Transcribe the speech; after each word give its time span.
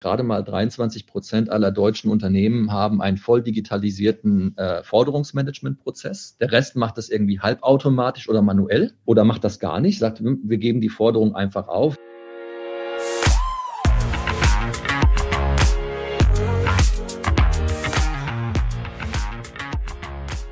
gerade 0.00 0.22
mal 0.22 0.44
23 0.44 1.06
Prozent 1.06 1.48
aller 1.48 1.70
deutschen 1.72 2.10
Unternehmen 2.10 2.70
haben 2.70 3.00
einen 3.00 3.16
voll 3.16 3.42
digitalisierten 3.42 4.56
äh, 4.58 4.82
Forderungsmanagementprozess. 4.82 6.36
Der 6.38 6.52
Rest 6.52 6.76
macht 6.76 6.98
das 6.98 7.08
irgendwie 7.08 7.40
halbautomatisch 7.40 8.28
oder 8.28 8.42
manuell 8.42 8.92
oder 9.06 9.24
macht 9.24 9.42
das 9.44 9.58
gar 9.58 9.80
nicht, 9.80 9.98
sagt, 9.98 10.22
wir 10.22 10.58
geben 10.58 10.82
die 10.82 10.90
Forderung 10.90 11.34
einfach 11.34 11.68
auf. 11.68 11.96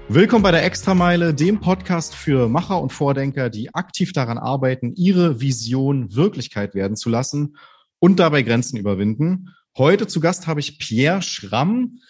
Willkommen 0.08 0.42
bei 0.42 0.52
der 0.52 0.64
Extrameile, 0.64 1.34
dem 1.34 1.60
Podcast 1.60 2.14
für 2.14 2.48
Macher 2.48 2.80
und 2.80 2.92
Vordenker, 2.92 3.50
die 3.50 3.74
aktiv 3.74 4.12
daran 4.12 4.38
arbeiten, 4.38 4.94
ihre 4.96 5.40
Vision 5.40 6.14
Wirklichkeit 6.14 6.74
werden 6.74 6.96
zu 6.96 7.10
lassen 7.10 7.56
und 8.04 8.16
dabei 8.16 8.42
Grenzen 8.42 8.76
überwinden. 8.76 9.54
Heute 9.78 10.06
zu 10.06 10.20
Gast 10.20 10.46
habe 10.46 10.60
ich 10.60 10.78
Pierre 10.78 11.22
Schramm, 11.22 12.00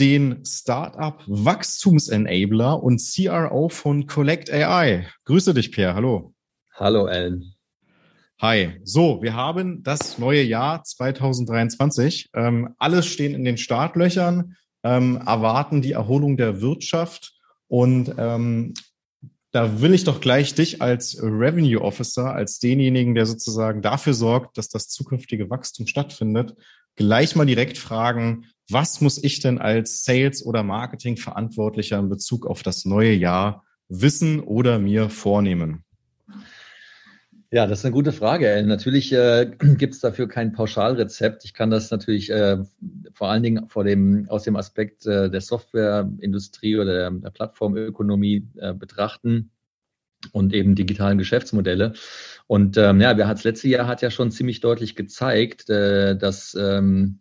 den 0.00 0.44
Startup 0.44 1.22
Wachstumsenabler 1.28 2.82
und 2.82 3.00
CRO 3.00 3.68
von 3.68 4.08
Collect 4.08 4.52
AI. 4.52 5.06
Grüße 5.26 5.54
dich, 5.54 5.70
Pierre. 5.70 5.94
Hallo. 5.94 6.34
Hallo, 6.74 7.06
Ellen. 7.06 7.54
Hi. 8.40 8.80
So, 8.82 9.22
wir 9.22 9.34
haben 9.34 9.84
das 9.84 10.18
neue 10.18 10.42
Jahr 10.42 10.82
2023. 10.82 12.30
Ähm, 12.34 12.74
alles 12.80 13.06
stehen 13.06 13.36
in 13.36 13.44
den 13.44 13.56
Startlöchern, 13.56 14.56
ähm, 14.82 15.22
erwarten 15.24 15.82
die 15.82 15.92
Erholung 15.92 16.36
der 16.36 16.62
Wirtschaft 16.62 17.32
und 17.68 18.12
ähm, 18.18 18.74
da 19.54 19.80
will 19.80 19.94
ich 19.94 20.02
doch 20.02 20.20
gleich 20.20 20.54
dich 20.54 20.82
als 20.82 21.16
Revenue 21.22 21.80
Officer, 21.80 22.34
als 22.34 22.58
denjenigen, 22.58 23.14
der 23.14 23.24
sozusagen 23.24 23.82
dafür 23.82 24.12
sorgt, 24.12 24.58
dass 24.58 24.68
das 24.68 24.88
zukünftige 24.88 25.48
Wachstum 25.48 25.86
stattfindet, 25.86 26.56
gleich 26.96 27.36
mal 27.36 27.46
direkt 27.46 27.78
fragen, 27.78 28.46
was 28.68 29.00
muss 29.00 29.22
ich 29.22 29.38
denn 29.38 29.58
als 29.58 30.02
Sales- 30.02 30.44
oder 30.44 30.64
Marketing-Verantwortlicher 30.64 32.00
in 32.00 32.08
Bezug 32.08 32.48
auf 32.48 32.64
das 32.64 32.84
neue 32.84 33.12
Jahr 33.12 33.62
wissen 33.88 34.40
oder 34.40 34.80
mir 34.80 35.08
vornehmen? 35.08 35.84
Ja, 37.54 37.68
das 37.68 37.78
ist 37.78 37.84
eine 37.84 37.94
gute 37.94 38.10
Frage. 38.10 38.48
Ellen. 38.48 38.66
Natürlich 38.66 39.12
äh, 39.12 39.48
gibt 39.78 39.94
es 39.94 40.00
dafür 40.00 40.26
kein 40.26 40.52
Pauschalrezept. 40.52 41.44
Ich 41.44 41.54
kann 41.54 41.70
das 41.70 41.92
natürlich 41.92 42.28
äh, 42.30 42.58
vor 43.12 43.30
allen 43.30 43.44
Dingen 43.44 43.68
vor 43.68 43.84
dem, 43.84 44.28
aus 44.28 44.42
dem 44.42 44.56
Aspekt 44.56 45.06
äh, 45.06 45.30
der 45.30 45.40
Softwareindustrie 45.40 46.76
oder 46.76 46.92
der, 46.92 47.10
der 47.12 47.30
Plattformökonomie 47.30 48.48
äh, 48.56 48.74
betrachten 48.74 49.52
und 50.32 50.52
eben 50.52 50.74
digitalen 50.74 51.16
Geschäftsmodelle. 51.16 51.92
Und 52.48 52.76
ähm, 52.76 53.00
ja, 53.00 53.16
wir 53.16 53.26
das 53.26 53.44
letzte 53.44 53.68
Jahr 53.68 53.86
hat 53.86 54.02
ja 54.02 54.10
schon 54.10 54.32
ziemlich 54.32 54.58
deutlich 54.58 54.96
gezeigt, 54.96 55.70
äh, 55.70 56.16
dass 56.16 56.56
ähm, 56.58 57.20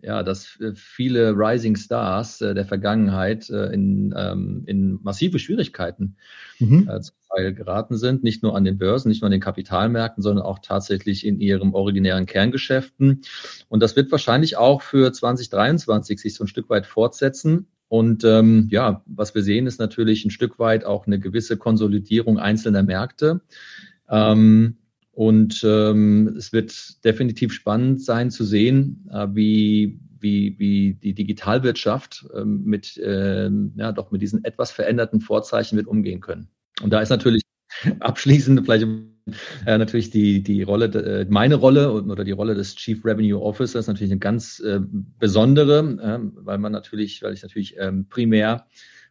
ja, 0.00 0.22
dass 0.22 0.58
äh, 0.60 0.72
viele 0.74 1.32
Rising 1.32 1.76
Stars 1.76 2.40
äh, 2.40 2.54
der 2.54 2.64
Vergangenheit 2.64 3.50
äh, 3.50 3.66
in, 3.72 4.14
ähm, 4.16 4.62
in 4.66 4.98
massive 5.02 5.38
Schwierigkeiten 5.38 6.16
mhm. 6.58 6.88
zum 7.02 7.16
Teil 7.28 7.52
geraten 7.54 7.96
sind, 7.96 8.24
nicht 8.24 8.42
nur 8.42 8.56
an 8.56 8.64
den 8.64 8.78
Börsen, 8.78 9.08
nicht 9.08 9.22
nur 9.22 9.26
an 9.26 9.32
den 9.32 9.40
Kapitalmärkten, 9.40 10.22
sondern 10.22 10.44
auch 10.44 10.60
tatsächlich 10.60 11.26
in 11.26 11.40
ihrem 11.40 11.74
originären 11.74 12.26
Kerngeschäften. 12.26 13.22
Und 13.68 13.82
das 13.82 13.96
wird 13.96 14.10
wahrscheinlich 14.10 14.56
auch 14.56 14.82
für 14.82 15.12
2023 15.12 16.20
sich 16.20 16.34
so 16.34 16.44
ein 16.44 16.48
Stück 16.48 16.70
weit 16.70 16.86
fortsetzen. 16.86 17.66
Und 17.88 18.24
ähm, 18.24 18.68
ja, 18.70 19.02
was 19.06 19.34
wir 19.34 19.42
sehen, 19.42 19.66
ist 19.66 19.78
natürlich 19.78 20.24
ein 20.24 20.30
Stück 20.30 20.58
weit 20.58 20.84
auch 20.84 21.06
eine 21.06 21.20
gewisse 21.20 21.58
Konsolidierung 21.58 22.38
einzelner 22.38 22.82
Märkte. 22.82 23.42
Ähm, 24.08 24.76
und 25.12 25.62
ähm, 25.62 26.34
es 26.38 26.52
wird 26.52 27.04
definitiv 27.04 27.52
spannend 27.52 28.02
sein 28.02 28.30
zu 28.30 28.44
sehen, 28.44 29.08
äh, 29.12 29.28
wie, 29.32 30.00
wie, 30.18 30.58
wie 30.58 30.94
die 30.94 31.14
Digitalwirtschaft 31.14 32.26
ähm, 32.34 32.62
mit, 32.64 32.96
äh, 32.96 33.50
ja, 33.76 33.92
doch 33.92 34.10
mit 34.10 34.22
diesen 34.22 34.42
etwas 34.44 34.70
veränderten 34.70 35.20
Vorzeichen 35.20 35.76
wird 35.76 35.86
umgehen 35.86 36.20
können. 36.20 36.48
Und 36.82 36.92
da 36.92 37.00
ist 37.00 37.10
natürlich 37.10 37.42
abschließend 38.00 38.62
vielleicht 38.64 38.86
äh, 39.66 39.78
natürlich 39.78 40.08
die, 40.08 40.42
die 40.42 40.62
Rolle, 40.62 40.86
äh, 40.86 41.26
meine 41.28 41.56
Rolle 41.56 41.92
oder 41.92 42.24
die 42.24 42.32
Rolle 42.32 42.54
des 42.54 42.74
Chief 42.76 43.04
Revenue 43.04 43.40
Officers 43.40 43.86
natürlich 43.86 44.10
eine 44.10 44.18
ganz 44.18 44.60
äh, 44.60 44.80
besondere, 45.18 45.80
äh, 46.00 46.44
weil 46.44 46.56
man 46.56 46.72
natürlich, 46.72 47.22
weil 47.22 47.34
ich 47.34 47.42
natürlich 47.42 47.76
ähm, 47.78 48.06
primär 48.08 48.66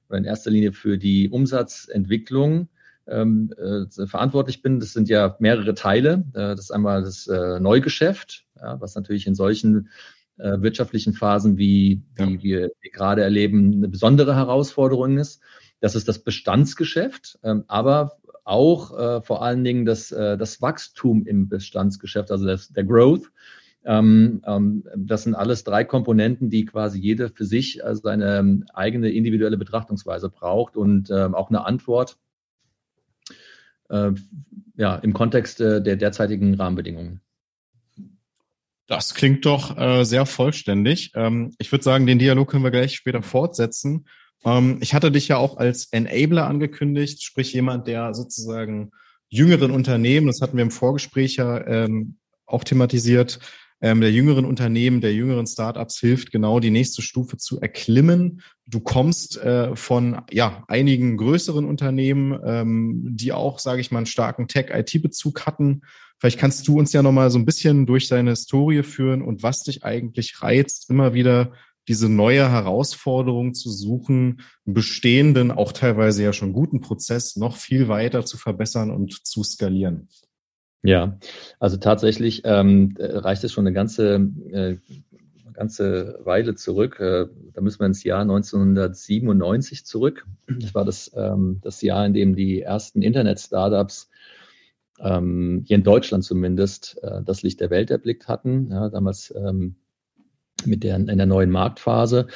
oder 0.10 0.18
in 0.18 0.26
erster 0.26 0.50
Linie 0.50 0.74
für 0.74 0.98
die 0.98 1.30
Umsatzentwicklung 1.30 2.70
ähm, 3.08 3.54
äh, 3.58 4.08
verantwortlich 4.08 4.62
bin. 4.62 4.80
Das 4.80 4.94
sind 4.94 5.10
ja 5.10 5.36
mehrere 5.40 5.74
Teile. 5.74 6.26
Äh, 6.34 6.56
das 6.56 6.62
ist 6.62 6.72
einmal 6.72 7.04
das 7.04 7.28
äh, 7.28 7.60
Neugeschäft, 7.60 8.46
ja, 8.60 8.80
was 8.80 8.96
natürlich 8.96 9.28
in 9.28 9.36
solchen 9.36 9.90
äh, 10.38 10.62
wirtschaftlichen 10.62 11.14
Phasen, 11.14 11.58
wie, 11.58 12.02
wie 12.16 12.36
ja. 12.36 12.44
wir, 12.44 12.72
wir 12.80 12.92
gerade 12.92 13.24
erleben, 13.24 13.74
eine 13.74 13.88
besondere 13.88 14.36
Herausforderung 14.36 15.18
ist. 15.18 15.42
Das 15.80 15.96
ist 15.96 16.08
das 16.08 16.20
Bestandsgeschäft, 16.20 17.40
ähm, 17.44 17.64
aber 17.68 18.18
auch 18.44 18.98
äh, 18.98 19.22
vor 19.22 19.44
allen 19.44 19.64
Dingen 19.64 19.86
das, 19.86 20.12
äh, 20.12 20.38
das 20.38 20.62
Wachstum 20.62 21.26
im 21.26 21.48
Bestandsgeschäft, 21.50 22.32
also 22.32 22.46
das, 22.46 22.70
der 22.70 22.84
Growth. 22.84 23.32
Ähm, 23.84 24.42
ähm, 24.46 24.84
das 24.96 25.24
sind 25.24 25.34
alles 25.34 25.64
drei 25.64 25.84
Komponenten, 25.84 26.50
die 26.50 26.66
quasi 26.66 27.00
jede 27.00 27.30
für 27.30 27.46
sich 27.46 27.84
äh, 27.84 27.96
seine 27.96 28.64
eigene 28.74 29.10
individuelle 29.10 29.58
Betrachtungsweise 29.58 30.30
braucht 30.30 30.78
und 30.78 31.10
ähm, 31.10 31.34
auch 31.34 31.50
eine 31.50 31.66
Antwort 31.66 32.18
ja, 34.76 34.96
im 34.96 35.14
Kontext 35.14 35.62
äh, 35.62 35.82
der 35.82 35.96
derzeitigen 35.96 36.56
Rahmenbedingungen. 36.56 37.22
Das 38.88 39.14
klingt 39.14 39.46
doch 39.46 39.78
äh, 39.78 40.04
sehr 40.04 40.26
vollständig. 40.26 41.12
Ähm, 41.16 41.54
ich 41.60 41.72
würde 41.72 41.84
sagen, 41.84 42.06
den 42.06 42.20
Dialog 42.20 42.50
können 42.50 42.64
wir 42.64 42.72
gleich 42.72 42.96
später 42.96 43.22
fortsetzen. 43.22 44.06
Ähm, 44.44 44.80
ich 44.82 44.94
hatte 44.94 45.12
dich 45.12 45.28
ja 45.28 45.38
auch 45.38 45.58
als 45.58 45.86
Enabler 45.92 46.48
angekündigt, 46.48 47.24
sprich 47.24 47.54
jemand, 47.54 47.88
der 47.88 48.14
sozusagen 48.14 48.92
jüngeren 49.30 49.72
Unternehmen, 49.72 50.28
das 50.28 50.42
hatten 50.42 50.58
wir 50.58 50.64
im 50.64 50.72
Vorgespräch 50.72 51.38
ja 51.38 51.66
ähm, 51.66 52.18
auch 52.46 52.64
thematisiert, 52.64 53.40
ähm, 53.82 54.00
der 54.00 54.12
jüngeren 54.12 54.46
Unternehmen, 54.46 55.02
der 55.02 55.14
jüngeren 55.14 55.48
Startups 55.48 56.00
hilft, 56.00 56.32
genau 56.32 56.60
die 56.60 56.70
nächste 56.70 57.02
Stufe 57.02 57.38
zu 57.38 57.60
erklimmen. 57.60 58.42
Du 58.68 58.80
kommst 58.80 59.38
äh, 59.38 59.76
von 59.76 60.22
ja 60.32 60.64
einigen 60.68 61.18
größeren 61.18 61.66
Unternehmen, 61.66 62.40
ähm, 62.46 63.08
die 63.10 63.34
auch, 63.34 63.60
sage 63.60 63.82
ich 63.82 63.92
mal, 63.92 64.00
einen 64.00 64.06
starken 64.06 64.48
Tech-IT-Bezug 64.48 65.46
hatten. 65.46 65.82
Vielleicht 66.20 66.38
kannst 66.38 66.68
du 66.68 66.78
uns 66.78 66.94
ja 66.94 67.02
nochmal 67.02 67.32
so 67.32 67.40
ein 67.40 67.46
bisschen 67.46 67.88
durch 67.88 68.08
deine 68.08 68.32
Historie 68.32 68.84
führen 68.84 69.24
und 69.24 69.42
was 69.42 69.64
dich 69.64 69.84
eigentlich 69.84 70.44
reizt, 70.44 70.90
immer 70.92 71.16
wieder 71.16 71.54
diese 71.88 72.10
neue 72.10 72.50
Herausforderung 72.50 73.56
zu 73.56 73.72
suchen, 73.72 74.42
bestehenden, 74.66 75.50
auch 75.50 75.72
teilweise 75.72 76.24
ja 76.24 76.32
schon 76.32 76.54
guten 76.54 76.82
Prozess 76.82 77.36
noch 77.36 77.58
viel 77.58 77.88
weiter 77.88 78.24
zu 78.24 78.38
verbessern 78.38 78.92
und 78.92 79.26
zu 79.26 79.44
skalieren. 79.44 80.08
Ja, 80.84 81.18
also 81.60 81.78
tatsächlich 81.78 82.42
ähm, 82.44 82.96
reicht 83.00 83.44
es 83.44 83.52
schon 83.52 83.68
eine 83.68 83.74
ganze, 83.74 84.16
äh, 84.52 84.78
ganze 85.54 86.20
Weile 86.24 86.56
zurück. 86.56 87.00
Äh, 87.00 87.28
da 87.54 87.62
müssen 87.62 87.80
wir 87.80 87.86
ins 87.86 88.04
Jahr 88.04 88.22
1997 88.22 89.86
zurück. 89.86 90.26
Das 90.48 90.74
war 90.74 90.84
das, 90.84 91.12
ähm, 91.16 91.60
das 91.62 91.82
Jahr, 91.82 92.06
in 92.06 92.14
dem 92.14 92.36
die 92.36 92.62
ersten 92.62 93.04
Internet-Startups 93.04 94.10
ähm, 95.00 95.64
hier 95.68 95.78
in 95.78 95.84
Deutschland 95.84 96.24
zumindest 96.24 97.02
äh, 97.04 97.22
das 97.24 97.44
Licht 97.44 97.60
der 97.60 97.70
Welt 97.70 97.92
erblickt 97.92 98.28
hatten. 98.28 98.70
Ja, 98.72 98.90
damals 98.90 99.34
ähm, 99.36 99.76
mit 100.66 100.84
der, 100.84 100.96
in 100.96 101.06
der 101.06 101.26
neuen 101.26 101.50
Marktphase 101.50 102.28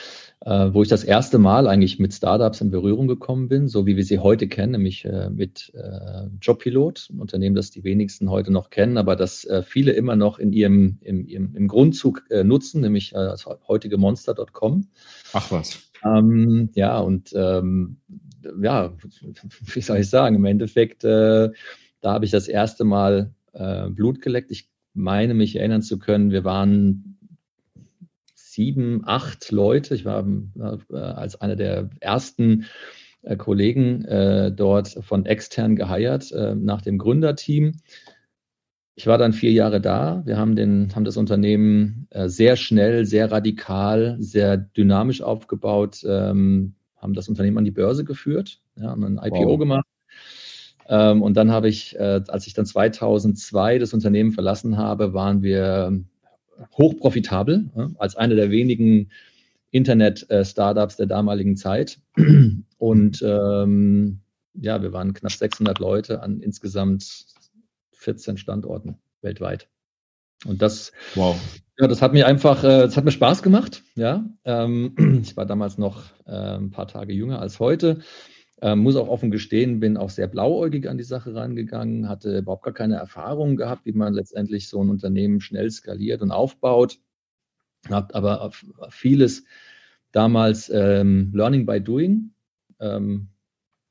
äh, 0.46 0.74
wo 0.74 0.84
ich 0.84 0.90
das 0.90 1.04
erste 1.04 1.40
Mal 1.40 1.68
eigentlich 1.68 1.98
mit 1.98 2.14
Startups 2.14 2.62
in 2.62 2.70
Berührung 2.70 3.08
gekommen 3.08 3.48
bin, 3.48 3.68
so 3.68 3.88
wie 3.88 3.98
wir 3.98 4.04
sie 4.04 4.20
heute 4.20 4.48
kennen, 4.48 4.74
nämlich 4.74 5.04
äh, 5.04 5.30
mit 5.32 5.74
äh, 5.74 6.28
Jobpilot, 6.40 7.10
ein 7.12 7.20
Unternehmen, 7.20 7.56
das 7.56 7.72
die 7.72 7.84
wenigsten 7.84 8.30
heute 8.30 8.54
noch 8.54 8.70
kennen, 8.70 8.98
aber 8.98 9.16
das 9.16 9.44
äh, 9.46 9.64
viele 9.64 9.94
immer 9.94 10.16
noch 10.16 10.38
in 10.38 10.54
ihrem 10.54 11.00
im, 11.02 11.26
im, 11.26 11.56
im 11.56 11.68
Grundzug 11.68 12.26
äh, 12.30 12.44
nutzen, 12.44 12.82
nämlich 12.82 13.12
äh, 13.14 13.16
das 13.16 13.48
heutige 13.68 13.98
Monster.com. 13.98 14.88
Ach 15.34 15.52
was. 15.52 15.80
Ähm, 16.04 16.70
ja, 16.76 17.00
und 17.00 17.34
ähm, 17.36 17.98
ja, 18.62 18.96
wie 19.74 19.82
soll 19.82 19.98
ich 19.98 20.10
sagen, 20.10 20.36
im 20.36 20.46
Endeffekt, 20.46 21.04
da 21.04 21.52
habe 22.04 22.26
ich 22.26 22.30
das 22.30 22.48
erste 22.48 22.84
Mal 22.84 23.34
Blut 23.90 24.22
geleckt. 24.22 24.52
Ich 24.52 24.70
meine 24.94 25.34
mich 25.34 25.56
erinnern 25.56 25.82
zu 25.82 25.98
können, 25.98 26.30
wir 26.30 26.44
waren 26.44 27.18
sieben, 28.56 29.02
acht 29.06 29.52
Leute. 29.52 29.94
Ich 29.94 30.06
war 30.06 30.26
äh, 30.26 30.96
als 30.96 31.40
einer 31.40 31.56
der 31.56 31.90
ersten 32.00 32.66
äh, 33.22 33.36
Kollegen 33.36 34.04
äh, 34.06 34.52
dort 34.52 34.88
von 35.02 35.26
extern 35.26 35.76
geheiert 35.76 36.34
nach 36.56 36.82
dem 36.82 36.98
Gründerteam. 36.98 37.74
Ich 38.96 39.08
war 39.08 39.18
dann 39.18 39.34
vier 39.34 39.52
Jahre 39.52 39.82
da. 39.82 40.24
Wir 40.26 40.38
haben, 40.38 40.56
den, 40.56 40.96
haben 40.96 41.04
das 41.04 41.18
Unternehmen 41.18 42.08
sehr 42.14 42.56
schnell, 42.56 43.06
sehr 43.06 43.30
radikal, 43.30 44.16
sehr 44.20 44.56
dynamisch 44.56 45.22
aufgebaut, 45.22 46.02
ähm, 46.08 46.76
haben 46.96 47.14
das 47.14 47.28
Unternehmen 47.28 47.58
an 47.58 47.66
die 47.66 47.72
Börse 47.72 48.06
geführt, 48.06 48.62
ja, 48.78 48.88
haben 48.88 49.04
ein 49.04 49.20
IPO 49.22 49.50
wow. 49.50 49.60
gemacht. 49.60 49.86
Ähm, 50.88 51.22
und 51.22 51.36
dann 51.36 51.52
habe 51.52 51.68
ich, 51.68 52.00
als 52.00 52.48
ich 52.48 52.54
dann 52.54 52.66
2002 52.66 53.80
das 53.80 53.94
Unternehmen 53.94 54.32
verlassen 54.32 54.78
habe, 54.78 55.14
waren 55.14 55.44
wir 55.44 56.06
hochprofitabel, 56.78 57.70
als 57.98 58.16
eine 58.16 58.36
der 58.36 58.52
wenigen 58.52 59.10
Internet-Startups 59.72 60.96
der 60.96 61.06
damaligen 61.08 61.58
Zeit. 61.58 62.00
Und 62.78 63.22
ähm, 63.22 64.20
ja, 64.54 64.82
wir 64.82 64.94
waren 64.94 65.14
knapp 65.14 65.34
600 65.34 65.80
Leute 65.80 66.22
an 66.22 66.40
insgesamt 66.40 67.26
14 67.94 68.38
Standorten 68.38 68.98
weltweit. 69.22 69.68
Und 70.46 70.62
das, 70.62 70.92
wow. 71.16 71.36
ja, 71.80 71.88
das 71.88 72.02
hat 72.02 72.14
mir 72.14 72.28
einfach, 72.28 72.64
äh, 72.64 72.84
das 72.84 72.96
hat 72.96 73.06
mir 73.06 73.12
Spaß 73.12 73.42
gemacht. 73.42 73.84
Ja, 73.96 74.26
ähm, 74.44 75.22
ich 75.24 75.36
war 75.36 75.46
damals 75.46 75.78
noch 75.78 76.04
äh, 76.26 76.58
ein 76.58 76.72
paar 76.72 76.88
Tage 76.88 77.14
jünger 77.14 77.40
als 77.40 77.60
heute. 77.60 78.00
Ähm, 78.66 78.80
muss 78.80 78.96
auch 78.96 79.10
offen 79.10 79.30
gestehen, 79.30 79.80
bin 79.80 79.96
auch 79.96 80.10
sehr 80.10 80.26
blauäugig 80.26 80.90
an 80.90 80.98
die 80.98 81.04
Sache 81.04 81.36
rangegangen, 81.36 82.10
hatte 82.10 82.40
überhaupt 82.40 82.64
gar 82.64 82.74
keine 82.74 82.96
Erfahrung 82.96 83.58
gehabt, 83.58 83.86
wie 83.86 83.92
man 83.92 84.16
letztendlich 84.16 84.70
so 84.70 84.82
ein 84.82 84.90
Unternehmen 84.90 85.40
schnell 85.40 85.70
skaliert 85.70 86.24
und 86.24 86.32
aufbaut. 86.32 86.98
Habt 87.92 88.16
aber 88.16 88.50
vieles 88.90 89.44
damals 90.12 90.72
ähm, 90.74 91.32
Learning 91.36 91.68
by 91.68 91.80
Doing 91.80 92.32
ähm, 92.80 93.28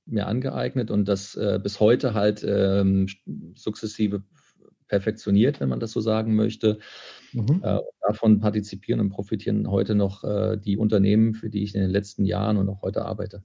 mir 0.06 0.26
angeeignet 0.26 0.90
und 0.90 1.06
das 1.06 1.36
äh, 1.36 1.60
bis 1.62 1.78
heute 1.78 2.14
halt 2.14 2.44
ähm, 2.44 3.06
sukzessive 3.54 4.24
perfektioniert, 4.88 5.60
wenn 5.60 5.68
man 5.68 5.78
das 5.78 5.92
so 5.92 6.00
sagen 6.00 6.34
möchte. 6.34 6.80
Mhm. 7.32 7.60
Äh, 7.62 7.78
davon 8.00 8.40
partizipieren 8.40 9.00
und 9.00 9.10
profitieren 9.10 9.70
heute 9.70 9.94
noch 9.94 10.24
äh, 10.24 10.56
die 10.56 10.76
Unternehmen, 10.76 11.32
für 11.34 11.48
die 11.48 11.62
ich 11.62 11.76
in 11.76 11.80
den 11.80 11.90
letzten 11.90 12.24
Jahren 12.24 12.56
und 12.56 12.68
auch 12.68 12.82
heute 12.82 13.04
arbeite. 13.04 13.44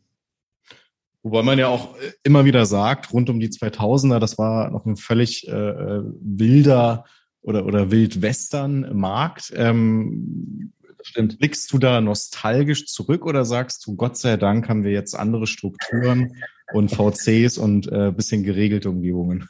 Wobei 1.24 1.44
man 1.44 1.60
ja 1.60 1.68
auch 1.68 1.96
äh, 1.98 2.12
immer 2.24 2.46
wieder 2.46 2.66
sagt, 2.66 3.14
rund 3.14 3.30
um 3.30 3.40
die 3.40 3.50
2000er, 3.50 4.20
das 4.20 4.38
war 4.38 4.70
noch 4.72 4.86
ein 4.86 4.96
völlig 4.96 5.48
äh, 5.48 5.52
äh, 5.52 6.04
wilder 6.22 7.06
oder, 7.42 7.66
oder 7.66 7.92
Wildwestern-Markt. 7.92 9.54
Ähm, 9.56 10.74
Stimmt. 11.02 11.40
Blickst 11.40 11.72
du 11.72 11.78
da 11.78 12.02
nostalgisch 12.02 12.86
zurück 12.88 13.26
oder 13.26 13.46
sagst 13.46 13.86
du, 13.88 13.96
Gott 13.96 14.18
sei 14.18 14.38
Dank 14.38 14.68
haben 14.68 14.84
wir 14.84 14.92
jetzt 14.92 15.16
andere 15.18 15.48
Strukturen 15.48 16.36
und 16.74 16.92
VCs 16.92 17.58
und 17.58 17.90
äh, 17.92 18.12
bisschen 18.12 18.44
geregelte 18.44 18.90
Umgebungen? 18.90 19.48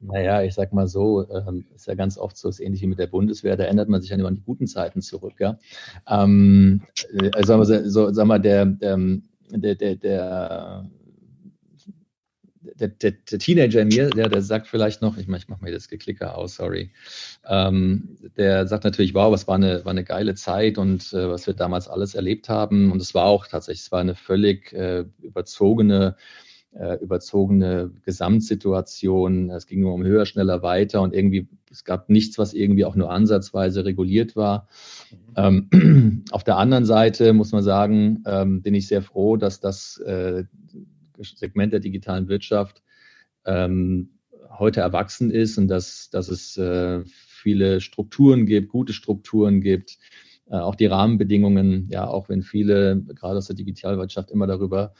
Naja, 0.00 0.42
ich 0.42 0.54
sag 0.54 0.72
mal 0.72 0.88
so, 0.88 1.28
ähm, 1.30 1.66
ist 1.74 1.86
ja 1.86 1.94
ganz 1.94 2.18
oft 2.18 2.36
so, 2.36 2.48
ist 2.48 2.60
ähnlich 2.60 2.82
wie 2.82 2.86
mit 2.86 2.98
der 2.98 3.06
Bundeswehr, 3.06 3.56
da 3.56 3.64
erinnert 3.64 3.88
man 3.88 4.00
sich 4.00 4.10
ja 4.10 4.16
immer 4.16 4.28
an 4.28 4.34
die 4.34 4.42
guten 4.42 4.66
Zeiten 4.66 5.00
zurück, 5.00 5.34
ja. 5.38 5.58
Ähm, 6.06 6.82
also 7.34 7.64
so, 7.64 8.12
sag 8.12 8.26
mal, 8.26 8.38
der, 8.38 8.66
der, 8.66 8.98
der, 9.50 9.96
der 9.96 10.90
der, 12.78 12.88
der, 12.88 13.12
der, 13.12 13.38
Teenager 13.38 13.82
in 13.82 13.88
mir, 13.88 14.10
der, 14.10 14.28
der 14.28 14.42
sagt 14.42 14.66
vielleicht 14.66 15.02
noch, 15.02 15.16
ich, 15.16 15.28
ich 15.28 15.48
mache 15.48 15.64
mir 15.64 15.72
das 15.72 15.88
Geklicker 15.88 16.36
aus, 16.36 16.56
sorry, 16.56 16.90
ähm, 17.48 18.16
der 18.36 18.66
sagt 18.66 18.84
natürlich, 18.84 19.14
wow, 19.14 19.32
was 19.32 19.46
war 19.48 19.56
eine, 19.56 19.84
war 19.84 19.90
eine 19.90 20.04
geile 20.04 20.34
Zeit 20.34 20.78
und 20.78 21.12
äh, 21.12 21.28
was 21.28 21.46
wir 21.46 21.54
damals 21.54 21.88
alles 21.88 22.14
erlebt 22.14 22.48
haben. 22.48 22.92
Und 22.92 23.00
es 23.00 23.14
war 23.14 23.24
auch 23.24 23.46
tatsächlich, 23.46 23.82
es 23.82 23.92
war 23.92 24.00
eine 24.00 24.14
völlig 24.14 24.72
äh, 24.72 25.04
überzogene, 25.22 26.16
äh, 26.72 26.96
überzogene 26.96 27.90
Gesamtsituation. 28.04 29.50
Es 29.50 29.66
ging 29.66 29.80
nur 29.80 29.94
um 29.94 30.04
höher, 30.04 30.26
schneller, 30.26 30.62
weiter 30.62 31.02
und 31.02 31.14
irgendwie, 31.14 31.48
es 31.70 31.84
gab 31.84 32.08
nichts, 32.10 32.38
was 32.38 32.52
irgendwie 32.52 32.84
auch 32.84 32.96
nur 32.96 33.10
ansatzweise 33.10 33.84
reguliert 33.84 34.36
war. 34.36 34.68
Ähm, 35.36 36.24
auf 36.30 36.44
der 36.44 36.58
anderen 36.58 36.84
Seite 36.84 37.32
muss 37.32 37.52
man 37.52 37.62
sagen, 37.62 38.22
ähm, 38.26 38.62
bin 38.62 38.74
ich 38.74 38.88
sehr 38.88 39.02
froh, 39.02 39.36
dass 39.36 39.60
das 39.60 39.98
äh, 39.98 40.44
Segment 41.22 41.72
der 41.72 41.80
digitalen 41.80 42.28
Wirtschaft 42.28 42.82
ähm, 43.44 44.18
heute 44.58 44.80
erwachsen 44.80 45.30
ist 45.30 45.58
und 45.58 45.68
dass, 45.68 46.10
dass 46.10 46.28
es 46.28 46.56
äh, 46.56 47.02
viele 47.04 47.80
Strukturen 47.80 48.46
gibt, 48.46 48.68
gute 48.70 48.92
Strukturen 48.92 49.60
gibt, 49.60 49.98
äh, 50.48 50.56
auch 50.56 50.74
die 50.74 50.86
Rahmenbedingungen, 50.86 51.88
ja, 51.90 52.06
auch 52.06 52.28
wenn 52.28 52.42
viele 52.42 53.02
gerade 53.02 53.38
aus 53.38 53.46
der 53.46 53.56
Digitalwirtschaft 53.56 54.30
immer 54.30 54.46
darüber 54.46 54.94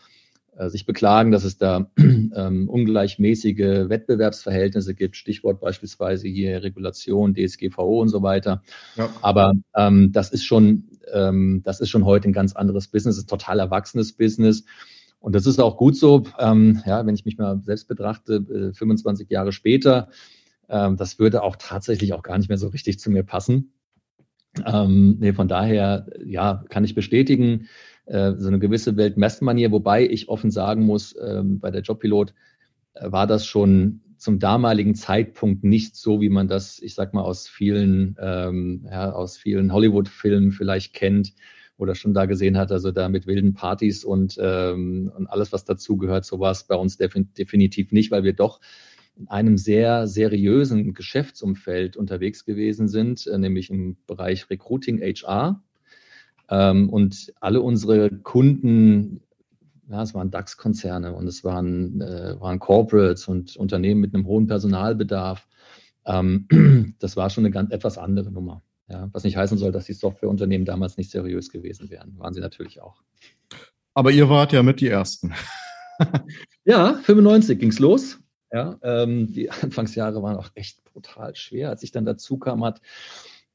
äh, 0.56 0.70
sich 0.70 0.86
beklagen, 0.86 1.32
dass 1.32 1.44
es 1.44 1.58
da 1.58 1.90
ähm, 1.98 2.68
ungleichmäßige 2.68 3.88
Wettbewerbsverhältnisse 3.88 4.94
gibt, 4.94 5.16
Stichwort 5.16 5.60
beispielsweise 5.60 6.28
hier 6.28 6.62
Regulation, 6.62 7.34
DSGVO 7.34 8.00
und 8.00 8.08
so 8.08 8.22
weiter. 8.22 8.62
Ja. 8.96 9.10
Aber 9.22 9.52
ähm, 9.76 10.12
das 10.12 10.30
ist 10.30 10.44
schon, 10.44 10.88
ähm, 11.12 11.62
das 11.64 11.80
ist 11.80 11.90
schon 11.90 12.04
heute 12.04 12.28
ein 12.28 12.32
ganz 12.32 12.54
anderes 12.54 12.88
Business, 12.88 13.22
ein 13.22 13.26
total 13.26 13.58
erwachsenes 13.58 14.14
Business. 14.14 14.64
Und 15.26 15.34
das 15.34 15.44
ist 15.44 15.58
auch 15.58 15.76
gut 15.76 15.96
so, 15.96 16.22
ähm, 16.38 16.84
ja, 16.86 17.04
wenn 17.04 17.16
ich 17.16 17.24
mich 17.24 17.36
mal 17.36 17.60
selbst 17.64 17.88
betrachte, 17.88 18.34
äh, 18.70 18.72
25 18.72 19.28
Jahre 19.28 19.50
später, 19.50 20.08
ähm, 20.68 20.96
das 20.96 21.18
würde 21.18 21.42
auch 21.42 21.56
tatsächlich 21.56 22.12
auch 22.12 22.22
gar 22.22 22.38
nicht 22.38 22.48
mehr 22.48 22.58
so 22.58 22.68
richtig 22.68 23.00
zu 23.00 23.10
mir 23.10 23.24
passen. 23.24 23.72
Ähm, 24.64 25.16
nee, 25.18 25.32
von 25.32 25.48
daher, 25.48 26.06
ja, 26.24 26.64
kann 26.68 26.84
ich 26.84 26.94
bestätigen, 26.94 27.66
äh, 28.04 28.34
so 28.36 28.46
eine 28.46 28.60
gewisse 28.60 28.96
Weltmessmanier, 28.96 29.72
wobei 29.72 30.08
ich 30.08 30.28
offen 30.28 30.52
sagen 30.52 30.84
muss, 30.84 31.16
ähm, 31.20 31.58
bei 31.58 31.72
der 31.72 31.82
Jobpilot 31.82 32.32
äh, 32.94 33.10
war 33.10 33.26
das 33.26 33.48
schon 33.48 34.02
zum 34.18 34.38
damaligen 34.38 34.94
Zeitpunkt 34.94 35.64
nicht 35.64 35.96
so, 35.96 36.20
wie 36.20 36.30
man 36.30 36.46
das, 36.46 36.78
ich 36.78 36.94
sag 36.94 37.14
mal, 37.14 37.22
aus 37.22 37.48
vielen, 37.48 38.16
ähm, 38.20 38.86
ja, 38.88 39.10
aus 39.10 39.38
vielen 39.38 39.72
Hollywood-Filmen 39.72 40.52
vielleicht 40.52 40.94
kennt 40.94 41.32
oder 41.78 41.94
schon 41.94 42.14
da 42.14 42.26
gesehen 42.26 42.56
hat, 42.56 42.72
also 42.72 42.90
da 42.90 43.08
mit 43.08 43.26
wilden 43.26 43.54
Partys 43.54 44.04
und, 44.04 44.36
ähm, 44.40 45.12
und 45.16 45.26
alles, 45.26 45.52
was 45.52 45.64
dazugehört, 45.64 46.24
so 46.24 46.40
war 46.40 46.56
bei 46.68 46.76
uns 46.76 46.96
definitiv 46.96 47.92
nicht, 47.92 48.10
weil 48.10 48.24
wir 48.24 48.32
doch 48.32 48.60
in 49.16 49.28
einem 49.28 49.56
sehr 49.56 50.06
seriösen 50.06 50.94
Geschäftsumfeld 50.94 51.96
unterwegs 51.96 52.44
gewesen 52.44 52.88
sind, 52.88 53.26
äh, 53.26 53.38
nämlich 53.38 53.70
im 53.70 53.96
Bereich 54.06 54.48
Recruiting 54.50 55.00
HR. 55.00 55.62
Ähm, 56.48 56.90
und 56.90 57.32
alle 57.40 57.60
unsere 57.60 58.10
Kunden, 58.10 59.20
ja, 59.88 60.02
es 60.02 60.14
waren 60.14 60.30
DAX-Konzerne 60.30 61.14
und 61.14 61.26
es 61.26 61.44
waren, 61.44 62.00
äh, 62.00 62.40
waren 62.40 62.58
Corporates 62.58 63.26
und 63.26 63.56
Unternehmen 63.56 64.00
mit 64.00 64.14
einem 64.14 64.26
hohen 64.26 64.46
Personalbedarf. 64.46 65.46
Ähm, 66.04 66.46
das 66.98 67.16
war 67.16 67.30
schon 67.30 67.44
eine 67.44 67.52
ganz 67.52 67.70
etwas 67.70 67.98
andere 67.98 68.30
Nummer. 68.30 68.62
Ja, 68.88 69.08
was 69.12 69.24
nicht 69.24 69.36
heißen 69.36 69.58
soll, 69.58 69.72
dass 69.72 69.86
die 69.86 69.94
Softwareunternehmen 69.94 70.64
damals 70.64 70.96
nicht 70.96 71.10
seriös 71.10 71.50
gewesen 71.50 71.90
wären. 71.90 72.16
Waren 72.18 72.34
sie 72.34 72.40
natürlich 72.40 72.80
auch. 72.80 73.02
Aber 73.94 74.12
ihr 74.12 74.28
wart 74.28 74.52
ja 74.52 74.62
mit 74.62 74.80
die 74.80 74.88
Ersten. 74.88 75.34
ja, 76.64 76.94
95 77.02 77.58
ging 77.58 77.70
es 77.70 77.78
los. 77.78 78.18
Ja, 78.52 78.78
ähm, 78.82 79.32
die 79.32 79.50
Anfangsjahre 79.50 80.22
waren 80.22 80.36
auch 80.36 80.50
echt 80.54 80.84
brutal 80.84 81.34
schwer. 81.34 81.70
Als 81.70 81.82
ich 81.82 81.90
dann 81.90 82.04
dazu 82.04 82.38
kam, 82.38 82.64
hat 82.64 82.80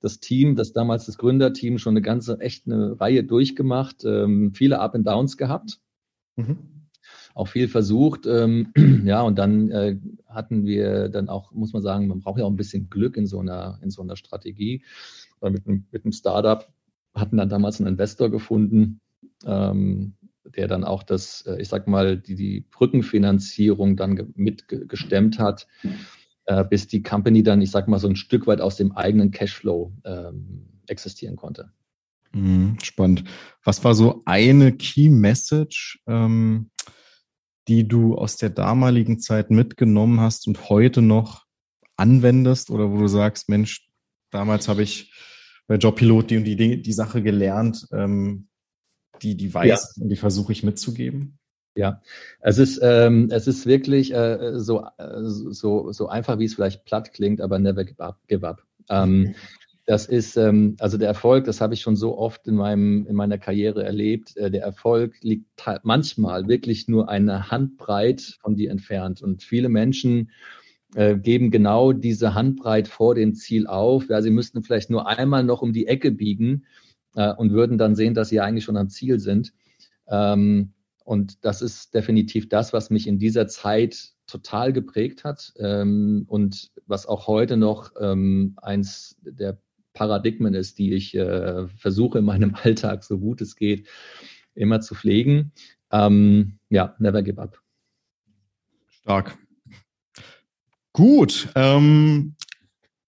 das 0.01 0.19
Team, 0.19 0.55
das 0.55 0.73
damals 0.73 1.05
das 1.05 1.17
Gründerteam, 1.17 1.77
schon 1.77 1.93
eine 1.93 2.01
ganze, 2.01 2.39
echt 2.41 2.65
eine 2.65 2.99
Reihe 2.99 3.23
durchgemacht, 3.23 4.03
ähm, 4.03 4.53
viele 4.53 4.79
Up 4.79 4.95
and 4.95 5.07
Downs 5.07 5.37
gehabt. 5.37 5.79
Mhm 6.35 6.81
auch 7.33 7.47
viel 7.47 7.67
versucht. 7.67 8.25
Ähm, 8.25 8.71
ja, 9.05 9.21
und 9.21 9.37
dann 9.37 9.69
äh, 9.71 9.97
hatten 10.27 10.65
wir 10.65 11.09
dann 11.09 11.29
auch, 11.29 11.51
muss 11.51 11.73
man 11.73 11.81
sagen, 11.81 12.07
man 12.07 12.19
braucht 12.19 12.39
ja 12.39 12.45
auch 12.45 12.49
ein 12.49 12.57
bisschen 12.57 12.89
Glück 12.89 13.17
in 13.17 13.27
so 13.27 13.39
einer, 13.39 13.79
in 13.81 13.89
so 13.89 14.01
einer 14.01 14.15
Strategie. 14.15 14.83
Weil 15.41 15.51
mit, 15.51 15.67
einem, 15.67 15.85
mit 15.91 16.05
einem 16.05 16.13
Startup 16.13 16.67
hatten 17.13 17.37
dann 17.37 17.49
damals 17.49 17.79
einen 17.79 17.89
Investor 17.89 18.31
gefunden, 18.31 19.01
ähm, 19.45 20.13
der 20.45 20.67
dann 20.67 20.83
auch 20.83 21.03
das, 21.03 21.41
äh, 21.45 21.61
ich 21.61 21.67
sag 21.67 21.87
mal, 21.87 22.17
die, 22.17 22.35
die 22.35 22.61
Brückenfinanzierung 22.71 23.97
dann 23.97 24.31
mitgestemmt 24.35 25.39
hat, 25.39 25.67
äh, 26.45 26.63
bis 26.63 26.87
die 26.87 27.03
Company 27.03 27.43
dann, 27.43 27.61
ich 27.61 27.71
sag 27.71 27.87
mal, 27.87 27.99
so 27.99 28.07
ein 28.07 28.15
Stück 28.15 28.47
weit 28.47 28.61
aus 28.61 28.77
dem 28.77 28.93
eigenen 28.93 29.31
Cashflow 29.31 29.93
ähm, 30.05 30.67
existieren 30.87 31.35
konnte. 31.35 31.71
Mhm, 32.33 32.77
spannend. 32.81 33.25
Was 33.63 33.83
war 33.83 33.93
so 33.93 34.21
eine 34.25 34.71
Key 34.71 35.09
Message, 35.09 36.01
ähm, 36.07 36.69
die 37.67 37.87
du 37.87 38.15
aus 38.15 38.37
der 38.37 38.49
damaligen 38.49 39.19
Zeit 39.19 39.51
mitgenommen 39.51 40.19
hast 40.19 40.47
und 40.47 40.69
heute 40.69 41.01
noch 41.01 41.45
anwendest 41.97 42.71
oder 42.71 42.91
wo 42.91 42.97
du 42.97 43.07
sagst, 43.07 43.49
Mensch, 43.49 43.90
damals 44.31 44.67
habe 44.67 44.83
ich 44.83 45.13
bei 45.67 45.75
Jobpilot 45.75 46.31
die 46.31 46.37
und 46.37 46.43
die, 46.43 46.81
die 46.81 46.93
Sache 46.93 47.21
gelernt, 47.21 47.87
ähm, 47.91 48.47
die, 49.21 49.35
die 49.35 49.53
weiß 49.53 49.93
ja. 49.95 50.03
und 50.03 50.09
die 50.09 50.15
versuche 50.15 50.51
ich 50.51 50.63
mitzugeben? 50.63 51.37
Ja, 51.75 52.01
es 52.41 52.57
ist, 52.57 52.79
ähm, 52.83 53.29
es 53.31 53.47
ist 53.47 53.65
wirklich 53.65 54.13
äh, 54.13 54.59
so, 54.59 54.81
äh, 54.97 55.21
so, 55.21 55.91
so 55.91 56.07
einfach, 56.07 56.39
wie 56.39 56.45
es 56.45 56.55
vielleicht 56.55 56.83
platt 56.83 57.13
klingt, 57.13 57.39
aber 57.39 57.59
never 57.59 57.85
give 57.85 58.03
up. 58.03 58.19
Give 58.27 58.47
up. 58.47 58.63
Ähm. 58.89 59.35
Das 59.87 60.05
ist, 60.05 60.37
ähm, 60.37 60.75
also 60.79 60.97
der 60.97 61.07
Erfolg, 61.07 61.45
das 61.45 61.59
habe 61.59 61.73
ich 61.73 61.81
schon 61.81 61.95
so 61.95 62.17
oft 62.17 62.47
in, 62.47 62.55
meinem, 62.55 63.07
in 63.07 63.15
meiner 63.15 63.37
Karriere 63.39 63.83
erlebt. 63.83 64.37
Äh, 64.37 64.51
der 64.51 64.61
Erfolg 64.63 65.15
liegt 65.21 65.47
manchmal 65.83 66.47
wirklich 66.47 66.87
nur 66.87 67.09
eine 67.09 67.49
Handbreit 67.49 68.37
von 68.41 68.55
dir 68.55 68.69
entfernt. 68.69 69.21
Und 69.21 69.43
viele 69.43 69.69
Menschen 69.69 70.31
äh, 70.95 71.15
geben 71.15 71.51
genau 71.51 71.93
diese 71.93 72.33
Handbreit 72.33 72.87
vor 72.87 73.15
dem 73.15 73.33
Ziel 73.33 73.67
auf. 73.67 74.09
Ja, 74.09 74.21
sie 74.21 74.31
müssten 74.31 74.63
vielleicht 74.63 74.89
nur 74.89 75.07
einmal 75.07 75.43
noch 75.43 75.61
um 75.61 75.73
die 75.73 75.87
Ecke 75.87 76.11
biegen 76.11 76.65
äh, 77.15 77.33
und 77.33 77.51
würden 77.51 77.77
dann 77.77 77.95
sehen, 77.95 78.13
dass 78.13 78.29
sie 78.29 78.41
eigentlich 78.41 78.65
schon 78.65 78.77
am 78.77 78.89
Ziel 78.89 79.19
sind. 79.19 79.53
Ähm, 80.07 80.73
und 81.03 81.43
das 81.45 81.61
ist 81.61 81.93
definitiv 81.93 82.49
das, 82.49 82.73
was 82.73 82.89
mich 82.89 83.07
in 83.07 83.19
dieser 83.19 83.47
Zeit 83.47 84.11
total 84.27 84.71
geprägt 84.71 85.23
hat 85.23 85.53
ähm, 85.57 86.25
und 86.27 86.71
was 86.85 87.05
auch 87.05 87.27
heute 87.27 87.57
noch 87.57 87.91
ähm, 87.99 88.55
eins 88.61 89.17
der 89.21 89.59
Paradigmen 89.93 90.53
ist, 90.53 90.77
die 90.77 90.93
ich 90.93 91.15
äh, 91.15 91.67
versuche 91.67 92.19
in 92.19 92.25
meinem 92.25 92.55
Alltag, 92.63 93.03
so 93.03 93.19
gut 93.19 93.41
es 93.41 93.55
geht, 93.55 93.87
immer 94.55 94.79
zu 94.81 94.95
pflegen. 94.95 95.51
Ähm, 95.91 96.59
ja, 96.69 96.95
never 96.99 97.21
give 97.23 97.41
up. 97.41 97.61
Stark. 98.87 99.37
Gut. 100.93 101.49
Ähm, 101.55 102.35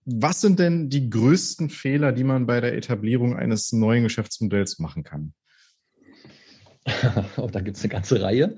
was 0.05 0.41
sind 0.41 0.59
denn 0.59 0.89
die 0.89 1.09
größten 1.09 1.69
Fehler, 1.69 2.11
die 2.11 2.23
man 2.23 2.45
bei 2.45 2.59
der 2.59 2.75
Etablierung 2.75 3.35
eines 3.35 3.71
neuen 3.71 4.03
Geschäftsmodells 4.03 4.79
machen 4.79 5.03
kann? 5.03 5.33
oh, 7.37 7.47
da 7.51 7.61
gibt 7.61 7.77
es 7.77 7.83
eine 7.83 7.93
ganze 7.93 8.21
Reihe. 8.21 8.57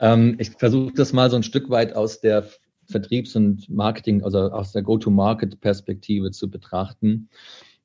Ähm, 0.00 0.36
ich 0.38 0.50
versuche 0.50 0.92
das 0.94 1.12
mal 1.12 1.30
so 1.30 1.36
ein 1.36 1.42
Stück 1.42 1.70
weit 1.70 1.94
aus 1.94 2.20
der 2.20 2.48
Vertriebs- 2.86 3.36
und 3.36 3.68
Marketing, 3.68 4.24
also 4.24 4.50
aus 4.50 4.72
der 4.72 4.82
Go-to-Market-Perspektive 4.82 6.32
zu 6.32 6.50
betrachten. 6.50 7.28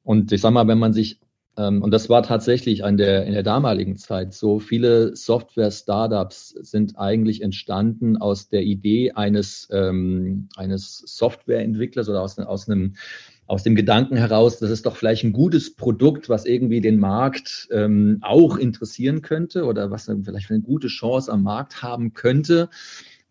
Und 0.04 0.32
ich 0.32 0.42
sage 0.42 0.54
mal, 0.54 0.68
wenn 0.68 0.80
man 0.80 0.94
sich, 0.94 1.20
und 1.82 1.92
das 1.92 2.10
war 2.10 2.24
tatsächlich 2.24 2.84
an 2.84 2.98
der, 2.98 3.26
in 3.26 3.34
der 3.34 3.44
damaligen 3.44 3.98
Zeit 3.98 4.34
so, 4.34 4.60
viele 4.60 5.16
Software-Startups 5.16 6.50
sind 6.50 6.98
eigentlich 6.98 7.42
entstanden 7.42 8.18
aus 8.18 8.50
der 8.50 8.64
Idee 8.64 9.12
eines, 9.12 9.70
ähm, 9.72 10.50
eines 10.58 10.98
Softwareentwicklers 11.06 12.10
oder 12.10 12.22
aus, 12.22 12.38
aus 12.40 12.70
einem 12.70 12.96
aus 13.48 13.64
dem 13.64 13.76
Gedanken 13.76 14.18
heraus, 14.18 14.58
das 14.58 14.72
ist 14.72 14.86
doch 14.86 14.96
vielleicht 14.96 15.24
ein 15.24 15.34
gutes 15.34 15.76
Produkt, 15.76 16.30
was 16.30 16.46
irgendwie 16.46 16.82
den 16.82 17.00
Markt 17.00 17.68
ähm, 17.72 18.18
auch 18.22 18.58
interessieren 18.58 19.22
könnte 19.22 19.66
oder 19.66 19.92
was 19.92 20.12
vielleicht 20.24 20.50
eine 20.50 20.62
gute 20.62 20.88
Chance 20.88 21.32
am 21.32 21.44
Markt 21.44 21.84
haben 21.84 22.14
könnte, 22.14 22.70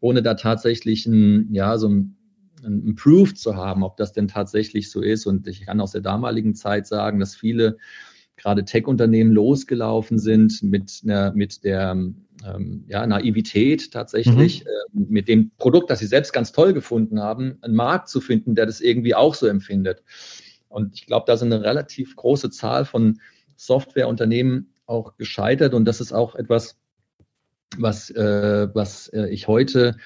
ohne 0.01 0.23
da 0.23 0.35
tatsächlich 0.35 1.07
ein, 1.07 1.53
ja, 1.53 1.79
so 1.79 1.89
ein, 1.89 2.17
ein 2.63 2.95
Proof 2.95 3.35
zu 3.35 3.57
haben, 3.57 3.83
ob 3.83 3.97
das 3.97 4.13
denn 4.13 4.29
tatsächlich 4.29 4.91
so 4.91 5.01
ist. 5.01 5.27
Und 5.27 5.49
ich 5.49 5.67
kann 5.67 5.81
aus 5.81 5.93
der 5.93 6.01
damaligen 6.01 6.55
Zeit 6.55 6.87
sagen, 6.87 7.19
dass 7.19 7.35
viele 7.35 7.77
gerade 8.37 8.65
Tech-Unternehmen 8.65 9.33
losgelaufen 9.33 10.19
sind 10.19 10.63
mit, 10.63 11.01
einer, 11.05 11.33
mit 11.33 11.65
der 11.65 11.93
ähm, 11.93 12.85
ja, 12.89 13.07
Naivität 13.07 13.93
tatsächlich, 13.93 14.65
mhm. 14.65 15.03
äh, 15.03 15.07
mit 15.09 15.29
dem 15.29 15.51
Produkt, 15.57 15.91
das 15.91 16.01
sie 16.01 16.07
selbst 16.07 16.33
ganz 16.33 16.53
toll 16.53 16.73
gefunden 16.73 17.21
haben, 17.21 17.59
einen 17.63 17.75
Markt 17.75 18.09
zu 18.09 18.21
finden, 18.21 18.55
der 18.55 18.67
das 18.67 18.81
irgendwie 18.81 19.15
auch 19.15 19.35
so 19.35 19.47
empfindet. 19.47 20.03
Und 20.69 20.95
ich 20.95 21.07
glaube, 21.07 21.25
da 21.27 21.37
sind 21.37 21.53
eine 21.53 21.63
relativ 21.63 22.17
große 22.17 22.51
Zahl 22.51 22.85
von 22.85 23.21
Softwareunternehmen 23.57 24.75
auch 24.87 25.17
gescheitert. 25.17 25.75
Und 25.75 25.85
das 25.85 26.01
ist 26.01 26.13
auch 26.13 26.35
etwas, 26.35 26.77
was, 27.79 28.11
äh, 28.11 28.69
was 28.75 29.09
äh, 29.09 29.29
ich 29.29 29.49
heute 29.49 29.97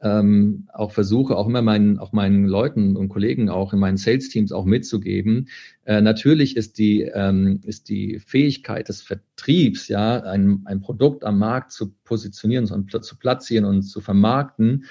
ähm, 0.00 0.68
auch 0.72 0.92
versuche, 0.92 1.36
auch 1.36 1.48
immer 1.48 1.62
meinen, 1.62 1.98
auch 1.98 2.12
meinen 2.12 2.46
Leuten 2.46 2.96
und 2.96 3.08
Kollegen 3.08 3.48
auch 3.48 3.72
in 3.72 3.80
meinen 3.80 3.96
Sales-Teams 3.96 4.52
auch 4.52 4.64
mitzugeben. 4.64 5.48
Äh, 5.84 6.00
natürlich 6.00 6.56
ist 6.56 6.78
die, 6.78 7.02
ähm, 7.02 7.60
ist 7.64 7.88
die 7.88 8.20
Fähigkeit 8.20 8.88
des 8.88 9.02
Vertriebs, 9.02 9.88
ja, 9.88 10.20
ein, 10.22 10.62
ein 10.66 10.80
Produkt 10.80 11.24
am 11.24 11.38
Markt 11.38 11.72
zu 11.72 11.92
positionieren 12.04 12.66
zu 12.66 13.18
platzieren 13.18 13.64
und 13.64 13.82
zu 13.82 14.00
vermarkten, 14.00 14.84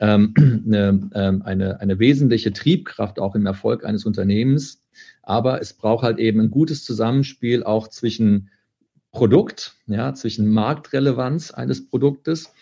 ähm, 0.00 0.34
eine, 0.66 1.10
ähm, 1.14 1.42
eine, 1.42 1.80
eine 1.80 1.98
wesentliche 1.98 2.52
Triebkraft 2.52 3.18
auch 3.18 3.34
im 3.34 3.46
Erfolg 3.46 3.84
eines 3.84 4.06
Unternehmens. 4.06 4.82
Aber 5.22 5.60
es 5.60 5.74
braucht 5.74 6.04
halt 6.04 6.18
eben 6.18 6.40
ein 6.40 6.50
gutes 6.50 6.84
Zusammenspiel 6.84 7.64
auch 7.64 7.88
zwischen 7.88 8.50
Produkt, 9.10 9.76
ja, 9.86 10.12
zwischen 10.14 10.48
Marktrelevanz 10.50 11.52
eines 11.52 11.86
Produktes 11.86 12.52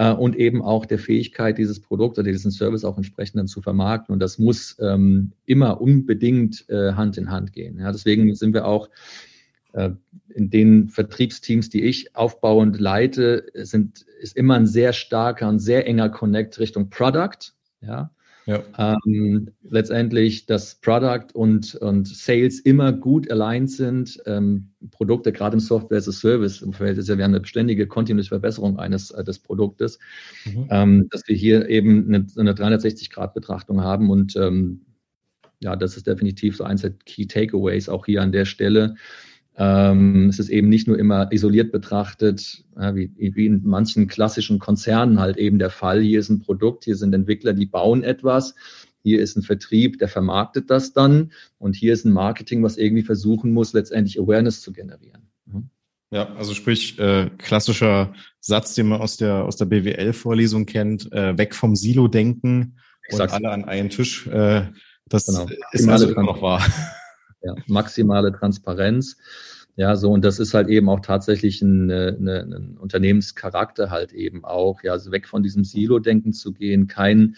äh, 0.00 0.12
und 0.14 0.34
eben 0.34 0.62
auch 0.62 0.86
der 0.86 0.98
Fähigkeit, 0.98 1.58
dieses 1.58 1.78
Produkt 1.78 2.18
oder 2.18 2.32
diesen 2.32 2.50
Service 2.50 2.84
auch 2.84 2.96
entsprechend 2.96 3.38
dann 3.38 3.48
zu 3.48 3.60
vermarkten. 3.60 4.14
Und 4.14 4.20
das 4.20 4.38
muss 4.38 4.78
ähm, 4.80 5.32
immer 5.44 5.78
unbedingt 5.78 6.64
äh, 6.70 6.92
Hand 6.92 7.18
in 7.18 7.30
Hand 7.30 7.52
gehen. 7.52 7.78
Ja, 7.78 7.92
deswegen 7.92 8.34
sind 8.34 8.54
wir 8.54 8.64
auch 8.64 8.88
äh, 9.74 9.90
in 10.30 10.48
den 10.48 10.88
Vertriebsteams, 10.88 11.68
die 11.68 11.82
ich 11.82 12.16
aufbauend 12.16 12.80
leite, 12.80 13.44
sind, 13.52 14.06
ist 14.22 14.38
immer 14.38 14.54
ein 14.54 14.66
sehr 14.66 14.94
starker 14.94 15.50
und 15.50 15.58
sehr 15.58 15.86
enger 15.86 16.08
Connect 16.08 16.58
Richtung 16.58 16.88
Product. 16.88 17.52
Ja, 17.82 18.10
ja. 18.50 18.96
Ähm, 19.04 19.48
letztendlich, 19.62 20.46
dass 20.46 20.74
Product 20.74 21.26
und, 21.34 21.76
und 21.76 22.08
Sales 22.08 22.58
immer 22.58 22.92
gut 22.92 23.30
aligned 23.30 23.70
sind. 23.70 24.20
Ähm, 24.26 24.70
Produkte, 24.90 25.30
gerade 25.32 25.54
im 25.54 25.60
Software 25.60 25.98
as 25.98 26.08
a 26.08 26.12
Service, 26.12 26.60
im 26.60 26.72
ist 26.72 27.08
ja 27.08 27.16
wir 27.16 27.24
haben 27.24 27.32
eine 27.32 27.40
beständige 27.40 27.86
kontinuierliche 27.86 28.30
Verbesserung 28.30 28.78
eines 28.78 29.12
äh, 29.12 29.22
des 29.22 29.38
Produktes, 29.38 30.00
mhm. 30.44 30.66
ähm, 30.70 31.08
dass 31.10 31.22
wir 31.28 31.36
hier 31.36 31.68
eben 31.68 32.08
eine, 32.08 32.26
eine 32.36 32.52
360-Grad-Betrachtung 32.54 33.82
haben 33.82 34.10
und 34.10 34.34
ähm, 34.36 34.80
ja, 35.60 35.76
das 35.76 35.96
ist 35.96 36.06
definitiv 36.06 36.56
so 36.56 36.64
eins 36.64 36.80
der 36.80 36.90
Key 36.90 37.26
Takeaways 37.26 37.88
auch 37.88 38.06
hier 38.06 38.22
an 38.22 38.32
der 38.32 38.46
Stelle. 38.46 38.96
Ähm, 39.56 40.28
es 40.28 40.38
ist 40.38 40.48
eben 40.48 40.68
nicht 40.68 40.86
nur 40.86 40.98
immer 40.98 41.30
isoliert 41.32 41.72
betrachtet, 41.72 42.64
ja, 42.76 42.94
wie, 42.94 43.12
wie 43.16 43.46
in 43.46 43.62
manchen 43.64 44.06
klassischen 44.06 44.58
Konzernen 44.58 45.20
halt 45.20 45.36
eben 45.36 45.58
der 45.58 45.70
Fall. 45.70 46.00
Hier 46.00 46.20
ist 46.20 46.30
ein 46.30 46.40
Produkt, 46.40 46.84
hier 46.84 46.96
sind 46.96 47.14
Entwickler, 47.14 47.52
die 47.52 47.66
bauen 47.66 48.02
etwas. 48.02 48.54
Hier 49.02 49.20
ist 49.20 49.36
ein 49.36 49.42
Vertrieb, 49.42 49.98
der 49.98 50.08
vermarktet 50.08 50.70
das 50.70 50.92
dann. 50.92 51.32
Und 51.58 51.74
hier 51.74 51.92
ist 51.92 52.04
ein 52.04 52.12
Marketing, 52.12 52.62
was 52.62 52.76
irgendwie 52.76 53.02
versuchen 53.02 53.52
muss, 53.52 53.72
letztendlich 53.72 54.20
Awareness 54.20 54.60
zu 54.60 54.72
generieren. 54.72 55.28
Mhm. 55.46 55.70
Ja, 56.12 56.34
also 56.34 56.54
sprich, 56.54 56.98
äh, 56.98 57.30
klassischer 57.38 58.12
Satz, 58.40 58.74
den 58.74 58.88
man 58.88 59.00
aus 59.00 59.16
der, 59.16 59.44
aus 59.44 59.56
der 59.56 59.66
BWL-Vorlesung 59.66 60.66
kennt, 60.66 61.10
äh, 61.12 61.38
weg 61.38 61.54
vom 61.54 61.76
Silo-Denken 61.76 62.78
und 63.10 63.20
alle 63.20 63.50
an 63.50 63.64
einen 63.64 63.90
Tisch. 63.90 64.26
Äh, 64.26 64.66
das 65.06 65.26
genau. 65.26 65.46
ist 65.72 65.88
also 65.88 66.08
immer 66.10 66.22
noch 66.22 66.42
wahr. 66.42 66.64
Ja, 67.42 67.54
maximale 67.66 68.32
Transparenz. 68.32 69.16
Ja, 69.76 69.96
so, 69.96 70.12
und 70.12 70.24
das 70.24 70.38
ist 70.38 70.52
halt 70.52 70.68
eben 70.68 70.88
auch 70.90 71.00
tatsächlich 71.00 71.62
ein, 71.62 71.90
eine, 71.90 72.40
ein 72.40 72.76
Unternehmenscharakter 72.78 73.90
halt 73.90 74.12
eben 74.12 74.44
auch, 74.44 74.82
ja, 74.82 74.92
also 74.92 75.10
weg 75.10 75.26
von 75.26 75.42
diesem 75.42 75.64
Silo-Denken 75.64 76.32
zu 76.32 76.52
gehen, 76.52 76.86
kein, 76.86 77.36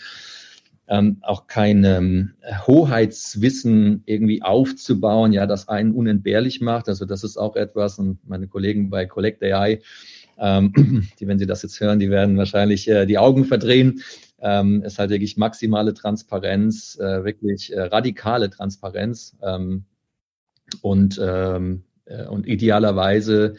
ähm, 0.89 1.19
auch 1.23 1.47
kein 1.47 1.85
ähm, 1.85 2.33
Hoheitswissen 2.67 4.03
irgendwie 4.07 4.43
aufzubauen, 4.43 5.33
ja, 5.33 5.47
das 5.47 5.69
einen 5.69 5.93
unentbehrlich 5.93 6.61
macht. 6.61 6.89
Also 6.89 7.05
das 7.05 7.23
ist 7.23 7.37
auch 7.37 7.55
etwas, 7.55 7.99
und 7.99 8.19
meine 8.29 8.49
Kollegen 8.49 8.91
bei 8.91 9.07
Collect 9.07 9.43
AI, 9.45 9.81
ähm, 10.39 10.73
die, 11.21 11.29
wenn 11.29 11.39
sie 11.39 11.47
das 11.47 11.63
jetzt 11.63 11.81
hören, 11.81 12.01
die 12.01 12.11
werden 12.11 12.37
wahrscheinlich 12.39 12.89
äh, 12.89 13.07
die 13.07 13.19
Augen 13.19 13.45
verdrehen. 13.45 14.03
Ähm, 14.41 14.83
ist 14.83 14.99
halt 14.99 15.11
wirklich 15.11 15.37
maximale 15.37 15.95
Transparenz, 15.95 16.99
äh, 16.99 17.25
wirklich 17.25 17.73
äh, 17.73 17.83
radikale 17.83 18.51
Transparenz. 18.51 19.37
Ähm, 19.41 19.85
und, 20.75 21.21
ähm, 21.23 21.85
äh, 22.05 22.27
und 22.27 22.47
idealerweise 22.47 23.55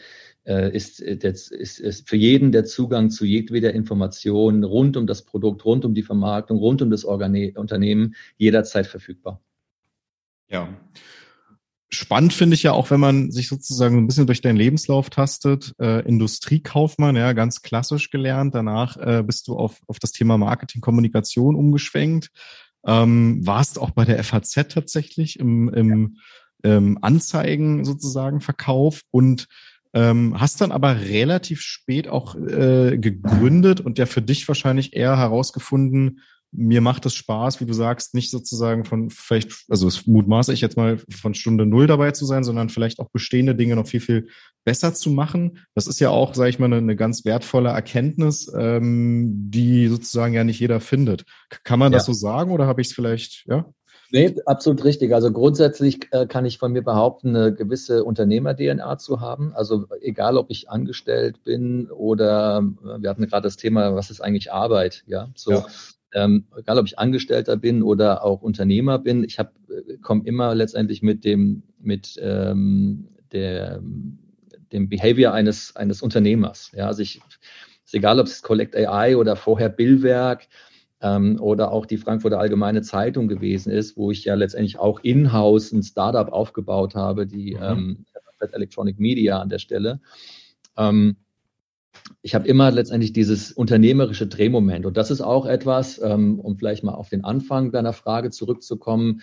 äh, 0.46 0.74
ist, 0.74 1.00
ist, 1.00 1.52
ist, 1.52 1.80
ist 1.80 2.08
für 2.08 2.16
jeden 2.16 2.52
der 2.52 2.64
Zugang 2.64 3.10
zu 3.10 3.24
jedweder 3.24 3.72
Information 3.72 4.62
rund 4.64 4.96
um 4.96 5.06
das 5.06 5.22
Produkt, 5.22 5.64
rund 5.64 5.84
um 5.84 5.94
die 5.94 6.02
Vermarktung, 6.02 6.58
rund 6.58 6.82
um 6.82 6.90
das 6.90 7.04
Organ 7.04 7.52
Unternehmen 7.56 8.14
jederzeit 8.36 8.86
verfügbar. 8.86 9.40
Ja. 10.48 10.68
Spannend 11.90 12.32
finde 12.32 12.54
ich 12.54 12.64
ja 12.64 12.72
auch, 12.72 12.90
wenn 12.90 12.98
man 12.98 13.30
sich 13.30 13.48
sozusagen 13.48 13.98
ein 13.98 14.06
bisschen 14.06 14.26
durch 14.26 14.40
deinen 14.40 14.56
Lebenslauf 14.56 15.10
tastet. 15.10 15.74
Äh, 15.80 16.06
Industriekaufmann, 16.06 17.14
ja, 17.14 17.32
ganz 17.32 17.62
klassisch 17.62 18.10
gelernt. 18.10 18.54
Danach 18.54 18.96
äh, 18.96 19.22
bist 19.22 19.46
du 19.46 19.56
auf, 19.56 19.80
auf 19.86 20.00
das 20.00 20.10
Thema 20.10 20.36
Marketing, 20.36 20.80
Kommunikation 20.80 21.54
umgeschwenkt. 21.54 22.30
Ähm, 22.84 23.46
warst 23.46 23.78
auch 23.78 23.92
bei 23.92 24.04
der 24.04 24.22
FAZ 24.24 24.54
tatsächlich 24.68 25.38
im, 25.38 25.72
im 25.72 26.18
ähm, 26.64 26.98
Anzeigen 27.02 27.84
sozusagen 27.84 28.40
Verkauf 28.40 29.02
und 29.10 29.46
ähm, 29.92 30.38
hast 30.40 30.60
dann 30.60 30.72
aber 30.72 31.02
relativ 31.02 31.60
spät 31.60 32.08
auch 32.08 32.34
äh, 32.34 32.98
gegründet 32.98 33.80
und 33.80 33.98
ja 33.98 34.06
für 34.06 34.22
dich 34.22 34.48
wahrscheinlich 34.48 34.94
eher 34.94 35.16
herausgefunden, 35.16 36.20
mir 36.56 36.80
macht 36.80 37.04
es 37.04 37.14
Spaß, 37.14 37.60
wie 37.60 37.66
du 37.66 37.72
sagst, 37.72 38.14
nicht 38.14 38.30
sozusagen 38.30 38.84
von 38.84 39.10
vielleicht, 39.10 39.64
also 39.68 39.88
es 39.88 40.06
mutmaße 40.06 40.52
ich 40.52 40.60
jetzt 40.60 40.76
mal 40.76 40.98
von 41.10 41.34
Stunde 41.34 41.66
null 41.66 41.86
dabei 41.86 42.12
zu 42.12 42.24
sein, 42.26 42.44
sondern 42.44 42.68
vielleicht 42.68 43.00
auch 43.00 43.10
bestehende 43.10 43.54
Dinge 43.54 43.74
noch 43.74 43.88
viel, 43.88 44.00
viel 44.00 44.28
besser 44.64 44.94
zu 44.94 45.10
machen. 45.10 45.58
Das 45.74 45.86
ist 45.86 45.98
ja 46.00 46.10
auch, 46.10 46.34
sage 46.34 46.50
ich 46.50 46.58
mal, 46.58 46.66
eine, 46.66 46.76
eine, 46.76 46.96
ganz 46.96 47.24
wertvolle 47.24 47.70
Erkenntnis, 47.70 48.50
ähm, 48.56 49.50
die 49.50 49.88
sozusagen 49.88 50.34
ja 50.34 50.44
nicht 50.44 50.60
jeder 50.60 50.80
findet. 50.80 51.24
Kann 51.64 51.80
man 51.80 51.92
ja. 51.92 51.98
das 51.98 52.06
so 52.06 52.12
sagen 52.12 52.52
oder 52.52 52.66
habe 52.66 52.80
ich 52.80 52.88
es 52.88 52.94
vielleicht, 52.94 53.44
ja? 53.46 53.66
Nee, 54.14 54.32
absolut 54.46 54.84
richtig. 54.84 55.12
Also 55.12 55.32
grundsätzlich 55.32 56.06
äh, 56.12 56.26
kann 56.26 56.44
ich 56.44 56.58
von 56.58 56.70
mir 56.70 56.82
behaupten, 56.82 57.34
eine 57.34 57.52
gewisse 57.52 58.04
Unternehmer-DNA 58.04 58.96
zu 58.98 59.20
haben. 59.20 59.52
Also 59.56 59.86
egal, 60.02 60.38
ob 60.38 60.50
ich 60.50 60.70
angestellt 60.70 61.42
bin 61.42 61.90
oder 61.90 62.62
äh, 62.84 63.02
wir 63.02 63.10
hatten 63.10 63.26
gerade 63.26 63.42
das 63.42 63.56
Thema, 63.56 63.96
was 63.96 64.12
ist 64.12 64.20
eigentlich 64.20 64.52
Arbeit? 64.52 65.02
Ja, 65.08 65.30
so. 65.34 65.50
Ja. 65.50 65.66
Ähm, 66.12 66.44
egal, 66.56 66.78
ob 66.78 66.86
ich 66.86 66.96
Angestellter 66.96 67.56
bin 67.56 67.82
oder 67.82 68.22
auch 68.22 68.40
Unternehmer 68.40 69.00
bin, 69.00 69.24
ich 69.24 69.40
habe 69.40 69.50
äh, 69.68 69.96
komme 69.96 70.22
immer 70.26 70.54
letztendlich 70.54 71.02
mit 71.02 71.24
dem 71.24 71.64
mit 71.80 72.16
ähm, 72.22 73.08
der 73.32 73.82
dem 74.70 74.88
Behavior 74.88 75.32
eines 75.32 75.74
eines 75.74 76.02
Unternehmers. 76.02 76.70
Ja, 76.72 76.86
also 76.86 77.02
ich 77.02 77.20
ist 77.84 77.94
egal, 77.94 78.20
ob 78.20 78.28
es 78.28 78.42
Collect 78.42 78.76
AI 78.76 79.16
oder 79.16 79.34
vorher 79.34 79.70
Billwerk 79.70 80.46
ähm, 81.04 81.38
oder 81.38 81.70
auch 81.70 81.86
die 81.86 81.98
Frankfurter 81.98 82.40
Allgemeine 82.40 82.82
Zeitung 82.82 83.28
gewesen 83.28 83.70
ist, 83.70 83.96
wo 83.96 84.10
ich 84.10 84.24
ja 84.24 84.34
letztendlich 84.34 84.78
auch 84.78 85.00
in-house 85.00 85.70
ein 85.72 85.82
Startup 85.82 86.32
aufgebaut 86.32 86.94
habe, 86.94 87.26
die 87.26 87.54
mhm. 87.54 87.62
ähm, 87.62 88.04
Electronic 88.52 88.98
Media 88.98 89.38
an 89.38 89.48
der 89.48 89.58
Stelle. 89.58 90.00
Ähm, 90.76 91.16
ich 92.22 92.34
habe 92.34 92.48
immer 92.48 92.70
letztendlich 92.70 93.12
dieses 93.12 93.52
unternehmerische 93.52 94.26
Drehmoment. 94.26 94.84
Und 94.86 94.96
das 94.96 95.10
ist 95.10 95.20
auch 95.20 95.46
etwas, 95.46 96.00
ähm, 96.02 96.40
um 96.40 96.56
vielleicht 96.56 96.84
mal 96.84 96.94
auf 96.94 97.08
den 97.08 97.24
Anfang 97.24 97.70
deiner 97.70 97.92
Frage 97.92 98.30
zurückzukommen, 98.30 99.22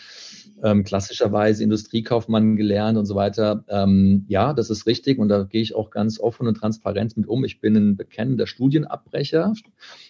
ähm, 0.63 0.83
klassischerweise 0.83 1.63
Industriekaufmann 1.63 2.55
gelernt 2.55 2.97
und 2.97 3.05
so 3.05 3.15
weiter. 3.15 3.63
Ähm, 3.67 4.25
ja, 4.27 4.53
das 4.53 4.69
ist 4.69 4.85
richtig 4.85 5.17
und 5.19 5.29
da 5.29 5.43
gehe 5.43 5.61
ich 5.61 5.75
auch 5.75 5.89
ganz 5.89 6.19
offen 6.19 6.47
und 6.47 6.55
transparent 6.55 7.17
mit 7.17 7.27
um. 7.27 7.43
Ich 7.43 7.61
bin 7.61 7.75
ein 7.75 7.97
bekennender 7.97 8.47
Studienabbrecher. 8.47 9.53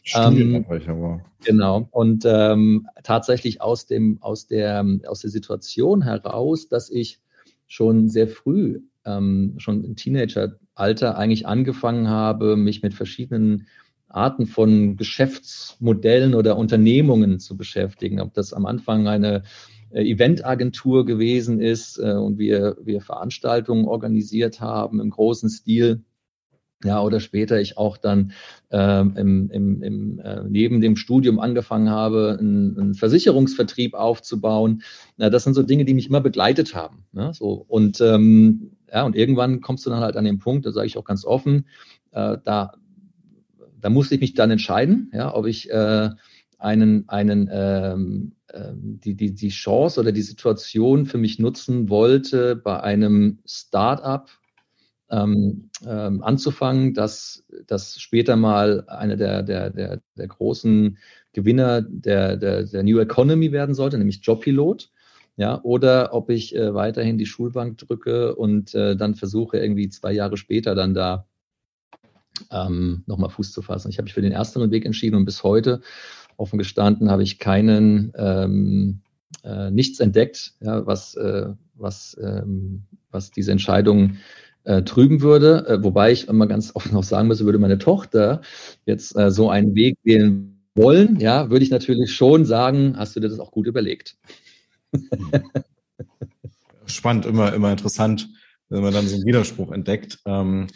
Studienabbrecher, 0.04 0.92
ähm, 0.92 1.00
wow. 1.00 1.22
Genau. 1.44 1.88
Und 1.92 2.24
ähm, 2.26 2.88
tatsächlich 3.04 3.62
aus 3.62 3.86
dem, 3.86 4.18
aus 4.22 4.48
der, 4.48 4.86
aus 5.08 5.22
der 5.22 5.30
Situation 5.30 6.02
heraus, 6.02 6.68
dass 6.68 6.90
ich 6.90 7.20
schon 7.68 8.10
sehr 8.10 8.28
früh 8.28 8.82
ähm, 9.06 9.56
schon 9.58 9.84
im 9.84 9.96
Teenageralter 9.96 11.18
eigentlich 11.18 11.48
angefangen 11.48 12.10
habe, 12.10 12.58
mich 12.58 12.84
mit 12.84 12.94
verschiedenen 12.94 13.68
Arten 14.10 14.46
von 14.46 14.98
Geschäftsmodellen 14.98 16.36
oder 16.36 16.58
Unternehmungen 16.58 17.40
zu 17.40 17.56
beschäftigen. 17.56 18.20
Ob 18.20 18.34
das 18.34 18.54
am 18.54 18.66
Anfang 18.66 19.08
eine 19.08 19.44
Eventagentur 19.94 21.06
gewesen 21.06 21.60
ist 21.60 21.98
äh, 21.98 22.14
und 22.14 22.38
wir, 22.38 22.78
wir 22.84 23.02
Veranstaltungen 23.02 23.86
organisiert 23.86 24.60
haben 24.62 25.00
im 25.00 25.10
großen 25.10 25.50
Stil 25.50 26.04
ja, 26.84 27.02
oder 27.02 27.20
später 27.20 27.60
ich 27.60 27.78
auch 27.78 27.98
dann 27.98 28.32
ähm, 28.72 29.14
im, 29.16 29.50
im, 29.52 29.84
im, 29.84 30.20
äh, 30.20 30.44
neben 30.48 30.82
dem 30.82 30.96
Studium 30.96 31.40
angefangen 31.40 31.90
habe, 31.90 32.38
einen, 32.40 32.80
einen 32.80 32.94
Versicherungsvertrieb 32.96 33.94
aufzubauen. 33.94 34.82
Na, 35.18 35.30
das 35.30 35.44
sind 35.44 35.54
so 35.54 35.64
Dinge, 35.64 35.86
die 35.86 35.94
mich 35.94 36.08
immer 36.08 36.22
begleitet 36.22 36.74
haben. 36.74 37.06
Ne? 37.12 37.34
So, 37.34 37.66
und 37.68 38.02
ähm, 38.02 38.72
ja, 38.92 39.04
und 39.04 39.16
irgendwann 39.16 39.62
kommst 39.62 39.86
du 39.86 39.90
dann 39.90 40.00
halt 40.00 40.18
an 40.18 40.26
den 40.26 40.40
Punkt, 40.40 40.66
da 40.66 40.72
sage 40.72 40.88
ich 40.88 40.98
auch 40.98 41.06
ganz 41.06 41.24
offen, 41.24 41.68
äh, 42.12 42.38
da, 42.44 42.74
da 43.80 43.90
musste 43.90 44.16
ich 44.16 44.22
mich 44.22 44.34
dann 44.34 44.52
entscheiden, 44.52 45.12
ja, 45.14 45.34
ob 45.34 45.46
ich 45.46 45.70
äh, 45.70 46.10
einen, 46.58 47.08
einen 47.10 47.50
ähm, 47.52 48.34
äh, 48.41 48.41
die, 48.54 49.16
die, 49.16 49.34
die 49.34 49.50
Chance 49.50 50.00
oder 50.00 50.12
die 50.12 50.22
Situation 50.22 51.06
für 51.06 51.18
mich 51.18 51.40
nutzen 51.40 51.90
wollte, 51.90 52.56
bei 52.56 52.82
einem 52.82 53.40
Start-up 53.46 54.30
ähm, 55.10 55.70
ähm, 55.86 56.24
anzufangen, 56.24 56.94
dass 56.94 57.44
das 57.68 58.00
später 58.00 58.36
mal 58.36 58.86
einer 58.88 59.18
der, 59.18 59.44
der, 59.44 59.70
der, 59.70 60.02
der 60.18 60.28
großen 60.28 60.98
Gewinner 61.34 61.82
der, 61.82 62.38
der, 62.38 62.64
der 62.64 62.84
New 62.84 63.00
Economy 63.00 63.52
werden 63.52 63.76
sollte, 63.76 63.98
nämlich 63.98 64.22
Jobpilot. 64.24 64.92
Ja, 65.38 65.62
oder 65.64 66.14
ob 66.14 66.30
ich 66.30 66.56
äh, 66.56 66.74
weiterhin 66.74 67.18
die 67.18 67.26
Schulbank 67.26 67.78
drücke 67.78 68.36
und 68.36 68.76
äh, 68.76 68.96
dann 68.96 69.16
versuche, 69.16 69.58
irgendwie 69.58 69.90
zwei 69.90 70.12
Jahre 70.12 70.36
später 70.38 70.76
dann 70.76 70.94
da 70.94 71.26
ähm, 72.52 73.04
nochmal 73.08 73.30
Fuß 73.30 73.52
zu 73.52 73.62
fassen. 73.62 73.90
Ich 73.90 73.98
habe 73.98 74.04
mich 74.04 74.14
für 74.14 74.22
den 74.22 74.34
ersteren 74.34 74.72
Weg 74.72 74.86
entschieden 74.86 75.16
und 75.16 75.26
bis 75.26 75.44
heute, 75.44 75.82
offen 76.38 76.58
gestanden, 76.58 77.10
habe 77.10 77.24
ich 77.24 77.40
keinen 77.40 78.12
ähm, 78.16 79.02
äh, 79.44 79.72
nichts 79.72 80.00
entdeckt, 80.00 80.54
ja, 80.62 80.86
was, 80.86 81.16
äh, 81.16 81.48
was, 81.76 82.18
ähm, 82.22 82.84
was 83.10 83.32
diese 83.32 83.52
Entscheidung 83.52 84.18
äh, 84.64 84.84
trüben 84.84 85.22
würde. 85.22 85.66
Äh, 85.68 85.84
wobei 85.84 86.12
ich 86.12 86.28
immer 86.28 86.48
ganz 86.48 86.72
offen 86.76 86.96
auch 86.96 87.04
sagen 87.04 87.28
müsse, 87.28 87.46
würde 87.46 87.60
meine 87.60 87.78
Tochter 87.78 88.42
jetzt 88.86 89.16
äh, 89.18 89.32
so 89.32 89.50
einen 89.50 89.76
Weg 89.76 89.98
wählen 90.04 90.52
wollen, 90.76 91.20
ja, 91.20 91.50
würde 91.50 91.66
ich 91.66 91.72
natürlich 91.72 92.14
schon 92.14 92.46
sagen, 92.46 92.96
hast 92.98 93.16
du 93.16 93.20
dir 93.20 93.30
das 93.30 93.40
auch 93.40 93.52
gut 93.52 93.68
überlegt. 93.68 94.16
Spannend, 96.86 97.26
immer, 97.26 97.54
immer 97.54 97.72
interessant, 97.72 98.30
wenn 98.70 98.82
man 98.82 98.94
dann 98.94 99.08
so 99.08 99.16
einen 99.16 99.26
Widerspruch 99.26 99.72
entdeckt. 99.72 100.20
Ähm, 100.26 100.68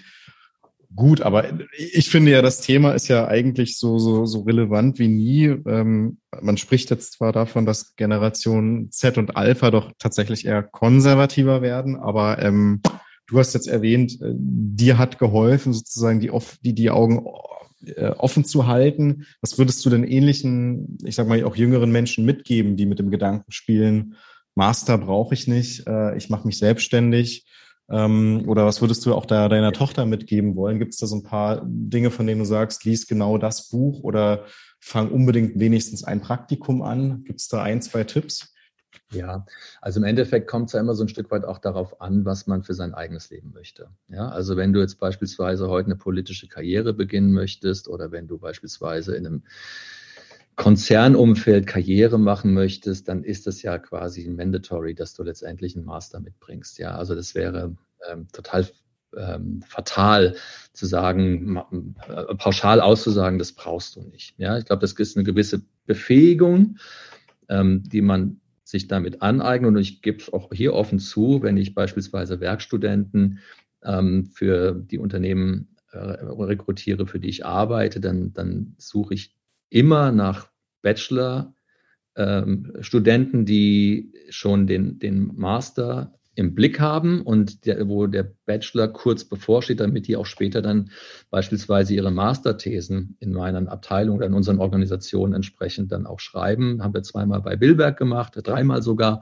gut, 0.96 1.22
aber 1.22 1.46
ich 1.78 2.10
finde 2.10 2.32
ja, 2.32 2.42
das 2.42 2.62
Thema 2.62 2.94
ist 2.94 3.08
ja 3.08 3.28
eigentlich 3.28 3.78
so, 3.78 3.98
so, 3.98 4.26
so 4.26 4.42
relevant 4.42 5.00
wie 5.00 5.08
nie. 5.08 5.46
Ähm, 5.46 6.20
man 6.42 6.58
spricht 6.58 6.90
jetzt 6.90 7.14
zwar 7.14 7.32
davon, 7.32 7.66
dass 7.66 7.96
Generation 7.96 8.90
Z 8.92 9.18
und 9.18 9.36
Alpha 9.36 9.72
doch 9.72 9.92
tatsächlich 10.00 10.46
eher 10.46 10.64
konservativer 10.64 11.62
werden, 11.62 11.96
aber 11.96 12.42
ähm, 12.42 12.82
Du 13.28 13.40
hast 13.40 13.54
jetzt 13.54 13.68
erwähnt, 13.68 14.22
äh, 14.22 14.34
dir 14.38 14.98
hat 14.98 15.18
geholfen, 15.18 15.74
sozusagen 15.74 16.20
die, 16.20 16.32
die, 16.62 16.76
die 16.76 16.92
Augen 16.92 17.26
äh, 17.86 18.10
offen 18.10 18.46
zu 18.46 18.68
halten. 18.68 19.26
Was 19.42 19.58
würdest 19.58 19.84
du 19.86 19.90
denn 19.90 20.04
ähnlichen, 20.04 20.98
ich 21.04 21.16
sag 21.16 21.28
mal, 21.28 21.44
auch 21.44 21.56
jüngeren 21.56 21.92
Menschen 21.92 22.26
mitgeben, 22.26 22.78
die 22.78 22.86
mit 22.86 23.00
dem 23.00 23.10
Gedanken 23.10 23.52
spielen, 23.52 24.16
Master 24.54 24.98
brauche 24.98 25.34
ich 25.34 25.48
nicht, 25.48 25.86
äh, 25.88 26.16
ich 26.16 26.30
mache 26.30 26.48
mich 26.48 26.58
selbstständig? 26.58 27.46
Ähm, 27.90 28.44
oder 28.48 28.66
was 28.66 28.82
würdest 28.82 29.06
du 29.06 29.14
auch 29.14 29.26
da 29.26 29.48
deiner 29.48 29.72
Tochter 29.72 30.06
mitgeben 30.06 30.56
wollen? 30.56 30.80
Gibt 30.80 30.94
es 30.94 31.00
da 31.00 31.08
so 31.08 31.16
ein 31.16 31.24
paar 31.24 31.62
Dinge, 31.66 32.12
von 32.12 32.26
denen 32.26 32.40
du 32.40 32.46
sagst, 32.46 32.84
lies 32.84 33.08
genau 33.08 33.38
das 33.38 33.70
Buch 33.70 34.02
oder 34.02 34.46
fang 34.80 35.12
unbedingt 35.12 35.60
wenigstens 35.60 36.04
ein 36.04 36.22
Praktikum 36.22 36.82
an? 36.82 37.24
Gibt 37.24 37.42
es 37.42 37.48
da 37.48 37.62
ein, 37.62 37.82
zwei 37.82 38.04
Tipps? 38.04 38.54
Ja, 39.12 39.46
also 39.82 40.00
im 40.00 40.04
Endeffekt 40.06 40.48
kommt 40.48 40.68
es 40.68 40.74
ja 40.74 40.80
immer 40.80 40.96
so 40.96 41.04
ein 41.04 41.10
Stück 41.10 41.30
weit 41.32 41.46
auch 41.46 41.60
darauf 41.60 42.02
an, 42.02 42.26
was 42.26 42.48
man 42.48 42.64
für 42.64 42.74
sein 42.74 42.94
eigenes 42.94 43.30
Leben 43.30 43.52
möchte. 43.54 43.90
Ja, 44.08 44.30
also 44.30 44.58
wenn 44.58 44.74
du 44.74 44.80
jetzt 44.80 45.00
beispielsweise 45.00 45.70
heute 45.70 45.88
eine 45.88 45.96
politische 45.96 46.48
Karriere 46.48 46.94
beginnen 46.94 47.32
möchtest 47.32 47.88
oder 47.88 48.12
wenn 48.12 48.28
du 48.28 48.38
beispielsweise 48.38 49.16
in 49.16 49.28
einem 49.28 49.44
Konzernumfeld 50.56 51.68
Karriere 51.68 52.18
machen 52.18 52.54
möchtest, 52.54 53.08
dann 53.10 53.24
ist 53.24 53.48
es 53.48 53.62
ja 53.62 53.78
quasi 53.78 54.28
mandatory, 54.30 54.96
dass 54.96 55.14
du 55.14 55.24
letztendlich 55.24 55.76
einen 55.76 55.86
Master 55.86 56.20
mitbringst. 56.20 56.80
Ja, 56.80 56.96
also 56.96 57.14
das 57.14 57.36
wäre 57.36 57.76
ähm, 58.10 58.28
total 58.32 58.68
ähm, 59.18 59.62
fatal 59.68 60.36
zu 60.74 60.86
sagen, 60.86 61.58
äh, 62.08 62.36
pauschal 62.36 62.82
auszusagen, 62.82 63.40
das 63.40 63.54
brauchst 63.54 63.96
du 63.96 64.02
nicht. 64.02 64.36
Ja, 64.38 64.58
ich 64.58 64.66
glaube, 64.66 64.82
das 64.82 64.94
ist 64.94 65.18
eine 65.18 65.24
gewisse 65.24 65.62
Befähigung, 65.86 66.78
ähm, 67.50 67.84
die 67.84 68.02
man 68.02 68.40
sich 68.64 68.88
damit 68.88 69.22
aneignen. 69.22 69.76
Und 69.76 69.82
ich 69.82 70.02
gebe 70.02 70.18
es 70.18 70.32
auch 70.32 70.50
hier 70.52 70.74
offen 70.74 71.00
zu, 71.00 71.42
wenn 71.44 71.58
ich 71.58 71.76
beispielsweise 71.76 72.40
Werkstudenten 72.40 73.40
ähm, 73.84 74.26
für 74.26 74.74
die 74.74 74.98
Unternehmen 74.98 75.76
äh, 75.92 75.98
rekrutiere, 75.98 77.08
für 77.08 77.20
die 77.20 77.30
ich 77.30 77.46
arbeite, 77.46 78.00
dann, 78.00 78.34
dann 78.34 78.76
suche 78.78 79.14
ich 79.14 79.36
immer 79.70 80.12
nach 80.12 80.50
Bachelor-Studenten, 80.82 83.40
ähm, 83.40 83.46
die 83.46 84.12
schon 84.30 84.68
den, 84.68 85.00
den 85.00 85.32
Master 85.36 86.16
im 86.36 86.54
Blick 86.54 86.80
haben 86.80 87.22
und 87.22 87.66
der, 87.66 87.88
wo 87.88 88.08
der 88.08 88.32
Bachelor 88.46 88.90
kurz 88.90 89.24
bevorsteht, 89.24 89.80
damit 89.80 90.08
die 90.08 90.18
auch 90.18 90.26
später 90.26 90.62
dann 90.62 90.92
beispielsweise 91.30 91.94
ihre 91.94 92.12
Masterthesen 92.12 93.16
in 93.20 93.32
meiner 93.32 93.72
Abteilung 93.72 94.18
oder 94.18 94.28
in 94.28 94.34
unseren 94.34 94.60
Organisationen 94.60 95.34
entsprechend 95.34 95.92
dann 95.92 96.06
auch 96.06 96.20
schreiben. 96.20 96.84
Haben 96.84 96.94
wir 96.94 97.04
zweimal 97.04 97.42
bei 97.42 97.56
Billberg 97.56 97.98
gemacht, 97.98 98.34
dreimal 98.36 98.82
sogar. 98.82 99.22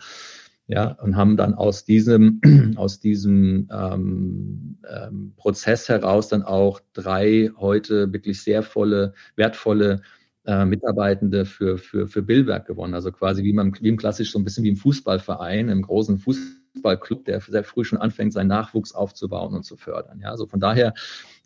Ja, 0.66 0.94
und 1.04 1.18
haben 1.18 1.36
dann 1.36 1.54
aus 1.54 1.84
diesem, 1.84 2.42
aus 2.78 3.00
diesem 3.00 3.70
ähm, 3.72 4.78
ähm, 4.90 5.34
Prozess 5.36 5.90
heraus 5.90 6.30
dann 6.30 6.42
auch 6.42 6.80
drei 6.94 7.52
heute 7.58 8.12
wirklich 8.14 8.42
sehr 8.42 8.64
volle, 8.64 9.14
wertvolle 9.36 10.02
äh, 10.46 10.66
Mitarbeitende 10.66 11.46
für, 11.46 11.78
für, 11.78 12.08
für 12.08 12.22
Billwerk 12.22 12.68
gewonnen. 12.68 12.94
Also 12.94 13.12
quasi 13.12 13.44
wie 13.44 13.54
man, 13.54 13.74
wie 13.80 13.90
im 13.90 13.98
klassisch 13.98 14.32
so 14.32 14.40
ein 14.40 14.44
bisschen 14.44 14.64
wie 14.64 14.70
im 14.70 14.78
Fußballverein, 14.78 15.70
im 15.70 15.82
großen 15.82 16.18
Fußball 16.18 16.64
Fußballclub, 16.74 17.26
der 17.26 17.42
sehr 17.42 17.64
früh 17.64 17.84
schon 17.84 18.00
anfängt, 18.00 18.34
seinen 18.34 18.48
Nachwuchs 18.48 18.94
aufzubauen 18.94 19.54
und 19.54 19.64
zu 19.64 19.78
fördern. 19.78 20.20
Ja, 20.20 20.30
also 20.30 20.48
von 20.48 20.60
daher 20.60 20.94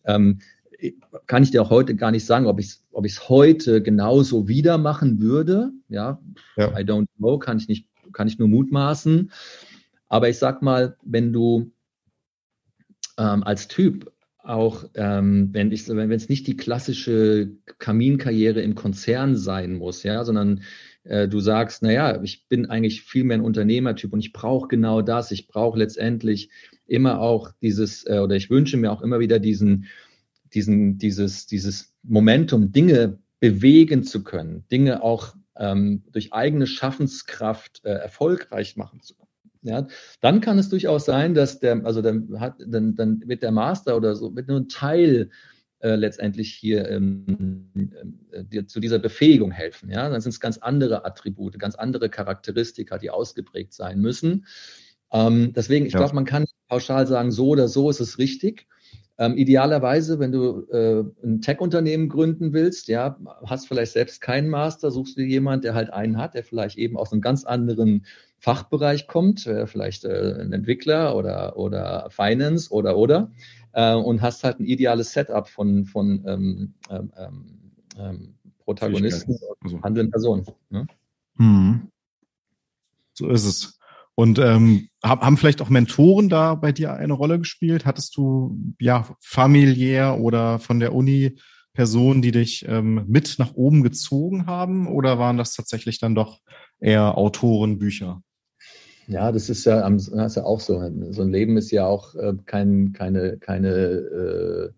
ähm, 0.06 0.40
kann 1.26 1.44
ich 1.44 1.52
dir 1.52 1.62
auch 1.62 1.70
heute 1.70 1.96
gar 1.96 2.12
nicht 2.12 2.26
sagen, 2.26 2.46
ob 2.46 2.60
ich 2.60 2.68
es 2.68 2.84
ob 2.92 3.06
ich's 3.06 3.30
heute 3.30 3.82
genauso 3.82 4.48
wieder 4.48 4.78
machen 4.78 5.22
würde. 5.22 5.72
Ja, 5.90 6.20
ja, 6.56 6.70
I 6.78 6.84
don't 6.84 7.08
know, 7.18 7.38
kann 7.38 7.58
ich 7.58 7.68
nicht, 7.68 7.88
kann 8.14 8.28
ich 8.28 8.40
nur 8.40 8.48
mutmaßen. 8.48 9.32
Aber 10.08 10.30
ich 10.30 10.38
sag 10.38 10.62
mal, 10.62 10.98
wenn 11.04 11.34
du 11.34 11.72
ähm, 13.18 13.44
als 13.44 13.68
Typ 13.68 14.12
auch, 14.48 14.86
ähm, 14.96 15.50
wenn 15.52 15.72
ich, 15.72 15.88
wenn 15.88 16.12
es 16.12 16.30
nicht 16.30 16.48
die 16.48 16.58
klassische 16.58 17.52
Kaminkarriere 17.80 18.62
im 18.62 18.76
Konzern 18.76 19.36
sein 19.36 19.76
muss, 19.76 20.04
ja, 20.04 20.24
sondern 20.24 20.62
äh, 21.04 21.28
du 21.28 21.40
sagst, 21.40 21.84
naja, 21.84 22.22
ich 22.24 22.48
bin 22.48 22.66
eigentlich 22.68 23.02
viel 23.02 23.24
mehr 23.24 23.38
ein 23.38 23.44
Unternehmertyp 23.44 24.14
und 24.14 24.20
ich 24.20 24.34
brauche 24.34 24.68
genau 24.68 25.02
das. 25.02 25.32
Ich 25.32 25.48
brauche 25.48 25.78
letztendlich 25.78 26.50
immer 26.86 27.20
auch 27.20 27.52
dieses, 27.62 28.06
äh, 28.08 28.20
oder 28.20 28.36
ich 28.36 28.50
wünsche 28.50 28.78
mir 28.78 28.92
auch 28.92 29.02
immer 29.02 29.20
wieder 29.20 29.40
diesen, 29.40 29.86
diesen, 30.54 30.98
dieses, 30.98 31.46
dieses 31.48 31.94
Momentum, 32.04 32.72
Dinge 32.72 33.20
bewegen 33.40 34.04
zu 34.04 34.24
können, 34.24 34.64
Dinge 34.72 35.04
auch 35.04 35.36
ähm, 35.58 36.04
durch 36.12 36.34
eigene 36.34 36.68
Schaffenskraft 36.68 37.82
äh, 37.84 37.90
erfolgreich 37.90 38.78
machen 38.78 39.02
zu 39.02 39.16
können. 39.16 39.27
Ja, 39.62 39.88
dann 40.22 40.42
kann 40.42 40.60
es 40.60 40.70
durchaus 40.70 41.06
sein, 41.06 41.34
dass 41.34 41.60
der, 41.60 41.86
also 41.86 42.02
dann 42.02 42.40
hat, 42.40 42.56
dann, 42.66 42.96
dann 42.96 43.22
wird 43.26 43.44
der 43.44 43.52
Master 43.52 43.98
oder 43.98 44.16
so, 44.16 44.36
wird 44.36 44.48
nur 44.48 44.60
ein 44.60 44.70
Teil 44.70 45.30
äh, 45.80 45.96
letztendlich 45.96 46.54
hier 46.54 46.90
ähm, 46.90 47.70
äh, 48.32 48.44
dir 48.44 48.68
zu 48.68 48.80
dieser 48.80 48.98
Befähigung 48.98 49.52
helfen. 49.52 49.92
Ja, 49.92 50.10
dann 50.10 50.22
sind 50.22 50.32
es 50.32 50.40
ganz 50.40 50.58
andere 50.58 51.06
Attribute, 51.06 51.60
ganz 51.60 51.76
andere 51.76 52.10
Charakteristika, 52.10 52.98
die 52.98 53.12
ausgeprägt 53.12 53.74
sein 53.74 54.00
müssen. 54.00 54.46
Ähm, 55.12 55.54
deswegen, 55.54 55.86
ich 55.86 55.94
ja. 55.94 56.00
glaube, 56.00 56.16
man 56.16 56.26
kann 56.26 56.46
pauschal 56.68 57.06
sagen, 57.06 57.32
so 57.32 57.50
oder 57.50 57.68
so 57.68 57.90
ist 57.90 58.00
es 58.00 58.18
richtig. 58.18 58.68
Ähm, 59.20 59.38
idealerweise, 59.38 60.20
wenn 60.20 60.32
du 60.32 60.68
äh, 60.72 61.04
ein 61.24 61.42
Tech-Unternehmen 61.42 62.08
gründen 62.10 62.54
willst, 62.54 62.88
ja, 62.88 63.20
hast 63.46 63.68
vielleicht 63.68 63.94
selbst 63.94 64.22
keinen 64.22 64.50
Master, 64.50 64.92
suchst 64.92 65.18
du 65.18 65.22
jemanden, 65.22 65.64
der 65.64 65.74
halt 65.74 65.92
einen 65.92 66.18
hat, 66.18 66.36
der 66.36 66.44
vielleicht 66.44 66.78
eben 66.78 66.98
aus 66.98 67.12
einem 67.12 67.22
ganz 67.22 67.44
anderen 67.44 68.06
Fachbereich 68.40 69.08
kommt, 69.08 69.48
äh, 69.48 69.68
vielleicht 69.68 70.06
äh, 70.06 70.42
ein 70.42 70.54
Entwickler 70.54 71.16
oder, 71.16 71.58
oder 71.58 72.08
Finance 72.10 72.72
oder 72.72 72.98
oder 72.98 73.32
äh, 73.74 73.94
und 73.94 74.22
hast 74.22 74.44
halt 74.44 74.60
ein 74.60 74.66
ideales 74.66 75.12
Setup 75.12 75.48
von, 75.48 75.86
von 75.86 76.24
ähm, 76.28 76.74
ähm, 76.90 77.12
ähm, 77.98 78.34
Protagonisten 78.60 79.38
also. 79.62 79.82
handelnden 79.82 80.12
Personen. 80.12 80.46
Ne? 80.70 80.88
Hm. 81.38 81.88
So 83.14 83.30
ist 83.30 83.46
es. 83.46 83.80
Und 84.14 84.40
ähm, 84.40 84.90
haben 85.04 85.38
vielleicht 85.38 85.62
auch 85.62 85.70
Mentoren 85.70 86.28
da 86.28 86.56
bei 86.56 86.72
dir 86.72 86.94
eine 86.94 87.14
Rolle 87.14 87.38
gespielt? 87.38 87.86
Hattest 87.86 88.18
du 88.18 88.58
ja 88.80 89.08
familiär 89.22 90.20
oder 90.20 90.58
von 90.58 90.80
der 90.80 90.94
Uni 90.94 91.38
Personen, 91.74 92.24
die 92.24 92.32
dich 92.32 92.66
ähm, 92.68 93.06
mit 93.08 93.36
nach 93.38 93.54
oben 93.54 93.84
gezogen 93.84 94.48
haben? 94.48 94.88
Oder 94.88 95.20
waren 95.20 95.38
das 95.38 95.54
tatsächlich 95.54 96.00
dann 96.00 96.16
doch 96.16 96.42
eher 96.80 97.16
Autoren, 97.16 97.78
Bücher? 97.78 98.24
Ja, 99.08 99.32
das 99.32 99.50
ist 99.50 99.66
ja, 99.66 99.90
das 99.90 100.10
ist 100.10 100.36
ja 100.36 100.44
auch 100.44 100.60
so. 100.60 100.84
So 101.12 101.22
ein 101.22 101.32
Leben 101.32 101.58
ist 101.58 101.72
ja 101.72 101.86
auch 101.86 102.14
äh, 102.16 102.34
kein, 102.46 102.92
keine, 102.92 103.38
keine 103.38 103.70
äh, 103.70 104.70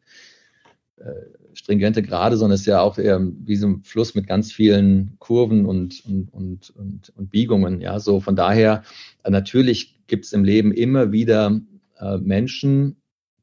äh, 1.02 1.26
stringente 1.54 2.04
Gerade, 2.04 2.38
sondern 2.38 2.54
es 2.56 2.62
ist 2.62 2.68
ja 2.68 2.82
auch 2.82 3.00
eher 3.00 3.20
wie 3.22 3.56
so 3.56 3.68
ein 3.68 3.84
Fluss 3.84 4.14
mit 4.14 4.28
ganz 4.28 4.52
vielen 4.52 5.16
Kurven 5.18 5.66
und, 5.66 6.06
und, 6.06 6.32
und, 6.32 6.70
und, 6.76 7.12
und 7.16 7.32
Biegungen. 7.32 7.82
Ja, 7.82 8.00
so 8.00 8.20
von 8.20 8.36
daher, 8.36 8.84
äh, 9.24 9.32
natürlich 9.32 10.00
gibt 10.06 10.26
es 10.26 10.34
im 10.34 10.44
Leben 10.44 10.72
immer 10.74 11.12
wieder 11.12 11.60
äh, 11.98 12.18
Menschen, 12.18 12.98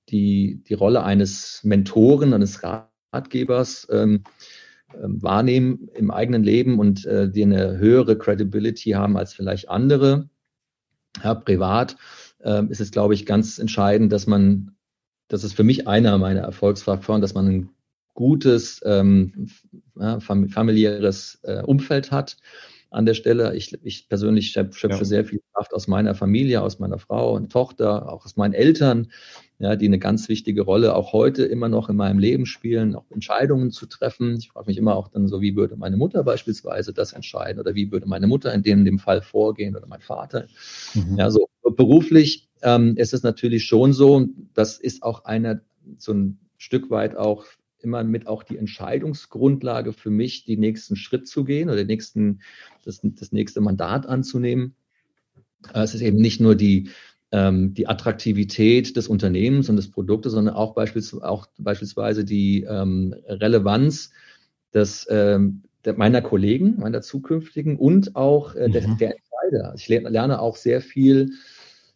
die 0.08 0.62
die 0.68 0.74
Rolle 0.74 1.02
eines 1.02 1.62
Mentoren, 1.64 2.32
eines 2.32 2.62
Ratgebers 2.62 3.88
ähm, 3.90 4.22
ähm, 4.94 5.20
wahrnehmen 5.20 5.88
im 5.94 6.12
eigenen 6.12 6.44
Leben 6.44 6.78
und 6.78 7.04
äh, 7.06 7.28
die 7.28 7.42
eine 7.42 7.78
höhere 7.78 8.16
Credibility 8.16 8.90
haben 8.90 9.16
als 9.16 9.34
vielleicht 9.34 9.68
andere. 9.68 10.28
Ja, 11.22 11.34
privat 11.34 11.96
äh, 12.42 12.64
ist 12.66 12.80
es, 12.80 12.90
glaube 12.90 13.14
ich, 13.14 13.26
ganz 13.26 13.58
entscheidend, 13.58 14.12
dass 14.12 14.26
man, 14.26 14.76
das 15.28 15.44
ist 15.44 15.54
für 15.54 15.64
mich 15.64 15.88
einer 15.88 16.18
meiner 16.18 16.40
Erfolgsfaktoren, 16.40 17.20
dass 17.20 17.34
man 17.34 17.46
ein 17.46 17.70
gutes 18.14 18.80
ähm, 18.84 19.48
familiäres 20.18 21.38
äh, 21.42 21.62
Umfeld 21.62 22.10
hat 22.10 22.36
an 22.96 23.06
der 23.06 23.14
Stelle. 23.14 23.54
Ich, 23.54 23.76
ich 23.84 24.08
persönlich 24.08 24.50
schöpfe 24.50 24.88
ja. 24.88 25.04
sehr 25.04 25.24
viel 25.24 25.40
Kraft 25.52 25.74
aus 25.74 25.86
meiner 25.86 26.14
Familie, 26.14 26.62
aus 26.62 26.78
meiner 26.78 26.98
Frau 26.98 27.34
und 27.34 27.52
Tochter, 27.52 28.10
auch 28.10 28.24
aus 28.24 28.36
meinen 28.36 28.54
Eltern, 28.54 29.08
ja, 29.58 29.76
die 29.76 29.86
eine 29.86 29.98
ganz 29.98 30.28
wichtige 30.28 30.62
Rolle 30.62 30.94
auch 30.94 31.12
heute 31.12 31.44
immer 31.44 31.68
noch 31.68 31.88
in 31.88 31.96
meinem 31.96 32.18
Leben 32.18 32.46
spielen, 32.46 32.94
auch 32.94 33.04
Entscheidungen 33.10 33.70
zu 33.70 33.86
treffen. 33.86 34.36
Ich 34.38 34.48
frage 34.48 34.66
mich 34.66 34.78
immer 34.78 34.96
auch 34.96 35.08
dann 35.08 35.28
so, 35.28 35.40
wie 35.40 35.56
würde 35.56 35.76
meine 35.76 35.96
Mutter 35.96 36.24
beispielsweise 36.24 36.92
das 36.92 37.12
entscheiden 37.12 37.60
oder 37.60 37.74
wie 37.74 37.92
würde 37.92 38.06
meine 38.06 38.26
Mutter 38.26 38.52
in 38.52 38.62
dem, 38.62 38.84
dem 38.84 38.98
Fall 38.98 39.22
vorgehen 39.22 39.76
oder 39.76 39.86
mein 39.86 40.00
Vater. 40.00 40.46
Mhm. 40.94 41.18
Ja, 41.18 41.30
so 41.30 41.48
beruflich 41.76 42.48
ähm, 42.62 42.96
ist 42.96 43.12
es 43.12 43.22
natürlich 43.22 43.64
schon 43.64 43.92
so, 43.92 44.26
das 44.54 44.78
ist 44.78 45.02
auch 45.02 45.24
einer 45.24 45.60
so 45.98 46.12
ein 46.12 46.38
Stück 46.56 46.90
weit 46.90 47.16
auch 47.16 47.44
immer 47.86 48.02
mit 48.04 48.26
auch 48.26 48.42
die 48.42 48.58
Entscheidungsgrundlage 48.58 49.92
für 49.92 50.10
mich, 50.10 50.44
den 50.44 50.60
nächsten 50.60 50.96
Schritt 50.96 51.28
zu 51.28 51.44
gehen 51.44 51.68
oder 51.68 51.78
den 51.78 51.86
nächsten, 51.86 52.40
das, 52.84 53.00
das 53.02 53.32
nächste 53.32 53.60
Mandat 53.60 54.06
anzunehmen. 54.06 54.74
Äh, 55.72 55.82
es 55.82 55.94
ist 55.94 56.02
eben 56.02 56.18
nicht 56.18 56.40
nur 56.40 56.56
die, 56.56 56.90
ähm, 57.30 57.74
die 57.74 57.86
Attraktivität 57.86 58.96
des 58.96 59.08
Unternehmens 59.08 59.68
und 59.68 59.76
des 59.76 59.90
Produktes, 59.90 60.32
sondern 60.32 60.54
auch, 60.54 60.74
beispielsweise, 60.74 61.26
auch 61.26 61.46
beispielsweise 61.58 62.24
die 62.24 62.64
ähm, 62.64 63.14
Relevanz 63.26 64.10
des, 64.74 65.06
ähm, 65.08 65.62
meiner 65.96 66.22
Kollegen, 66.22 66.80
meiner 66.80 67.00
zukünftigen 67.00 67.76
und 67.76 68.16
auch 68.16 68.56
äh, 68.56 68.68
der, 68.68 68.88
mhm. 68.88 68.98
der 68.98 69.14
Entscheider. 69.16 69.74
Ich 69.76 69.88
lerne 69.88 70.40
auch 70.40 70.56
sehr 70.56 70.80
viel 70.80 71.30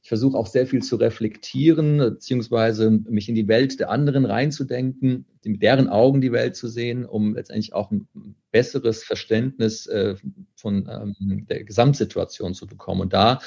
ich 0.03 0.09
versuche 0.09 0.37
auch 0.37 0.47
sehr 0.47 0.67
viel 0.67 0.83
zu 0.83 0.97
reflektieren, 0.97 1.99
beziehungsweise 1.99 2.91
mich 2.91 3.29
in 3.29 3.35
die 3.35 3.49
Welt 3.49 3.81
der 3.81 3.91
anderen 3.91 4.25
reinzudenken, 4.25 5.27
mit 5.45 5.63
deren 5.63 5.89
Augen 5.89 6.23
die 6.23 6.33
Welt 6.33 6.57
zu 6.57 6.69
sehen, 6.69 7.05
um 7.05 7.35
letztendlich 7.35 7.75
auch 7.75 7.91
ein 7.91 8.09
besseres 8.51 9.05
Verständnis 9.05 9.87
äh, 9.87 10.17
von 10.57 10.89
ähm, 10.91 11.47
der 11.49 11.65
Gesamtsituation 11.65 12.55
zu 12.55 12.67
bekommen. 12.67 13.03
Und 13.03 13.13
da 13.13 13.41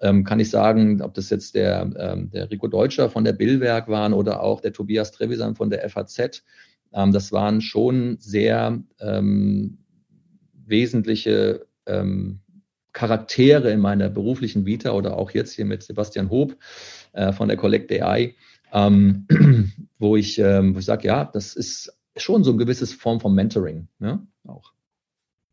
ähm, 0.00 0.24
kann 0.24 0.40
ich 0.40 0.48
sagen, 0.48 1.02
ob 1.02 1.12
das 1.12 1.28
jetzt 1.28 1.54
der, 1.54 1.90
ähm, 1.98 2.30
der 2.30 2.50
Rico 2.50 2.66
Deutscher 2.66 3.10
von 3.10 3.24
der 3.24 3.34
Billwerk 3.34 3.88
waren 3.88 4.14
oder 4.14 4.42
auch 4.42 4.62
der 4.62 4.72
Tobias 4.72 5.12
Trevisan 5.12 5.54
von 5.54 5.68
der 5.70 5.88
FAZ, 5.88 6.42
das 6.92 7.30
waren 7.30 7.60
schon 7.60 8.16
sehr 8.18 8.82
wesentliche 10.66 11.66
ähm, 11.86 12.40
Charaktere 12.92 13.70
in 13.70 13.80
meiner 13.80 14.08
beruflichen 14.08 14.66
Vita 14.66 14.92
oder 14.92 15.16
auch 15.16 15.30
jetzt 15.30 15.54
hier 15.54 15.64
mit 15.64 15.82
Sebastian 15.82 16.30
Hob 16.30 16.56
äh, 17.12 17.32
von 17.32 17.48
der 17.48 17.56
Collect 17.56 17.90
AI, 17.92 18.34
ähm, 18.72 19.26
wo 19.98 20.16
ich, 20.16 20.38
ähm, 20.38 20.76
ich 20.78 20.84
sage, 20.84 21.06
ja, 21.06 21.24
das 21.24 21.54
ist 21.54 21.92
schon 22.16 22.44
so 22.44 22.50
eine 22.50 22.58
gewisse 22.58 22.86
Form 22.86 23.20
von 23.20 23.34
Mentoring, 23.34 23.88
ne? 23.98 24.26
auch. 24.46 24.72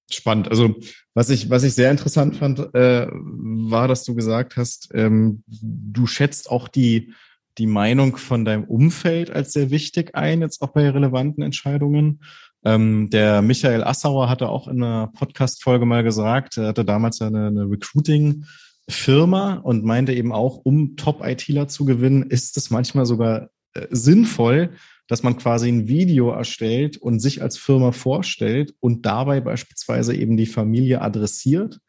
Spannend. 0.10 0.50
Also 0.50 0.76
was 1.14 1.30
ich, 1.30 1.50
was 1.50 1.64
ich 1.64 1.74
sehr 1.74 1.92
interessant 1.92 2.38
fand, 2.38 2.60
äh, 2.74 3.08
war, 3.12 3.90
dass 3.90 4.06
du 4.06 4.16
gesagt 4.16 4.56
hast, 4.56 4.90
ähm, 4.94 5.44
du 5.48 6.08
schätzt 6.08 6.50
auch 6.50 6.70
die, 6.70 7.14
die 7.58 7.68
Meinung 7.68 8.16
von 8.16 8.46
deinem 8.46 8.64
Umfeld 8.64 9.32
als 9.32 9.52
sehr 9.52 9.70
wichtig 9.70 10.16
ein, 10.16 10.42
jetzt 10.42 10.62
auch 10.62 10.70
bei 10.70 10.90
relevanten 10.90 11.44
Entscheidungen. 11.44 12.22
Ähm, 12.66 13.10
der 13.10 13.42
Michael 13.42 13.84
Assauer 13.84 14.30
hatte 14.30 14.50
auch 14.50 14.68
in 14.68 14.84
einer 14.84 15.08
Podcast-Folge 15.08 15.86
mal 15.86 16.04
gesagt, 16.04 16.58
er 16.58 16.68
hatte 16.68 16.86
damals 16.86 17.22
eine, 17.22 17.48
eine 17.48 17.70
Recruiting-Firma 17.70 19.56
und 19.56 19.86
meinte 19.86 20.14
eben 20.14 20.34
auch, 20.34 20.58
um 20.58 20.96
Top-ITler 20.96 21.68
zu 21.68 21.86
gewinnen, 21.86 22.24
ist 22.24 22.58
es 22.58 22.70
manchmal 22.70 23.06
sogar 23.06 23.50
äh, 23.74 23.88
sinnvoll, 23.92 24.72
dass 25.08 25.24
man 25.24 25.38
quasi 25.38 25.70
ein 25.70 25.88
Video 25.88 26.32
erstellt 26.32 26.98
und 26.98 27.20
sich 27.20 27.42
als 27.42 27.58
Firma 27.58 27.92
vorstellt 27.92 28.74
und 28.80 29.06
dabei 29.06 29.40
beispielsweise 29.40 30.16
eben 30.16 30.36
die 30.36 30.46
Familie 30.46 31.02
adressiert, 31.02 31.80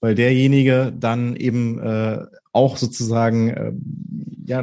weil 0.00 0.14
derjenige 0.14 0.92
dann 0.98 1.36
eben 1.36 1.78
äh, 1.78 2.26
auch 2.52 2.76
sozusagen 2.76 3.48
äh, 3.48 3.72
ja 4.46 4.62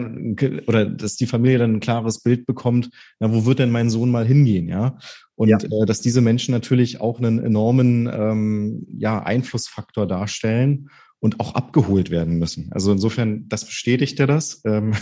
oder 0.67 0.85
dass 0.85 1.15
die 1.15 1.27
Familie 1.27 1.59
dann 1.59 1.75
ein 1.75 1.79
klares 1.79 2.21
Bild 2.21 2.45
bekommt, 2.45 2.89
na 3.19 3.33
wo 3.33 3.45
wird 3.45 3.59
denn 3.59 3.71
mein 3.71 3.89
Sohn 3.89 4.11
mal 4.11 4.25
hingehen, 4.25 4.67
ja? 4.67 4.97
Und 5.35 5.49
ja. 5.49 5.57
äh, 5.57 5.85
dass 5.85 6.01
diese 6.01 6.21
Menschen 6.21 6.51
natürlich 6.51 7.01
auch 7.01 7.19
einen 7.19 7.39
enormen 7.39 8.09
ähm, 8.11 8.85
ja, 8.97 9.21
Einflussfaktor 9.23 10.07
darstellen 10.07 10.89
und 11.19 11.39
auch 11.39 11.55
abgeholt 11.55 12.11
werden 12.11 12.37
müssen. 12.37 12.69
Also 12.71 12.91
insofern, 12.91 13.47
das 13.47 13.65
bestätigt 13.65 14.19
er 14.19 14.27
das. 14.27 14.61
Ähm, 14.65 14.93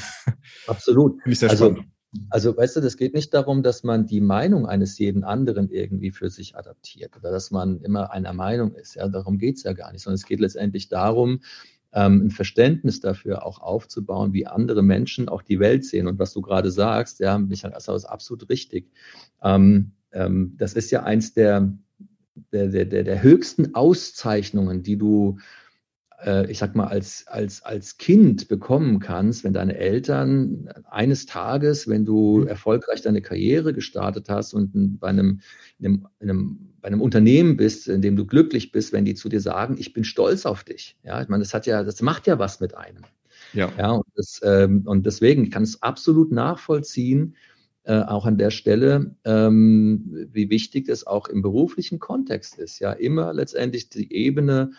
Absolut. 0.68 1.20
Also. 1.42 1.78
Also, 2.30 2.58
weißt 2.58 2.76
du, 2.76 2.82
das 2.82 2.98
geht 2.98 3.14
nicht 3.14 3.34
darum, 3.34 3.64
dass 3.64 3.84
man 3.84 4.06
die 4.06 4.20
Meinung 4.20 4.66
eines 4.66 4.98
jeden 4.98 5.24
anderen 5.24 5.70
irgendwie 5.70 6.12
für 6.12 6.30
sich 6.30 6.58
adaptiert 6.58 7.16
oder 7.16 7.32
dass 7.32 7.52
man 7.52 7.80
immer 7.80 8.12
einer 8.12 8.34
Meinung 8.34 8.76
ist. 8.76 8.96
Ja, 8.96 9.08
darum 9.08 9.38
geht's 9.38 9.64
ja 9.64 9.72
gar 9.72 9.94
nicht, 9.94 10.02
sondern 10.02 10.16
es 10.16 10.26
geht 10.26 10.42
letztendlich 10.42 10.90
darum, 10.90 11.40
ähm, 11.94 12.26
ein 12.26 12.32
Verständnis 12.32 13.00
dafür 13.00 13.46
auch 13.46 13.60
aufzubauen, 13.60 14.34
wie 14.34 14.48
andere 14.48 14.82
Menschen 14.82 15.30
auch 15.30 15.42
die 15.42 15.60
Welt 15.60 15.86
sehen. 15.86 16.08
Und 16.08 16.20
was 16.20 16.34
du 16.34 16.42
gerade 16.42 16.72
sagst, 16.72 17.20
ja, 17.20 17.38
Michael 17.38 17.74
Assau 17.74 17.96
ist 17.96 18.06
absolut 18.06 18.50
richtig. 18.50 18.92
Ähm, 19.44 19.92
ähm, 20.12 20.56
das 20.58 20.74
ist 20.74 20.92
ja 20.92 21.04
eins 21.04 21.34
der, 21.34 21.74
der, 22.52 22.68
der, 22.68 23.04
der 23.04 23.24
höchsten 23.24 23.76
Auszeichnungen, 23.76 24.84
die 24.84 24.98
du, 24.98 25.38
ich 26.50 26.60
sag 26.60 26.76
mal, 26.76 26.88
als, 26.88 27.26
als, 27.28 27.64
als 27.64 27.98
Kind 27.98 28.48
bekommen 28.48 29.00
kannst, 29.00 29.44
wenn 29.44 29.54
deine 29.54 29.76
Eltern 29.78 30.70
eines 30.90 31.26
Tages, 31.26 31.88
wenn 31.88 32.06
du 32.06 32.40
mhm. 32.40 32.48
erfolgreich 32.48 33.02
deine 33.02 33.22
Karriere 33.22 33.74
gestartet 33.74 34.30
hast 34.30 34.54
und 34.54 35.00
bei 35.00 35.08
einem, 35.08 35.42
in 35.80 35.86
einem, 35.86 36.08
in 36.20 36.30
einem 36.30 36.72
bei 36.82 36.88
einem 36.88 37.02
Unternehmen 37.02 37.58
bist, 37.58 37.88
in 37.88 38.02
dem 38.02 38.16
du 38.16 38.26
glücklich 38.26 38.72
bist, 38.72 38.92
wenn 38.92 39.06
die 39.06 39.14
zu 39.14 39.30
dir 39.30 39.40
sagen, 39.40 39.76
ich 39.78 39.94
bin 39.94 40.04
stolz 40.04 40.46
auf 40.46 40.64
dich. 40.64 40.98
Ja, 41.04 41.22
ich 41.22 41.30
meine, 41.30 41.44
das 41.44 41.54
hat 41.54 41.66
ja, 41.68 41.84
das 41.84 42.02
macht 42.02 42.28
ja 42.28 42.40
was 42.40 42.60
mit 42.60 42.76
einem. 42.76 43.04
Ja. 43.54 43.72
ja 43.78 43.92
und, 43.92 44.06
das, 44.16 44.42
ähm, 44.44 44.84
und 44.86 45.06
deswegen, 45.06 45.50
kann 45.50 45.64
es 45.64 45.82
absolut 45.82 46.32
nachvollziehen, 46.32 47.36
äh, 47.84 48.02
auch 48.02 48.26
an 48.26 48.38
der 48.38 48.52
Stelle, 48.52 49.16
ähm, 49.26 50.28
wie 50.32 50.50
wichtig 50.50 50.90
es 50.90 51.06
auch 51.06 51.28
im 51.28 51.42
beruflichen 51.42 52.00
Kontext 52.00 52.58
ist, 52.58 52.80
ja, 52.80 52.92
immer 52.92 53.34
letztendlich 53.34 53.90
die 53.90 54.12
Ebene, 54.14 54.72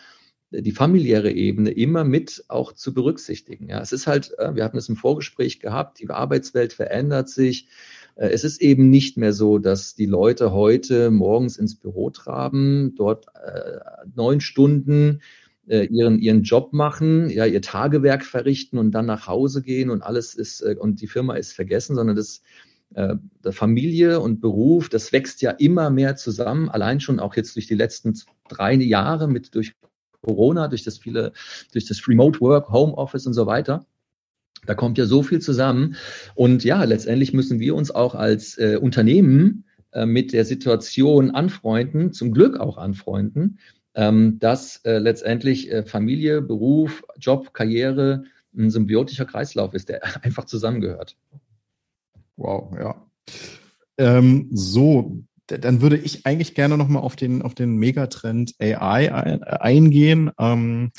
die 0.61 0.71
familiäre 0.71 1.31
Ebene 1.31 1.71
immer 1.71 2.03
mit 2.03 2.45
auch 2.47 2.73
zu 2.73 2.93
berücksichtigen. 2.93 3.69
Ja, 3.69 3.81
es 3.81 3.91
ist 3.91 4.07
halt, 4.07 4.37
äh, 4.37 4.55
wir 4.55 4.63
hatten 4.63 4.77
es 4.77 4.89
im 4.89 4.95
Vorgespräch 4.95 5.59
gehabt, 5.59 5.99
die 5.99 6.09
Arbeitswelt 6.09 6.73
verändert 6.73 7.29
sich. 7.29 7.67
Äh, 8.15 8.29
es 8.29 8.43
ist 8.43 8.61
eben 8.61 8.89
nicht 8.89 9.17
mehr 9.17 9.33
so, 9.33 9.57
dass 9.57 9.95
die 9.95 10.05
Leute 10.05 10.51
heute 10.51 11.09
morgens 11.09 11.57
ins 11.57 11.75
Büro 11.75 12.11
traben, 12.11 12.93
dort 12.95 13.27
äh, 13.35 13.79
neun 14.15 14.41
Stunden 14.41 15.21
ihren, 15.65 16.19
ihren 16.19 16.43
Job 16.43 16.73
machen, 16.73 17.29
ja, 17.29 17.45
ihr 17.45 17.61
Tagewerk 17.61 18.25
verrichten 18.25 18.77
und 18.77 18.91
dann 18.91 19.05
nach 19.05 19.27
Hause 19.27 19.61
gehen 19.61 19.91
und 19.91 20.01
alles 20.01 20.35
ist, 20.35 20.61
und 20.61 20.99
die 20.99 21.07
Firma 21.07 21.35
ist 21.35 21.53
vergessen, 21.53 21.95
sondern 21.95 22.17
das, 22.17 22.41
der 22.93 23.19
Familie 23.53 24.19
und 24.19 24.41
Beruf, 24.41 24.89
das 24.89 25.13
wächst 25.13 25.41
ja 25.41 25.51
immer 25.51 25.89
mehr 25.89 26.17
zusammen, 26.17 26.67
allein 26.67 26.99
schon 26.99 27.21
auch 27.21 27.37
jetzt 27.37 27.55
durch 27.55 27.65
die 27.65 27.75
letzten 27.75 28.13
drei 28.49 28.73
Jahre 28.73 29.29
mit 29.29 29.55
durch 29.55 29.73
Corona, 30.23 30.67
durch 30.67 30.83
das 30.83 30.97
viele, 30.97 31.33
durch 31.71 31.85
das 31.85 32.07
Remote 32.07 32.39
Work, 32.41 32.69
Home 32.69 32.93
Office 32.93 33.27
und 33.27 33.33
so 33.33 33.45
weiter. 33.45 33.85
Da 34.65 34.75
kommt 34.75 34.97
ja 34.97 35.05
so 35.05 35.23
viel 35.23 35.41
zusammen. 35.41 35.95
Und 36.35 36.63
ja, 36.63 36.83
letztendlich 36.83 37.33
müssen 37.33 37.59
wir 37.59 37.75
uns 37.75 37.91
auch 37.91 38.15
als 38.15 38.57
äh, 38.57 38.77
Unternehmen 38.81 39.65
äh, 39.91 40.05
mit 40.05 40.33
der 40.33 40.45
Situation 40.45 41.31
anfreunden, 41.31 42.13
zum 42.13 42.31
Glück 42.31 42.59
auch 42.59 42.77
anfreunden, 42.77 43.59
ähm, 43.95 44.39
dass 44.39 44.77
äh, 44.85 44.97
letztendlich 44.97 45.71
äh, 45.71 45.83
Familie, 45.83 46.41
Beruf, 46.41 47.03
Job, 47.19 47.53
Karriere 47.53 48.23
ein 48.55 48.69
symbiotischer 48.69 49.25
Kreislauf 49.25 49.73
ist, 49.73 49.89
der 49.89 50.01
einfach 50.23 50.45
zusammengehört. 50.45 51.17
Wow, 52.37 52.73
ja. 52.79 53.05
Ähm, 53.97 54.49
so, 54.51 55.23
dann 55.47 55.81
würde 55.81 55.97
ich 55.97 56.25
eigentlich 56.25 56.55
gerne 56.55 56.77
nochmal 56.77 57.03
auf 57.03 57.15
den, 57.15 57.41
auf 57.41 57.53
den 57.53 57.75
Megatrend 57.75 58.55
AI 58.59 59.09
eingehen. 59.59 60.31
Ähm, 60.39 60.91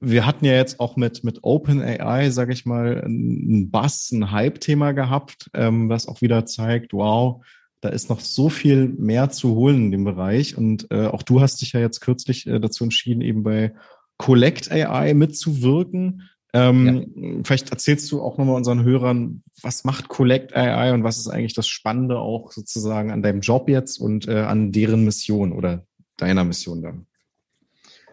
wir 0.00 0.24
hatten 0.24 0.46
ja 0.46 0.54
jetzt 0.54 0.80
auch 0.80 0.96
mit, 0.96 1.24
mit 1.24 1.40
OpenAI, 1.42 2.30
sage 2.30 2.52
ich 2.52 2.64
mal, 2.64 3.02
ein 3.04 3.70
Bass, 3.70 4.10
ein 4.10 4.30
Hype-Thema 4.30 4.92
gehabt, 4.92 5.50
ähm, 5.52 5.90
was 5.90 6.08
auch 6.08 6.22
wieder 6.22 6.46
zeigt, 6.46 6.94
wow, 6.94 7.44
da 7.82 7.90
ist 7.90 8.08
noch 8.08 8.20
so 8.20 8.48
viel 8.48 8.88
mehr 8.88 9.30
zu 9.30 9.54
holen 9.54 9.84
in 9.84 9.90
dem 9.90 10.04
Bereich. 10.04 10.56
Und 10.56 10.86
äh, 10.90 11.06
auch 11.06 11.22
du 11.22 11.40
hast 11.40 11.60
dich 11.60 11.72
ja 11.72 11.80
jetzt 11.80 12.00
kürzlich 12.00 12.46
äh, 12.46 12.58
dazu 12.60 12.84
entschieden, 12.84 13.20
eben 13.20 13.42
bei 13.42 13.74
Collect 14.16 14.70
AI 14.70 15.14
mitzuwirken. 15.14 16.28
Ähm, 16.52 17.12
ja. 17.14 17.42
Vielleicht 17.44 17.70
erzählst 17.70 18.10
du 18.10 18.22
auch 18.22 18.38
nochmal 18.38 18.56
unseren 18.56 18.82
Hörern, 18.82 19.42
was 19.62 19.84
macht 19.84 20.08
Collect 20.08 20.56
AI 20.56 20.92
und 20.92 21.04
was 21.04 21.18
ist 21.18 21.28
eigentlich 21.28 21.54
das 21.54 21.68
Spannende 21.68 22.18
auch 22.18 22.52
sozusagen 22.52 23.10
an 23.10 23.22
deinem 23.22 23.40
Job 23.40 23.68
jetzt 23.68 23.98
und 23.98 24.26
äh, 24.26 24.40
an 24.40 24.72
deren 24.72 25.04
Mission 25.04 25.52
oder 25.52 25.84
deiner 26.16 26.44
Mission 26.44 26.82
dann? 26.82 27.06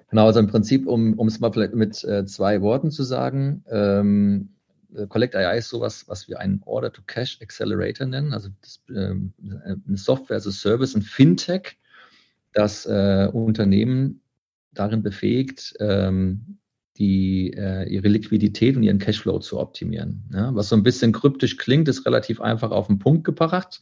Genau, 0.10 0.28
also 0.28 0.40
im 0.40 0.48
Prinzip, 0.48 0.88
um, 0.88 1.20
es 1.28 1.40
mal 1.40 1.52
vielleicht 1.52 1.74
mit 1.74 2.04
äh, 2.04 2.26
zwei 2.26 2.62
Worten 2.62 2.92
zu 2.92 3.04
sagen, 3.04 3.64
ähm, 3.70 4.50
äh, 4.96 5.08
Collect 5.08 5.36
AI 5.36 5.58
ist 5.58 5.70
sowas, 5.70 6.08
was 6.08 6.30
wir 6.30 6.40
einen 6.40 6.62
Order-to-Cash 6.66 7.40
Accelerator 7.42 8.08
nennen, 8.08 8.34
also 8.34 8.50
das, 8.62 8.82
ähm, 8.96 9.34
eine 9.44 9.98
Software 9.98 10.38
as 10.38 10.48
a 10.48 10.52
Service, 10.52 10.96
ein 10.96 11.02
Fintech, 11.02 11.78
das 12.54 12.86
äh, 12.86 13.30
Unternehmen 13.32 14.22
darin 14.74 15.04
befähigt, 15.04 15.74
ähm, 15.80 16.58
die, 16.98 17.54
äh, 17.56 17.88
ihre 17.90 18.08
Liquidität 18.08 18.76
und 18.76 18.84
ihren 18.84 19.00
Cashflow 19.00 19.40
zu 19.40 19.60
optimieren. 19.60 20.24
Ja, 20.34 20.54
was 20.56 20.70
so 20.70 20.76
ein 20.76 20.84
bisschen 20.84 21.12
kryptisch 21.12 21.58
klingt, 21.58 21.88
ist 21.88 22.06
relativ 22.06 22.42
einfach 22.42 22.72
auf 22.72 22.88
den 22.88 23.00
Punkt 23.00 23.24
gebracht. 23.24 23.82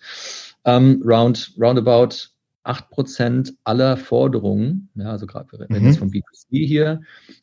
Ähm, 0.65 1.01
round, 1.05 1.53
roundabout 1.59 2.29
8% 2.63 3.53
aller 3.63 3.95
Forderungen, 3.95 4.89
ja, 4.95 5.11
also 5.11 5.27
gerade 5.27 5.51
wir 5.51 5.59
reden 5.61 5.79
mhm. 5.79 5.85
jetzt 5.85 5.99
vom 5.99 6.09
B2C 6.09 6.65
hier, 6.65 7.01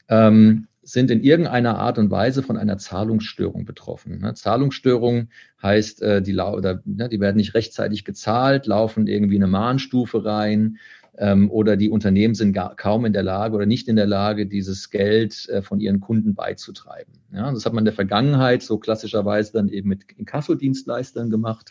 ähm, 0.09 0.67
sind 0.83 1.13
in 1.13 1.23
irgendeiner 1.23 1.79
Art 1.79 1.99
und 1.99 2.11
Weise 2.11 2.43
von 2.43 2.57
einer 2.57 2.77
Zahlungsstörung 2.77 3.65
betroffen. 3.65 4.19
Ne? 4.19 4.35
Zahlungsstörung 4.35 5.29
heißt, 5.63 6.03
äh, 6.03 6.23
die, 6.23 6.37
oder, 6.37 6.83
ne, 6.85 7.09
die 7.09 7.21
werden 7.21 7.37
nicht 7.37 7.55
rechtzeitig 7.55 8.05
gezahlt, 8.05 8.67
laufen 8.67 9.07
irgendwie 9.07 9.37
eine 9.37 9.47
Mahnstufe 9.47 10.25
rein 10.25 10.79
ähm, 11.19 11.51
oder 11.51 11.77
die 11.77 11.91
Unternehmen 11.91 12.35
sind 12.35 12.53
gar, 12.53 12.75
kaum 12.77 13.05
in 13.05 13.13
der 13.13 13.23
Lage 13.23 13.55
oder 13.55 13.67
nicht 13.67 13.89
in 13.89 13.97
der 13.97 14.07
Lage, 14.07 14.47
dieses 14.47 14.91
Geld 14.91 15.49
äh, 15.49 15.63
von 15.63 15.81
ihren 15.81 16.01
Kunden 16.01 16.35
beizutreiben. 16.35 17.13
Ja? 17.33 17.53
Das 17.53 17.67
hat 17.67 17.73
man 17.73 17.83
in 17.83 17.87
der 17.87 17.95
Vergangenheit 17.95 18.63
so 18.63 18.79
klassischerweise 18.79 19.53
dann 19.53 19.69
eben 19.69 19.89
mit 19.89 20.05
Inkassodienstleistern 20.17 21.31
gemacht. 21.31 21.71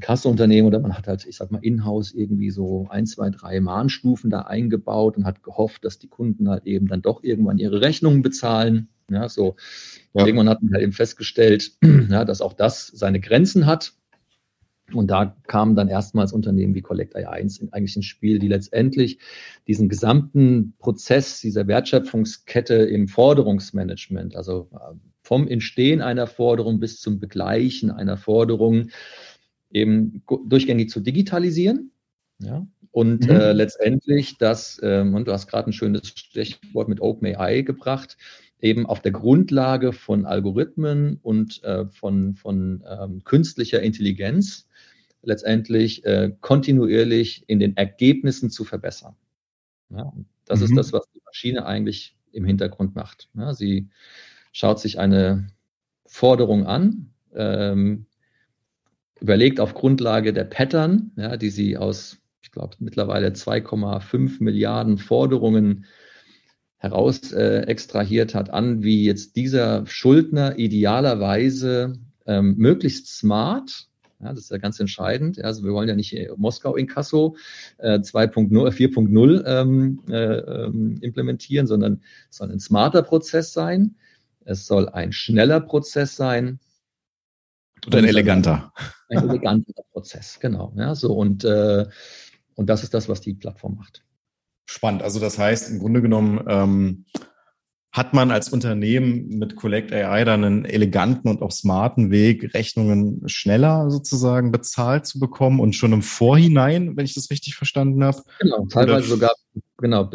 Kasseunternehmen 0.00 0.66
oder 0.66 0.80
man 0.80 0.96
hat 0.96 1.06
halt, 1.06 1.24
ich 1.26 1.36
sag 1.36 1.52
mal, 1.52 1.62
in-house 1.62 2.12
irgendwie 2.12 2.50
so 2.50 2.88
ein, 2.90 3.06
zwei, 3.06 3.30
drei 3.30 3.60
Mahnstufen 3.60 4.28
da 4.28 4.40
eingebaut 4.40 5.16
und 5.16 5.24
hat 5.24 5.42
gehofft, 5.42 5.84
dass 5.84 5.98
die 5.98 6.08
Kunden 6.08 6.48
halt 6.48 6.66
eben 6.66 6.88
dann 6.88 7.02
doch 7.02 7.22
irgendwann 7.22 7.58
ihre 7.58 7.80
Rechnungen 7.80 8.22
bezahlen. 8.22 8.88
Ja, 9.08 9.28
so. 9.28 9.56
Ja. 10.14 10.26
Irgendwann 10.26 10.48
hat 10.48 10.62
man 10.62 10.72
halt 10.72 10.82
eben 10.82 10.92
festgestellt, 10.92 11.72
ja, 12.08 12.24
dass 12.24 12.40
auch 12.40 12.54
das 12.54 12.88
seine 12.88 13.20
Grenzen 13.20 13.66
hat. 13.66 13.92
Und 14.92 15.10
da 15.10 15.36
kamen 15.46 15.76
dann 15.76 15.88
erstmals 15.88 16.32
Unternehmen 16.32 16.74
wie 16.74 16.82
Collect 16.82 17.16
AI 17.16 17.26
eigentlich 17.70 17.96
ins 17.96 18.04
Spiel, 18.04 18.38
die 18.38 18.48
letztendlich 18.48 19.18
diesen 19.66 19.88
gesamten 19.88 20.74
Prozess 20.78 21.40
dieser 21.40 21.66
Wertschöpfungskette 21.66 22.74
im 22.74 23.08
Forderungsmanagement, 23.08 24.36
also 24.36 24.68
äh, 24.72 24.94
vom 25.22 25.48
Entstehen 25.48 26.02
einer 26.02 26.26
Forderung 26.26 26.80
bis 26.80 27.00
zum 27.00 27.18
Begleichen 27.18 27.90
einer 27.90 28.18
Forderung, 28.18 28.90
eben 29.70 30.22
durchgängig 30.46 30.90
zu 30.90 31.00
digitalisieren. 31.00 31.90
Ja, 32.40 32.66
und 32.94 33.24
mhm. 33.24 33.30
äh, 33.30 33.52
letztendlich 33.52 34.38
das, 34.38 34.78
ähm, 34.82 35.14
und 35.14 35.26
du 35.26 35.32
hast 35.32 35.48
gerade 35.48 35.70
ein 35.70 35.72
schönes 35.72 36.06
Stichwort 36.06 36.88
mit 36.88 37.00
OpenAI 37.00 37.62
gebracht, 37.62 38.16
eben 38.60 38.86
auf 38.86 39.00
der 39.00 39.10
Grundlage 39.10 39.92
von 39.92 40.26
Algorithmen 40.26 41.18
und 41.22 41.62
äh, 41.64 41.86
von, 41.86 42.34
von 42.34 42.84
ähm, 42.88 43.24
künstlicher 43.24 43.82
Intelligenz 43.82 44.68
letztendlich 45.26 46.04
äh, 46.04 46.32
kontinuierlich 46.40 47.44
in 47.46 47.58
den 47.58 47.76
Ergebnissen 47.76 48.50
zu 48.50 48.64
verbessern. 48.64 49.16
Ja, 49.90 50.12
das 50.44 50.60
mhm. 50.60 50.66
ist 50.66 50.76
das, 50.76 50.92
was 50.92 51.10
die 51.12 51.22
Maschine 51.24 51.66
eigentlich 51.66 52.16
im 52.32 52.44
Hintergrund 52.44 52.94
macht. 52.94 53.28
Ja, 53.34 53.54
sie 53.54 53.88
schaut 54.52 54.80
sich 54.80 54.98
eine 54.98 55.48
Forderung 56.06 56.66
an, 56.66 57.10
ähm, 57.34 58.06
überlegt 59.20 59.60
auf 59.60 59.74
Grundlage 59.74 60.32
der 60.32 60.44
Pattern, 60.44 61.12
ja, 61.16 61.36
die 61.36 61.50
sie 61.50 61.76
aus, 61.76 62.18
ich 62.42 62.50
glaube, 62.50 62.76
mittlerweile 62.78 63.28
2,5 63.28 64.42
Milliarden 64.42 64.98
Forderungen 64.98 65.86
heraus 66.76 67.32
äh, 67.32 67.60
extrahiert 67.60 68.34
hat, 68.34 68.50
an, 68.50 68.82
wie 68.82 69.04
jetzt 69.04 69.36
dieser 69.36 69.86
Schuldner 69.86 70.58
idealerweise 70.58 71.94
ähm, 72.26 72.56
möglichst 72.58 73.08
smart, 73.08 73.88
ja, 74.20 74.30
das 74.30 74.40
ist 74.40 74.50
ja 74.50 74.58
ganz 74.58 74.80
entscheidend. 74.80 75.42
Also 75.42 75.64
wir 75.64 75.72
wollen 75.72 75.88
ja 75.88 75.94
nicht 75.94 76.16
Moskau 76.36 76.76
in 76.76 76.86
Kasso 76.86 77.36
äh, 77.78 77.98
2.0, 77.98 78.50
4.0 78.50 79.44
ähm, 79.46 80.02
äh, 80.08 80.14
ähm, 80.14 80.98
implementieren, 81.00 81.66
sondern 81.66 82.02
es 82.30 82.38
soll 82.38 82.50
ein 82.50 82.60
smarter 82.60 83.02
Prozess 83.02 83.52
sein. 83.52 83.96
Es 84.44 84.66
soll 84.66 84.88
ein 84.88 85.12
schneller 85.12 85.60
Prozess 85.60 86.16
sein. 86.16 86.60
Oder 87.86 87.98
ein 87.98 88.04
eleganter. 88.04 88.72
Ein 89.08 89.28
eleganter 89.28 89.82
Prozess, 89.92 90.38
genau. 90.40 90.72
Ja, 90.76 90.94
so 90.94 91.14
und, 91.14 91.44
äh, 91.44 91.86
und 92.54 92.70
das 92.70 92.82
ist 92.82 92.94
das, 92.94 93.08
was 93.08 93.20
die 93.20 93.34
Plattform 93.34 93.76
macht. 93.76 94.04
Spannend. 94.66 95.02
Also 95.02 95.20
das 95.20 95.38
heißt, 95.38 95.70
im 95.70 95.78
Grunde 95.78 96.00
genommen 96.00 96.42
ähm, 96.48 97.04
hat 97.94 98.12
man 98.12 98.32
als 98.32 98.48
Unternehmen 98.48 99.28
mit 99.28 99.54
Collect 99.54 99.92
AI 99.92 100.24
dann 100.24 100.42
einen 100.42 100.64
eleganten 100.64 101.28
und 101.28 101.42
auch 101.42 101.52
smarten 101.52 102.10
Weg, 102.10 102.52
Rechnungen 102.52 103.22
schneller 103.26 103.88
sozusagen 103.88 104.50
bezahlt 104.50 105.06
zu 105.06 105.20
bekommen 105.20 105.60
und 105.60 105.76
schon 105.76 105.92
im 105.92 106.02
Vorhinein, 106.02 106.96
wenn 106.96 107.04
ich 107.04 107.14
das 107.14 107.30
richtig 107.30 107.54
verstanden 107.54 108.02
habe. 108.02 108.20
Genau, 108.40 108.66
teilweise 108.66 109.06
sogar, 109.06 109.30
genau, 109.78 110.10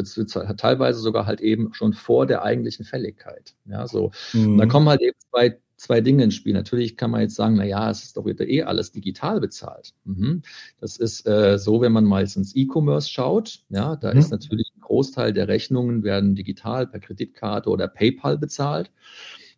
teilweise 0.58 1.00
sogar 1.00 1.24
halt 1.24 1.40
eben 1.40 1.72
schon 1.72 1.94
vor 1.94 2.26
der 2.26 2.42
eigentlichen 2.42 2.84
Fälligkeit. 2.84 3.54
Ja, 3.64 3.88
so. 3.88 4.12
Mhm. 4.34 4.52
Und 4.52 4.58
da 4.58 4.66
kommen 4.66 4.86
halt 4.86 5.00
eben 5.00 5.16
zwei 5.30 5.58
zwei 5.80 6.02
Dinge 6.02 6.24
ins 6.24 6.34
Spiel. 6.34 6.52
Natürlich 6.52 6.98
kann 6.98 7.10
man 7.10 7.22
jetzt 7.22 7.36
sagen, 7.36 7.56
na 7.56 7.64
ja, 7.64 7.90
es 7.90 8.02
ist 8.02 8.16
doch 8.18 8.26
wieder 8.26 8.46
eh 8.46 8.64
alles 8.64 8.92
digital 8.92 9.40
bezahlt. 9.40 9.94
Mhm. 10.04 10.42
Das 10.78 10.98
ist 10.98 11.26
äh, 11.26 11.58
so, 11.58 11.80
wenn 11.80 11.92
man 11.92 12.04
mal 12.04 12.22
ins 12.22 12.54
E-Commerce 12.54 13.08
schaut. 13.08 13.60
Ja, 13.70 13.96
da 13.96 14.12
mhm. 14.12 14.18
ist 14.18 14.30
natürlich 14.30 14.70
ein 14.76 14.82
Großteil 14.82 15.32
der 15.32 15.48
Rechnungen 15.48 16.02
werden 16.02 16.34
digital 16.34 16.86
per 16.86 17.00
Kreditkarte 17.00 17.70
oder 17.70 17.88
PayPal 17.88 18.36
bezahlt. 18.36 18.90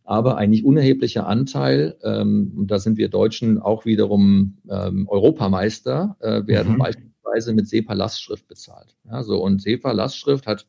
Aber 0.05 0.37
ein 0.37 0.51
nicht 0.51 0.65
unerheblicher 0.65 1.27
Anteil, 1.27 1.97
ähm, 2.05 2.53
und 2.57 2.71
da 2.71 2.79
sind 2.79 2.99
wir 2.99 3.09
Deutschen 3.09 3.59
auch 3.59 3.85
wiederum 3.85 4.59
ähm, 4.71 5.09
Europameister, 5.09 6.17
äh, 6.21 6.47
werden 6.47 6.75
mhm. 6.75 6.79
beispielsweise 6.79 7.53
mit 7.53 7.69
SEPA-Lastschrift 7.69 8.47
bezahlt. 8.47 8.95
Ja, 9.11 9.25
so, 9.25 9.43
und 9.43 9.61
SEPA-Lastschrift 9.61 10.47
hat 10.47 10.69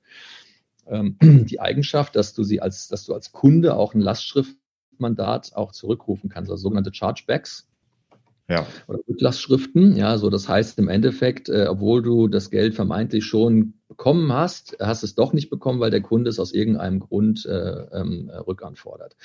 ähm, 0.88 1.18
die 1.22 1.60
Eigenschaft, 1.60 2.16
dass 2.16 2.34
du 2.34 2.42
sie 2.42 2.60
als, 2.60 2.88
dass 2.88 3.06
du 3.06 3.14
als 3.14 3.32
Kunde 3.32 3.76
auch 3.76 3.94
eine 3.94 4.04
Lastschrift 4.04 4.58
Mandat 5.00 5.52
auch 5.56 5.72
zurückrufen 5.72 6.30
kannst, 6.30 6.52
also 6.52 6.62
sogenannte 6.62 6.94
Chargebacks. 6.94 7.68
Ja. 8.50 8.68
Oder 8.88 9.00
Rücklassschriften. 9.08 9.96
Ja, 9.96 10.18
so 10.18 10.30
das 10.30 10.50
heißt 10.50 10.78
im 10.78 10.90
Endeffekt, 10.90 11.48
äh, 11.48 11.68
obwohl 11.70 12.02
du 12.02 12.28
das 12.28 12.50
Geld 12.50 12.76
vermeintlich 12.76 13.26
schon 13.26 13.76
bekommen 13.88 14.34
hast, 14.34 14.76
hast 14.82 15.04
es 15.04 15.16
doch 15.16 15.34
nicht 15.34 15.50
bekommen, 15.50 15.80
weil 15.80 15.92
der 15.92 16.02
Kunde 16.02 16.30
es 16.30 16.40
aus 16.40 16.54
irgendeinem 16.54 17.00
Grund 17.00 17.46
äh, 17.46 17.86
ähm, 17.94 18.30
rückanfordert. 18.30 19.16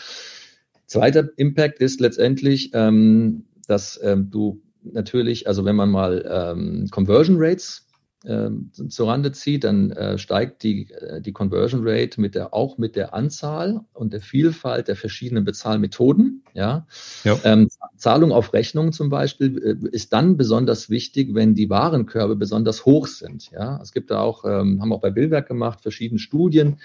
Zweiter 0.87 1.29
Impact 1.37 1.81
ist 1.81 2.01
letztendlich, 2.01 2.71
ähm, 2.75 3.45
dass 3.67 4.01
ähm, 4.03 4.31
du 4.31 4.63
natürlich, 4.83 5.47
also 5.49 5.65
wenn 5.65 5.77
man 5.77 5.91
mal 5.91 6.25
ähm, 6.27 6.87
Conversion 6.91 7.37
Rates 7.39 7.88
äh, 8.25 8.51
zurande 8.89 9.33
zieht, 9.33 9.65
dann 9.65 9.91
äh, 9.93 10.19
steigt 10.19 10.63
die, 10.63 10.91
äh, 10.91 11.21
die 11.21 11.33
Conversion 11.33 11.83
Rate 11.85 12.21
mit 12.21 12.35
der, 12.35 12.53
auch 12.53 12.79
mit 12.79 12.97
der 12.97 13.15
Anzahl 13.15 13.81
und 13.93 14.13
der 14.13 14.21
Vielfalt 14.21 14.89
der 14.89 14.97
verschiedenen 14.97 15.45
Bezahlmethoden. 15.45 16.43
Ja? 16.55 16.87
ja. 17.25 17.39
Ähm, 17.45 17.69
Zahlung 17.97 18.33
auf 18.33 18.53
Rechnung 18.53 18.93
zum 18.93 19.09
Beispiel 19.09 19.79
äh, 19.83 19.89
ist 19.91 20.13
dann 20.13 20.37
besonders 20.37 20.91
wichtig, 20.91 21.35
wenn 21.35 21.55
die 21.55 21.71
Warenkörbe 21.71 22.37
besonders 22.37 22.85
hoch 22.85 23.07
sind. 23.07 23.51
Ja? 23.53 23.79
Es 23.83 23.93
gibt 23.93 24.11
da 24.11 24.21
auch, 24.21 24.45
ähm, 24.45 24.81
haben 24.81 24.93
auch 24.93 25.01
bei 25.01 25.11
Billwerk 25.11 25.47
gemacht, 25.47 25.81
verschiedene 25.81 26.19
Studien, 26.19 26.79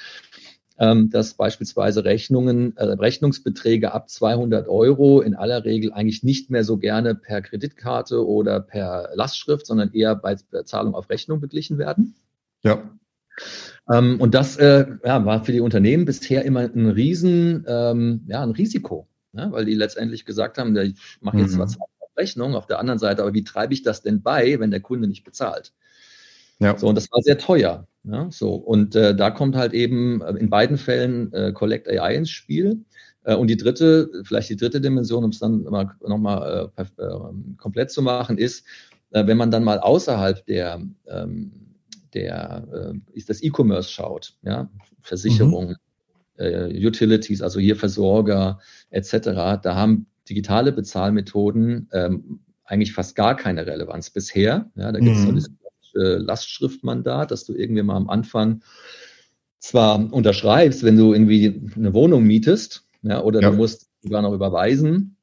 dass 0.75 1.35
beispielsweise 1.35 2.03
Rechnungen, 2.03 2.75
äh, 2.77 2.83
Rechnungsbeträge 2.83 3.93
ab 3.93 4.09
200 4.09 4.67
Euro 4.67 5.21
in 5.21 5.35
aller 5.35 5.65
Regel 5.65 5.93
eigentlich 5.93 6.23
nicht 6.23 6.49
mehr 6.49 6.63
so 6.63 6.77
gerne 6.77 7.13
per 7.15 7.41
Kreditkarte 7.41 8.25
oder 8.27 8.59
per 8.59 9.09
Lastschrift, 9.13 9.67
sondern 9.67 9.93
eher 9.93 10.15
bei 10.15 10.35
Zahlung 10.65 10.95
auf 10.95 11.09
Rechnung 11.09 11.39
beglichen 11.39 11.77
werden. 11.77 12.15
Ja. 12.63 12.81
Ähm, 13.91 14.19
und 14.19 14.33
das 14.33 14.57
äh, 14.57 14.87
ja, 15.03 15.25
war 15.25 15.43
für 15.43 15.51
die 15.51 15.59
Unternehmen 15.59 16.05
bisher 16.05 16.45
immer 16.45 16.61
ein 16.61 16.89
Riesen, 16.89 17.65
ähm, 17.67 18.21
ja, 18.27 18.41
ein 18.41 18.51
Risiko, 18.51 19.07
ne? 19.33 19.47
weil 19.51 19.65
die 19.65 19.75
letztendlich 19.75 20.25
gesagt 20.25 20.57
haben, 20.57 20.75
ich 20.77 20.95
mache 21.21 21.37
jetzt 21.37 21.57
mhm. 21.57 21.67
zwar 21.67 21.87
auf 21.99 22.17
Rechnung, 22.17 22.55
auf 22.55 22.67
der 22.67 22.79
anderen 22.79 22.99
Seite, 22.99 23.21
aber 23.21 23.33
wie 23.33 23.43
treibe 23.43 23.73
ich 23.73 23.83
das 23.83 24.01
denn 24.01 24.21
bei, 24.21 24.59
wenn 24.59 24.71
der 24.71 24.81
Kunde 24.81 25.07
nicht 25.07 25.23
bezahlt? 25.23 25.73
Ja. 26.63 26.77
So, 26.77 26.87
und 26.87 26.95
das 26.95 27.11
war 27.11 27.21
sehr 27.21 27.37
teuer. 27.37 27.87
Ja, 28.05 28.27
so. 28.31 28.53
Und 28.53 28.95
äh, 28.95 29.15
da 29.15 29.31
kommt 29.31 29.55
halt 29.55 29.73
eben 29.73 30.21
äh, 30.21 30.31
in 30.33 30.49
beiden 30.49 30.77
Fällen 30.77 31.31
äh, 31.33 31.51
Collect 31.53 31.87
AI 31.87 32.15
ins 32.15 32.29
Spiel. 32.29 32.83
Äh, 33.23 33.35
und 33.35 33.47
die 33.47 33.57
dritte, 33.57 34.09
vielleicht 34.23 34.49
die 34.49 34.55
dritte 34.55 34.81
Dimension, 34.81 35.23
um 35.23 35.29
es 35.29 35.39
dann 35.39 35.63
mal, 35.63 35.91
nochmal 36.05 36.69
äh, 36.75 36.81
äh, 36.81 37.19
komplett 37.57 37.91
zu 37.91 38.01
machen, 38.01 38.37
ist, 38.37 38.65
äh, 39.11 39.25
wenn 39.25 39.37
man 39.37 39.51
dann 39.51 39.63
mal 39.63 39.79
außerhalb 39.79 40.45
der, 40.45 40.81
ähm, 41.07 41.51
der 42.13 42.67
äh, 42.73 43.17
ist 43.17 43.29
das 43.29 43.41
E-Commerce 43.41 43.89
schaut, 43.89 44.33
ja, 44.43 44.69
Versicherung, 45.01 45.69
mhm. 46.37 46.43
äh, 46.43 46.85
Utilities, 46.85 47.41
also 47.41 47.59
hier 47.59 47.75
Versorger 47.75 48.59
etc., 48.89 49.19
da 49.61 49.75
haben 49.75 50.07
digitale 50.29 50.71
Bezahlmethoden 50.71 51.89
ähm, 51.91 52.39
eigentlich 52.65 52.93
fast 52.93 53.15
gar 53.15 53.35
keine 53.35 53.65
Relevanz 53.65 54.09
bisher. 54.09 54.69
Ja, 54.75 54.91
da 54.91 54.99
gibt 54.99 55.17
es 55.17 55.25
mhm. 55.25 55.39
so 55.39 55.51
äh, 55.95 56.17
Lastschriftmandat, 56.17 57.31
dass 57.31 57.45
du 57.45 57.53
irgendwie 57.53 57.83
mal 57.83 57.95
am 57.95 58.09
Anfang 58.09 58.61
zwar 59.59 60.11
unterschreibst, 60.11 60.83
wenn 60.83 60.97
du 60.97 61.13
irgendwie 61.13 61.71
eine 61.75 61.93
Wohnung 61.93 62.23
mietest, 62.23 62.85
ja, 63.01 63.21
oder 63.21 63.41
ja. 63.41 63.49
du 63.49 63.57
musst 63.57 63.89
sogar 64.01 64.21
noch 64.21 64.33
überweisen. 64.33 65.15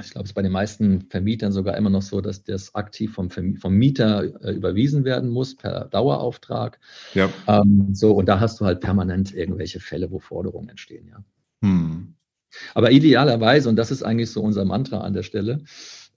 Ich 0.00 0.10
glaube, 0.10 0.24
es 0.24 0.30
ist 0.30 0.34
bei 0.34 0.42
den 0.42 0.52
meisten 0.52 1.02
Vermietern 1.10 1.52
sogar 1.52 1.76
immer 1.76 1.90
noch 1.90 2.02
so, 2.02 2.20
dass 2.20 2.42
das 2.44 2.74
aktiv 2.74 3.12
vom, 3.14 3.30
vom 3.30 3.74
Mieter 3.74 4.24
äh, 4.42 4.52
überwiesen 4.52 5.04
werden 5.04 5.28
muss 5.28 5.54
per 5.54 5.86
Dauerauftrag. 5.86 6.80
Ja. 7.14 7.28
Ähm, 7.46 7.88
so, 7.92 8.12
und 8.12 8.26
da 8.26 8.40
hast 8.40 8.60
du 8.60 8.64
halt 8.64 8.80
permanent 8.80 9.34
irgendwelche 9.34 9.80
Fälle, 9.80 10.10
wo 10.10 10.18
Forderungen 10.18 10.70
entstehen, 10.70 11.08
ja. 11.08 11.24
Hm. 11.62 12.14
Aber 12.74 12.90
idealerweise, 12.90 13.68
und 13.68 13.76
das 13.76 13.90
ist 13.90 14.02
eigentlich 14.02 14.30
so 14.30 14.42
unser 14.42 14.64
Mantra 14.64 15.00
an 15.00 15.14
der 15.14 15.22
Stelle, 15.22 15.62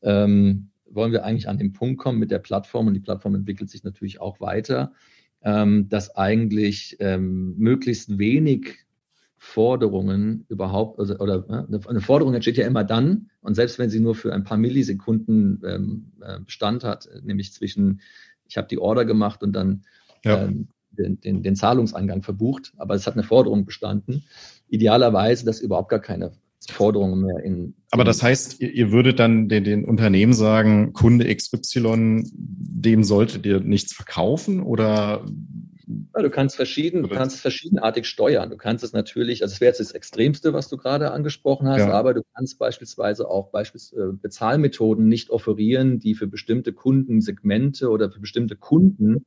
ähm, 0.01 0.71
wollen 0.95 1.11
wir 1.11 1.23
eigentlich 1.25 1.47
an 1.49 1.57
den 1.57 1.73
Punkt 1.73 1.99
kommen 1.99 2.19
mit 2.19 2.31
der 2.31 2.39
Plattform 2.39 2.87
und 2.87 2.93
die 2.93 2.99
Plattform 2.99 3.35
entwickelt 3.35 3.69
sich 3.69 3.83
natürlich 3.83 4.19
auch 4.21 4.39
weiter, 4.39 4.93
ähm, 5.43 5.89
dass 5.89 6.15
eigentlich 6.15 6.97
ähm, 6.99 7.55
möglichst 7.57 8.17
wenig 8.17 8.85
Forderungen 9.37 10.45
überhaupt, 10.49 10.99
also, 10.99 11.17
oder 11.19 11.45
äh, 11.69 11.89
eine 11.89 12.01
Forderung 12.01 12.33
entsteht 12.33 12.57
ja 12.57 12.65
immer 12.65 12.83
dann, 12.83 13.29
und 13.41 13.53
selbst 13.53 13.77
wenn 13.77 13.89
sie 13.89 13.99
nur 13.99 14.15
für 14.15 14.33
ein 14.33 14.43
paar 14.43 14.57
Millisekunden 14.57 15.61
ähm, 15.65 16.11
äh, 16.21 16.39
Bestand 16.39 16.83
hat, 16.83 17.07
nämlich 17.23 17.53
zwischen, 17.53 18.01
ich 18.47 18.57
habe 18.57 18.67
die 18.67 18.79
Order 18.79 19.05
gemacht 19.05 19.43
und 19.43 19.53
dann 19.53 19.83
ja. 20.23 20.47
den, 20.47 21.21
den, 21.21 21.43
den 21.43 21.55
Zahlungseingang 21.55 22.23
verbucht, 22.23 22.73
aber 22.77 22.95
es 22.95 23.05
hat 23.05 23.13
eine 23.13 23.23
Forderung 23.23 23.65
bestanden. 23.65 24.23
Idealerweise, 24.67 25.45
dass 25.45 25.61
überhaupt 25.61 25.89
gar 25.89 25.99
keine 25.99 26.31
Forderungen 26.71 27.21
mehr 27.21 27.43
in. 27.43 27.75
Aber 27.91 28.03
das 28.03 28.21
heißt, 28.21 28.61
ihr, 28.61 28.71
ihr 28.71 28.91
würdet 28.91 29.19
dann 29.19 29.49
den, 29.49 29.63
den 29.63 29.85
Unternehmen 29.85 30.33
sagen, 30.33 30.93
Kunde 30.93 31.33
XY, 31.33 32.23
dem 32.33 33.03
solltet 33.03 33.45
ihr 33.45 33.59
nichts 33.59 33.93
verkaufen 33.93 34.61
oder 34.61 35.25
ja, 35.87 36.21
du 36.21 36.29
kannst 36.29 36.55
verschieden, 36.55 37.03
du 37.03 37.09
kannst 37.09 37.39
verschiedenartig 37.39 38.07
steuern. 38.07 38.49
Du 38.49 38.57
kannst 38.57 38.83
es 38.83 38.93
natürlich, 38.93 39.43
also 39.43 39.53
es 39.53 39.61
wäre 39.61 39.69
jetzt 39.69 39.79
das 39.79 39.91
Extremste, 39.91 40.53
was 40.53 40.67
du 40.67 40.77
gerade 40.77 41.11
angesprochen 41.11 41.67
hast, 41.67 41.79
ja. 41.79 41.91
aber 41.91 42.13
du 42.13 42.21
kannst 42.33 42.57
beispielsweise 42.57 43.29
auch 43.29 43.51
beispielsweise 43.51 44.09
äh, 44.09 44.13
Bezahlmethoden 44.13 45.07
nicht 45.07 45.29
offerieren, 45.29 45.99
die 45.99 46.15
für 46.15 46.27
bestimmte 46.27 46.73
Kundensegmente 46.73 47.89
oder 47.89 48.09
für 48.09 48.19
bestimmte 48.19 48.55
Kunden 48.55 49.25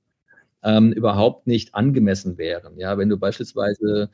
ähm, 0.65 0.93
überhaupt 0.93 1.47
nicht 1.47 1.75
angemessen 1.75 2.39
wären. 2.39 2.79
Ja, 2.79 2.99
wenn 2.99 3.09
du 3.09 3.19
beispielsweise 3.19 4.11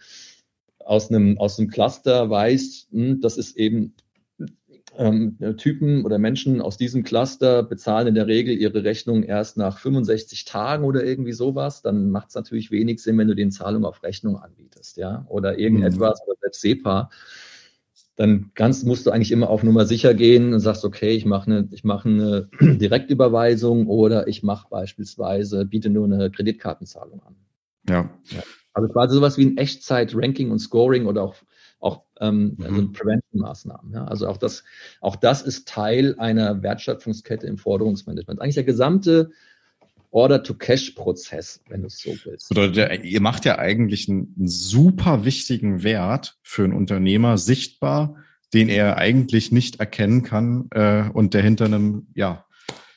aus 0.85 1.11
einem, 1.11 1.39
aus 1.39 1.59
einem 1.59 1.69
Cluster 1.69 2.29
weißt, 2.31 2.89
hm, 2.93 3.21
das 3.21 3.37
ist 3.37 3.57
eben 3.57 3.95
ähm, 4.97 5.39
Typen 5.57 6.05
oder 6.05 6.19
Menschen 6.19 6.61
aus 6.61 6.77
diesem 6.77 7.03
Cluster 7.03 7.63
bezahlen 7.63 8.09
in 8.09 8.15
der 8.15 8.27
Regel 8.27 8.57
ihre 8.57 8.85
Rechnung 8.85 9.23
erst 9.23 9.57
nach 9.57 9.79
65 9.79 10.45
Tagen 10.45 10.85
oder 10.85 11.05
irgendwie 11.05 11.33
sowas, 11.33 11.83
dann 11.83 12.11
macht 12.11 12.29
es 12.29 12.35
natürlich 12.35 12.71
wenig 12.71 13.03
Sinn, 13.03 13.19
wenn 13.19 13.29
du 13.29 13.35
den 13.35 13.51
Zahlung 13.51 13.85
auf 13.85 14.03
Rechnung 14.03 14.37
anbietest, 14.37 14.97
ja, 14.97 15.27
oder 15.29 15.59
irgendetwas 15.59 16.21
mhm. 16.21 16.31
oder 16.31 16.39
selbst 16.41 16.61
SEPA. 16.61 17.11
Dann 18.17 18.53
ganz 18.55 18.85
musst 18.85 19.07
du 19.07 19.11
eigentlich 19.11 19.33
immer 19.33 19.51
auf 19.51 19.65
Nummer 19.65 19.87
sicher 19.87 20.15
gehen 20.15 20.55
und 20.55 20.61
sagst, 20.61 20.85
okay, 20.85 21.11
ich 21.11 21.25
mache 21.25 21.51
eine, 21.51 21.69
ich 21.73 21.83
mache 21.83 22.09
eine 22.09 22.49
Direktüberweisung 22.61 23.89
oder 23.89 24.29
ich 24.29 24.45
mache 24.45 24.69
beispielsweise, 24.71 25.65
biete 25.65 25.91
nur 25.91 26.05
eine 26.05 26.31
Kreditkartenzahlung 26.31 27.21
an. 27.25 27.35
Ja. 27.89 28.11
ja. 28.31 28.43
Also 28.75 28.93
quasi 28.93 29.15
sowas 29.15 29.39
wie 29.39 29.47
ein 29.47 29.57
Echtzeit-Ranking 29.57 30.51
und 30.51 30.59
Scoring 30.59 31.07
oder 31.07 31.23
auch, 31.23 31.37
auch 31.79 32.03
ähm, 32.21 32.57
mhm. 32.59 32.65
also 32.65 32.93
Prevention-Maßnahmen. 32.93 33.93
Ja? 33.93 34.05
Also 34.05 34.27
auch 34.27 34.37
das, 34.37 34.65
auch 35.01 35.17
das 35.17 35.43
ist 35.43 35.69
Teil 35.69 36.17
einer 36.19 36.63
Wertschöpfungskette 36.63 37.47
im 37.47 37.57
Forderungsmanagement. 37.57 38.41
Eigentlich 38.41 38.57
der 38.57 38.65
gesamte 38.65 39.31
Order-to-Cash-Prozess, 40.11 41.61
wenn 41.69 41.83
du 41.83 41.89
es 41.89 41.99
so 41.99 42.15
willst. 42.25 42.49
Bedeutet, 42.49 43.05
ihr 43.05 43.21
macht 43.21 43.45
ja 43.45 43.59
eigentlich 43.59 44.09
einen, 44.09 44.33
super 44.47 45.25
wichtigen 45.25 45.83
Wert 45.83 46.39
für 46.43 46.65
einen 46.65 46.73
Unternehmer 46.73 47.39
sichtbar, 47.39 48.17
den 48.53 48.69
er 48.69 48.97
eigentlich 48.97 49.51
nicht 49.51 49.81
erkennen 49.81 50.23
kann 50.23 50.69
äh, 50.71 51.09
und 51.13 51.35
der 51.35 51.43
hinter 51.43 51.65
einem, 51.65 52.07
ja, 52.15 52.45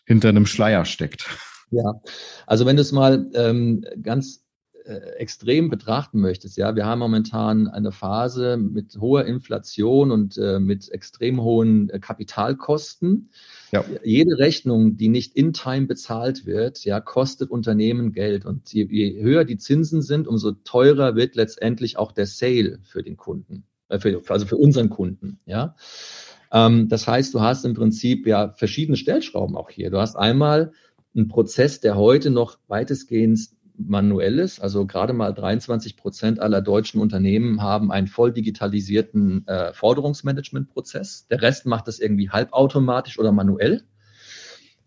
hinter 0.05 0.29
einem 0.29 0.45
Schleier 0.45 0.85
steckt. 0.85 1.27
Ja, 1.71 2.01
also 2.45 2.65
wenn 2.65 2.75
du 2.75 2.81
es 2.81 2.91
mal 2.91 3.29
ähm, 3.33 3.83
ganz 4.01 4.46
extrem 4.87 5.69
betrachten 5.69 6.19
möchtest, 6.19 6.57
ja, 6.57 6.75
wir 6.75 6.85
haben 6.85 6.99
momentan 6.99 7.67
eine 7.67 7.91
Phase 7.91 8.57
mit 8.57 8.97
hoher 8.99 9.25
Inflation 9.25 10.11
und 10.11 10.37
äh, 10.37 10.59
mit 10.59 10.89
extrem 10.91 11.41
hohen 11.41 11.89
äh, 11.89 11.99
Kapitalkosten. 11.99 13.29
Ja. 13.71 13.83
Jede 14.03 14.37
Rechnung, 14.37 14.97
die 14.97 15.09
nicht 15.09 15.35
in 15.35 15.53
Time 15.53 15.87
bezahlt 15.87 16.45
wird, 16.45 16.85
ja, 16.85 16.99
kostet 16.99 17.51
Unternehmen 17.51 18.13
Geld. 18.13 18.45
Und 18.45 18.71
je, 18.73 18.87
je 18.89 19.21
höher 19.21 19.43
die 19.43 19.57
Zinsen 19.57 20.01
sind, 20.01 20.27
umso 20.27 20.51
teurer 20.51 21.15
wird 21.15 21.35
letztendlich 21.35 21.97
auch 21.97 22.11
der 22.11 22.25
Sale 22.25 22.79
für 22.83 23.03
den 23.03 23.17
Kunden, 23.17 23.63
äh, 23.89 23.99
für, 23.99 24.21
also 24.29 24.45
für 24.45 24.57
unseren 24.57 24.89
Kunden, 24.89 25.39
ja. 25.45 25.75
Ähm, 26.51 26.87
das 26.87 27.07
heißt, 27.07 27.33
du 27.33 27.41
hast 27.41 27.65
im 27.65 27.73
Prinzip 27.73 28.25
ja 28.25 28.53
verschiedene 28.53 28.97
Stellschrauben 28.97 29.57
auch 29.57 29.69
hier. 29.69 29.89
Du 29.89 29.99
hast 29.99 30.15
einmal 30.15 30.71
einen 31.15 31.27
Prozess, 31.27 31.79
der 31.81 31.97
heute 31.97 32.29
noch 32.29 32.59
weitestgehend 32.67 33.49
manuelles. 33.77 34.59
Also 34.59 34.85
gerade 34.85 35.13
mal 35.13 35.33
23 35.33 35.97
Prozent 35.97 36.39
aller 36.39 36.61
deutschen 36.61 37.01
Unternehmen 37.01 37.61
haben 37.61 37.91
einen 37.91 38.07
voll 38.07 38.31
digitalisierten 38.31 39.47
äh, 39.47 39.73
Forderungsmanagementprozess. 39.73 41.27
Der 41.27 41.41
Rest 41.41 41.65
macht 41.65 41.87
das 41.87 41.99
irgendwie 41.99 42.29
halbautomatisch 42.29 43.19
oder 43.19 43.31
manuell. 43.31 43.83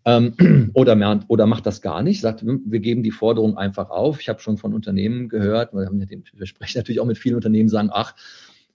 Ähm, 0.03 0.71
oder, 0.73 1.19
oder 1.27 1.45
macht 1.45 1.65
das 1.65 1.81
gar 1.81 2.01
nicht, 2.01 2.21
sagt, 2.21 2.43
wir 2.45 2.79
geben 2.79 3.03
die 3.03 3.11
Forderung 3.11 3.57
einfach 3.57 3.89
auf. 3.89 4.19
Ich 4.19 4.29
habe 4.29 4.39
schon 4.39 4.57
von 4.57 4.73
Unternehmen 4.73 5.29
gehört, 5.29 5.73
wir, 5.73 5.85
haben, 5.85 5.99
wir 5.99 6.47
sprechen 6.47 6.79
natürlich 6.79 6.99
auch 6.99 7.05
mit 7.05 7.17
vielen 7.17 7.35
Unternehmen, 7.35 7.69
sagen, 7.69 7.89
ach, 7.91 8.15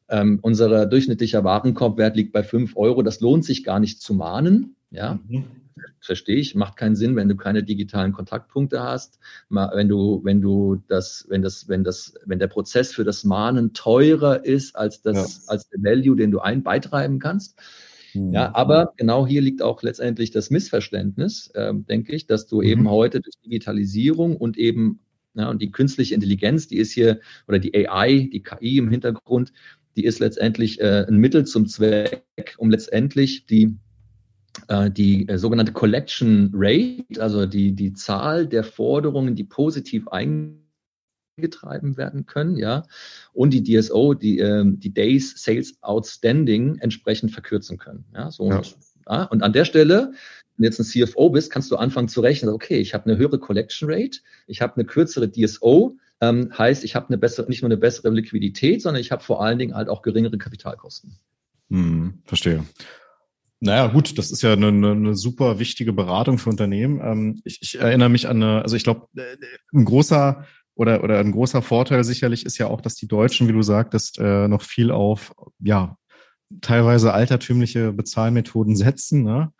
ähm, 0.09 0.38
unser 0.40 0.86
durchschnittlicher 0.86 1.43
Warenkorbwert 1.43 2.14
liegt 2.16 2.32
bei 2.32 2.45
fünf 2.45 2.76
Euro, 2.76 3.03
das 3.03 3.20
lohnt 3.20 3.45
sich 3.45 3.64
gar 3.64 3.80
nicht 3.80 4.01
zu 4.01 4.14
mahnen. 4.14 4.76
Ja, 4.90 5.18
mhm 5.28 5.65
verstehe 6.01 6.37
ich, 6.37 6.55
macht 6.55 6.77
keinen 6.77 6.97
Sinn, 6.97 7.16
wenn 7.16 7.29
du 7.29 7.37
keine 7.37 7.62
digitalen 7.62 8.12
Kontaktpunkte 8.12 8.83
hast, 8.83 9.18
wenn 9.49 9.89
du, 9.89 10.20
wenn 10.24 10.41
du 10.41 10.83
das, 10.89 11.27
wenn 11.29 11.43
das, 11.43 11.68
wenn 11.68 11.85
das, 11.85 12.14
wenn 12.24 12.39
der 12.39 12.47
Prozess 12.47 12.93
für 12.93 13.05
das 13.05 13.24
Mahnen 13.24 13.72
teurer 13.72 14.45
ist 14.45 14.77
als 14.77 15.03
das, 15.03 15.45
ja. 15.47 15.53
als 15.53 15.68
der 15.68 15.83
Value, 15.83 16.16
den 16.16 16.31
du 16.31 16.41
ein 16.41 16.62
beitreiben 16.62 17.18
kannst. 17.18 17.59
Mhm. 18.14 18.33
Ja, 18.33 18.55
aber 18.55 18.93
genau 18.97 19.27
hier 19.27 19.43
liegt 19.43 19.62
auch 19.62 19.83
letztendlich 19.83 20.31
das 20.31 20.51
Missverständnis, 20.51 21.51
äh, 21.55 21.74
denke 21.74 22.14
ich, 22.14 22.27
dass 22.27 22.47
du 22.47 22.59
mhm. 22.59 22.68
eben 22.68 22.91
heute 22.91 23.20
durch 23.20 23.35
Digitalisierung 23.45 24.37
und 24.37 24.57
eben 24.57 25.01
ja, 25.35 25.51
und 25.51 25.61
die 25.61 25.70
künstliche 25.70 26.14
Intelligenz, 26.14 26.66
die 26.66 26.79
ist 26.79 26.93
hier, 26.93 27.20
oder 27.47 27.59
die 27.59 27.74
AI, 27.74 28.31
die 28.33 28.43
KI 28.43 28.79
im 28.79 28.89
Hintergrund, 28.89 29.53
die 29.95 30.05
ist 30.05 30.18
letztendlich 30.18 30.81
äh, 30.81 31.05
ein 31.07 31.18
Mittel 31.18 31.45
zum 31.45 31.66
Zweck, 31.66 32.24
um 32.57 32.70
letztendlich 32.70 33.45
die 33.45 33.77
die 34.90 35.28
äh, 35.28 35.38
sogenannte 35.38 35.72
Collection 35.72 36.50
Rate, 36.54 37.20
also 37.20 37.46
die, 37.46 37.72
die 37.72 37.92
Zahl 37.92 38.46
der 38.46 38.64
Forderungen, 38.64 39.34
die 39.34 39.44
positiv 39.44 40.08
eingetragen 40.08 41.96
werden 41.96 42.26
können, 42.26 42.56
ja, 42.56 42.84
und 43.32 43.52
die 43.52 43.62
DSO, 43.62 44.14
die, 44.14 44.38
ähm, 44.38 44.80
die 44.80 44.92
Days 44.92 45.34
Sales 45.36 45.76
Outstanding 45.82 46.78
entsprechend 46.78 47.30
verkürzen 47.32 47.78
können. 47.78 48.04
Ja, 48.14 48.30
so 48.30 48.48
ja. 48.48 48.56
Und, 48.58 48.76
ja, 49.08 49.22
und 49.24 49.42
an 49.42 49.52
der 49.52 49.64
Stelle 49.64 50.12
wenn 50.56 50.62
du 50.62 50.68
jetzt 50.68 50.80
ein 50.80 50.84
CFO 50.84 51.30
bist, 51.30 51.50
kannst 51.50 51.70
du 51.70 51.76
anfangen 51.76 52.08
zu 52.08 52.20
rechnen, 52.20 52.50
okay, 52.52 52.78
ich 52.78 52.94
habe 52.94 53.10
eine 53.10 53.18
höhere 53.18 53.38
Collection 53.38 53.90
Rate, 53.90 54.20
ich 54.46 54.62
habe 54.62 54.76
eine 54.76 54.84
kürzere 54.84 55.30
DSO, 55.30 55.98
ähm, 56.20 56.50
heißt, 56.56 56.82
ich 56.84 56.94
habe 56.94 57.08
eine 57.08 57.18
bessere, 57.18 57.48
nicht 57.48 57.62
nur 57.62 57.68
eine 57.68 57.76
bessere 57.76 58.10
Liquidität, 58.10 58.80
sondern 58.80 59.00
ich 59.00 59.12
habe 59.12 59.22
vor 59.22 59.42
allen 59.42 59.58
Dingen 59.58 59.74
halt 59.74 59.88
auch 59.88 60.02
geringere 60.02 60.38
Kapitalkosten. 60.38 61.18
Hm, 61.68 62.22
verstehe. 62.24 62.64
Naja, 63.61 63.86
gut, 63.86 64.18
das 64.18 64.30
ist 64.30 64.42
ja 64.42 64.52
eine, 64.52 64.68
eine 64.68 65.14
super 65.14 65.59
wichtige 65.59 65.92
Beratung 65.92 66.38
für 66.38 66.50
Unternehmen. 66.50 67.00
Ähm, 67.02 67.40
ich, 67.44 67.59
ich 67.62 67.80
erinnere 67.80 68.11
mich 68.11 68.28
an 68.28 68.42
eine, 68.42 68.62
also 68.62 68.76
ich 68.76 68.84
glaube, 68.84 69.09
äh, 69.16 69.36
ein 69.72 69.84
großer 69.84 70.44
oder, 70.74 71.02
oder 71.02 71.18
ein 71.18 71.32
großer 71.32 71.62
Vorteil 71.62 72.04
sicherlich 72.04 72.44
ist 72.44 72.59
ja 72.59 72.66
auch, 72.66 72.82
dass 72.82 72.96
die 72.96 73.09
Deutschen, 73.09 73.48
wie 73.48 73.52
du 73.52 73.62
sagtest, 73.62 74.18
äh, 74.18 74.46
noch 74.46 74.61
viel 74.62 74.90
auf, 74.90 75.32
ja, 75.59 75.96
teilweise 76.61 77.12
altertümliche 77.12 77.92
Bezahlmethoden 77.92 78.76
setzen. 78.76 79.22
Ne? 79.22 79.52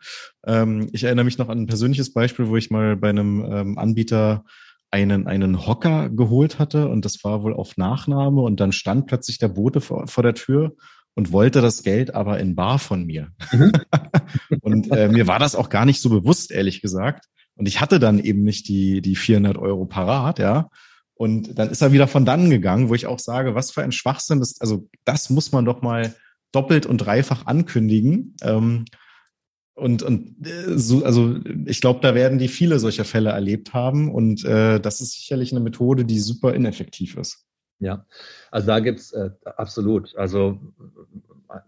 Ähm, 0.45 0.89
ich 0.93 1.03
erinnere 1.03 1.25
mich 1.25 1.39
noch 1.39 1.49
an 1.49 1.59
ein 1.61 1.67
persönliches 1.67 2.13
Beispiel, 2.13 2.47
wo 2.47 2.55
ich 2.55 2.69
mal 2.69 2.95
bei 2.95 3.09
einem 3.09 3.45
ähm, 3.49 3.77
Anbieter 3.77 4.45
einen, 4.91 5.27
einen 5.27 5.67
Hocker 5.67 6.09
geholt 6.09 6.59
hatte 6.59 6.87
und 6.87 7.03
das 7.03 7.23
war 7.23 7.43
wohl 7.43 7.53
auf 7.53 7.75
Nachname 7.75 8.41
und 8.41 8.59
dann 8.59 8.71
stand 8.71 9.07
plötzlich 9.07 9.37
der 9.37 9.49
Bote 9.49 9.81
vor, 9.81 10.07
vor 10.07 10.23
der 10.23 10.33
Tür 10.33 10.75
und 11.17 11.31
wollte 11.31 11.61
das 11.61 11.81
Geld 11.81 12.13
aber 12.13 12.39
in 12.39 12.53
Bar 12.53 12.77
von 12.77 13.03
mir. 13.03 13.29
Mhm. 13.51 13.71
und 14.61 14.91
äh, 14.91 15.09
mir 15.09 15.25
war 15.25 15.39
das 15.39 15.55
auch 15.55 15.69
gar 15.69 15.83
nicht 15.83 15.99
so 15.99 16.11
bewusst, 16.11 16.51
ehrlich 16.51 16.79
gesagt. 16.79 17.25
Und 17.55 17.67
ich 17.67 17.81
hatte 17.81 17.99
dann 17.99 18.19
eben 18.19 18.43
nicht 18.43 18.67
die, 18.67 19.01
die 19.01 19.15
400 19.15 19.57
Euro 19.57 19.87
parat, 19.87 20.37
ja. 20.37 20.69
Und 21.15 21.57
dann 21.57 21.71
ist 21.71 21.81
er 21.81 21.91
wieder 21.91 22.07
von 22.07 22.23
dann 22.23 22.51
gegangen, 22.51 22.89
wo 22.89 22.93
ich 22.93 23.07
auch 23.07 23.17
sage, 23.17 23.55
was 23.55 23.71
für 23.71 23.81
ein 23.81 23.91
Schwachsinn 23.91 24.41
ist. 24.41 24.61
Also 24.61 24.87
das 25.05 25.31
muss 25.31 25.51
man 25.51 25.65
doch 25.65 25.81
mal 25.81 26.13
doppelt 26.51 26.85
und 26.85 26.99
dreifach 26.99 27.47
ankündigen. 27.47 28.35
Ähm, 28.43 28.85
und, 29.73 30.03
und 30.03 30.45
äh, 30.45 30.77
so, 30.77 31.03
also 31.03 31.39
ich 31.65 31.81
glaube, 31.81 31.99
da 32.03 32.13
werden 32.13 32.37
die 32.37 32.47
viele 32.47 32.77
solcher 32.77 33.05
Fälle 33.05 33.31
erlebt 33.31 33.73
haben. 33.73 34.13
Und 34.13 34.45
äh, 34.45 34.79
das 34.79 35.01
ist 35.01 35.13
sicherlich 35.13 35.51
eine 35.51 35.61
Methode, 35.61 36.05
die 36.05 36.19
super 36.19 36.53
ineffektiv 36.53 37.17
ist. 37.17 37.46
Ja, 37.79 38.05
also 38.49 38.67
da 38.67 38.79
gibt's 38.79 39.11
äh, 39.11 39.29
absolut. 39.43 40.15
Also 40.17 40.59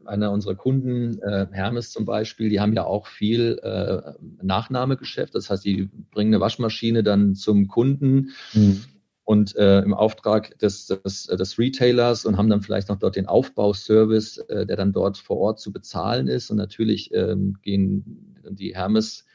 einer 0.06 0.32
unserer 0.32 0.56
Kunden, 0.56 1.20
äh, 1.22 1.48
Hermes 1.52 1.92
zum 1.92 2.06
Beispiel, 2.06 2.50
die 2.50 2.60
haben 2.60 2.74
ja 2.74 2.84
auch 2.84 3.08
viel 3.08 3.60
äh, 3.62 4.14
Nachnahmegeschäft. 4.42 5.36
Das 5.36 5.50
heißt, 5.50 5.64
die 5.64 5.90
bringen 6.12 6.34
eine 6.34 6.42
Waschmaschine 6.42 7.04
dann 7.04 7.36
zum 7.36 7.68
Kunden 7.68 8.32
mhm. 8.54 8.82
und 9.24 9.56
äh, 9.56 9.82
im 9.82 9.94
Auftrag 9.94 10.58
des, 10.60 10.88
des, 10.88 11.28
des 11.28 11.60
Retailers 11.60 12.26
und 12.26 12.38
haben 12.38 12.50
dann 12.50 12.62
vielleicht 12.62 12.90
noch 12.90 12.98
dort 12.98 13.16
den 13.16 13.28
Aufbauservice, 13.28 14.40
äh, 14.50 14.66
der 14.66 14.78
dann 14.78 14.92
dort 14.92 15.18
vor 15.18 15.38
Ort 15.38 15.60
zu 15.60 15.72
bezahlen 15.72 16.28
ist. 16.28 16.50
Und 16.50 16.58
natürlich 16.58 17.14
ähm, 17.14 17.58
gehen 17.62 18.36
die 18.50 18.76
Hermes 18.76 19.26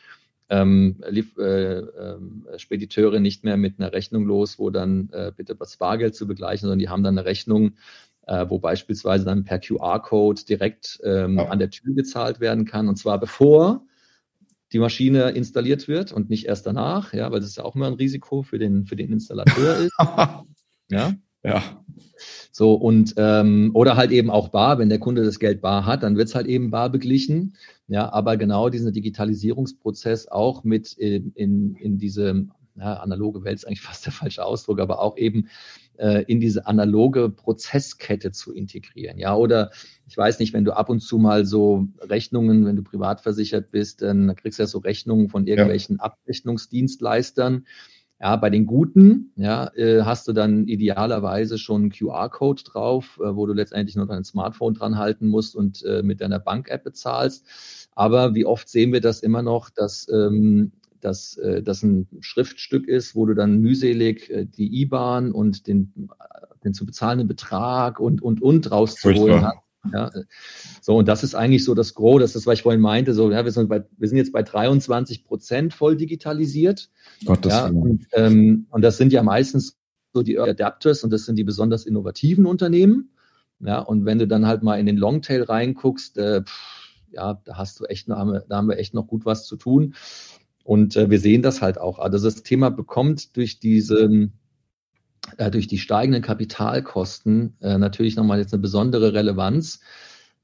ähm, 0.49 1.03
lief, 1.09 1.37
äh, 1.39 1.79
äh, 1.79 2.19
Spediteure 2.59 3.21
nicht 3.21 3.45
mehr 3.45 3.57
mit 3.57 3.79
einer 3.79 3.93
Rechnung 3.93 4.25
los, 4.25 4.59
wo 4.59 4.71
dann 4.71 5.09
äh, 5.13 5.33
bitte 5.35 5.55
das 5.55 5.77
Bargeld 5.77 6.15
zu 6.15 6.27
begleichen, 6.27 6.67
sondern 6.67 6.79
die 6.79 6.89
haben 6.89 7.03
dann 7.03 7.19
eine 7.19 7.27
Rechnung, 7.27 7.73
äh, 8.27 8.47
wo 8.49 8.59
beispielsweise 8.59 9.25
dann 9.25 9.45
per 9.45 9.59
QR-Code 9.59 10.43
direkt 10.45 11.01
ähm, 11.05 11.39
oh. 11.39 11.45
an 11.45 11.59
der 11.59 11.71
Tür 11.71 11.95
gezahlt 11.95 12.41
werden 12.41 12.65
kann. 12.65 12.89
Und 12.89 12.97
zwar 12.97 13.19
bevor 13.19 13.87
die 14.73 14.79
Maschine 14.79 15.31
installiert 15.31 15.89
wird 15.89 16.13
und 16.13 16.31
nicht 16.31 16.47
erst 16.47 16.67
danach, 16.67 17.13
ja, 17.13 17.31
weil 17.31 17.41
das 17.41 17.51
ist 17.51 17.57
ja 17.57 17.65
auch 17.65 17.77
immer 17.77 17.87
ein 17.87 17.95
Risiko 17.95 18.43
für 18.43 18.59
den, 18.59 18.87
für 18.87 18.97
den 18.97 19.13
Installateur 19.13 19.77
ist. 19.77 19.93
ja. 20.91 21.13
Ja. 21.45 21.63
So, 22.51 22.75
und 22.75 23.15
ähm, 23.17 23.71
oder 23.75 23.97
halt 23.97 24.13
eben 24.13 24.31
auch 24.31 24.49
bar, 24.49 24.79
wenn 24.79 24.89
der 24.89 25.01
Kunde 25.01 25.25
das 25.25 25.39
Geld 25.39 25.61
bar 25.61 25.87
hat, 25.87 26.03
dann 26.03 26.17
wird 26.17 26.29
es 26.29 26.35
halt 26.35 26.47
eben 26.47 26.71
bar 26.71 26.91
beglichen. 26.91 27.57
Ja, 27.89 28.13
aber 28.13 28.37
genau 28.37 28.71
diesen 28.71 28.93
Digitalisierungsprozess 28.93 30.29
auch 30.29 30.65
mit 30.65 30.93
in, 30.95 31.33
in, 31.35 31.75
in 31.75 31.99
diese 31.99 32.47
ja, 32.77 32.95
analoge 32.95 33.45
Welt 33.45 33.57
ist 33.57 33.67
eigentlich 33.67 33.81
fast 33.83 34.07
der 34.07 34.13
falsche 34.13 34.45
Ausdruck, 34.45 34.81
aber 34.81 35.01
auch 35.01 35.17
eben 35.17 35.49
äh, 35.97 36.25
in 36.25 36.41
diese 36.41 36.67
analoge 36.67 37.29
Prozesskette 37.29 38.33
zu 38.33 38.53
integrieren. 38.53 39.19
Ja, 39.19 39.35
oder 39.37 39.71
ich 40.07 40.17
weiß 40.17 40.39
nicht, 40.39 40.53
wenn 40.53 40.65
du 40.65 40.77
ab 40.77 40.89
und 40.89 41.01
zu 41.01 41.19
mal 41.19 41.45
so 41.45 41.89
Rechnungen, 42.01 42.67
wenn 42.67 42.77
du 42.77 42.83
privat 42.83 43.21
versichert 43.21 43.71
bist, 43.71 44.03
dann 44.03 44.35
kriegst 44.37 44.59
du 44.59 44.63
ja 44.63 44.67
so 44.67 44.79
Rechnungen 44.79 45.29
von 45.29 45.47
irgendwelchen 45.47 45.97
ja. 45.97 46.05
Abrechnungsdienstleistern. 46.05 47.67
Ja, 48.21 48.37
bei 48.37 48.49
den 48.49 48.65
guten 48.65 49.33
ja, 49.37 49.71
äh, 49.75 50.03
hast 50.03 50.29
du 50.29 50.33
dann 50.33 50.67
idealerweise 50.67 51.59
schon 51.59 51.83
einen 51.83 51.91
QR-Code 51.91 52.63
drauf, 52.63 53.19
äh, 53.21 53.35
wo 53.35 53.47
du 53.47 53.53
letztendlich 53.53 53.97
nur 53.97 54.07
dein 54.07 54.25
Smartphone 54.25 54.75
dran 54.75 54.97
halten 54.99 55.29
musst 55.29 55.57
und 55.57 55.83
äh, 55.85 56.03
mit 56.03 56.21
deiner 56.21 56.39
Bank-App 56.39 56.85
bezahlst. 56.85 57.45
Aber 57.95 58.35
wie 58.35 58.47
oft 58.47 58.69
sehen 58.69 58.93
wir 58.93 59.01
das 59.01 59.21
immer 59.21 59.43
noch, 59.43 59.71
dass 59.71 60.09
ähm, 60.13 60.73
dass 61.01 61.39
das 61.63 61.83
ein 61.83 62.09
Schriftstück 62.21 62.89
ist, 62.89 63.15
wo 63.15 63.27
du 63.27 63.35
dann 63.35 63.59
mühselig 63.59 64.33
die 64.57 64.81
IBAN 64.81 65.33
und 65.33 65.67
den, 65.67 66.09
den 66.65 66.73
zu 66.73 66.87
bezahlenden 66.87 67.29
Betrag 67.29 68.01
und, 68.01 68.23
und, 68.23 68.41
und 68.41 68.71
rauszuholen 68.71 69.43
hast. 69.45 69.64
Ja, 69.93 70.11
so, 70.81 70.97
und 70.97 71.09
das 71.09 71.23
ist 71.23 71.35
eigentlich 71.35 71.65
so 71.65 71.75
das 71.75 71.95
Gros, 71.95 72.21
das 72.21 72.37
ist, 72.37 72.47
was 72.47 72.55
ich 72.55 72.63
vorhin 72.63 72.81
meinte, 72.81 73.13
so, 73.13 73.31
ja, 73.31 73.45
wir 73.45 73.53
sind, 73.53 73.69
bei, 73.69 73.85
wir 73.97 74.09
sind 74.09 74.17
jetzt 74.17 74.33
bei 74.33 74.43
23 74.43 75.25
Prozent 75.25 75.75
voll 75.75 75.97
digitalisiert. 75.97 76.91
Gottes 77.25 77.53
ja, 77.53 77.67
und, 77.67 78.07
ähm, 78.13 78.67
und 78.71 78.83
das 78.83 78.97
sind 78.97 79.13
ja 79.13 79.23
meistens 79.23 79.77
so 80.13 80.23
die 80.23 80.37
Early 80.37 80.51
Adapters 80.51 81.05
und 81.05 81.11
das 81.11 81.27
sind 81.27 81.37
die 81.37 81.45
besonders 81.45 81.85
innovativen 81.85 82.47
Unternehmen. 82.47 83.11
Ja, 83.61 83.81
und 83.81 84.05
wenn 84.05 84.19
du 84.19 84.27
dann 84.27 84.47
halt 84.47 84.63
mal 84.63 84.79
in 84.79 84.87
den 84.87 84.97
Longtail 84.97 85.43
reinguckst, 85.43 86.19
äh, 86.19 86.43
pff, 86.43 86.85
ja, 87.11 87.41
da 87.45 87.57
hast 87.57 87.81
du 87.81 87.85
echt, 87.85 88.09
da 88.09 88.17
haben, 88.17 88.33
wir, 88.33 88.45
da 88.49 88.57
haben 88.57 88.69
wir 88.69 88.79
echt 88.79 88.95
noch 88.95 89.07
gut 89.07 89.25
was 89.25 89.47
zu 89.47 89.57
tun. 89.57 89.95
Und 90.65 90.97
äh, 90.97 91.11
wir 91.11 91.21
sehen 91.21 91.43
das 91.43 91.63
halt 91.63 91.79
auch. 91.79 91.99
Also 91.99 92.19
das 92.19 92.43
Thema 92.43 92.71
bekommt 92.71 93.37
durch 93.37 93.61
diese 93.61 94.31
äh, 95.37 95.51
durch 95.51 95.67
die 95.67 95.79
steigenden 95.79 96.23
Kapitalkosten 96.23 97.57
äh, 97.61 97.79
natürlich 97.79 98.17
nochmal 98.17 98.39
jetzt 98.39 98.53
eine 98.53 98.63
besondere 98.63 99.13
Relevanz. 99.15 99.81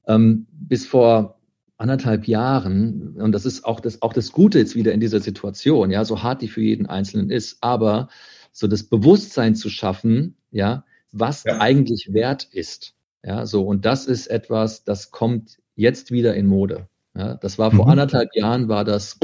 Ähm, 0.06 0.46
bis 0.50 0.86
vor 0.86 1.40
anderthalb 1.76 2.28
Jahren, 2.28 3.16
und 3.16 3.32
das 3.32 3.46
ist 3.46 3.64
auch 3.64 3.80
das, 3.80 4.02
auch 4.02 4.12
das 4.12 4.32
Gute 4.32 4.58
jetzt 4.58 4.74
wieder 4.74 4.92
in 4.92 5.00
dieser 5.00 5.20
Situation, 5.20 5.90
ja, 5.90 6.04
so 6.04 6.22
hart 6.22 6.42
die 6.42 6.48
für 6.48 6.60
jeden 6.60 6.86
Einzelnen 6.86 7.30
ist, 7.30 7.58
aber 7.62 8.08
so 8.52 8.66
das 8.66 8.82
Bewusstsein 8.82 9.54
zu 9.54 9.70
schaffen, 9.70 10.36
ja, 10.50 10.84
was 11.12 11.44
ja. 11.44 11.60
eigentlich 11.60 12.12
wert 12.12 12.48
ist. 12.52 12.94
Ja, 13.22 13.46
so, 13.46 13.62
und 13.66 13.84
das 13.84 14.06
ist 14.06 14.26
etwas, 14.26 14.84
das 14.84 15.10
kommt 15.10 15.58
jetzt 15.74 16.10
wieder 16.10 16.34
in 16.34 16.46
Mode. 16.46 16.88
Ja, 17.16 17.34
das 17.34 17.58
war 17.58 17.70
vor 17.70 17.86
mhm. 17.86 17.92
anderthalb 17.92 18.34
Jahren, 18.34 18.68
war 18.68 18.84
das 18.84 19.18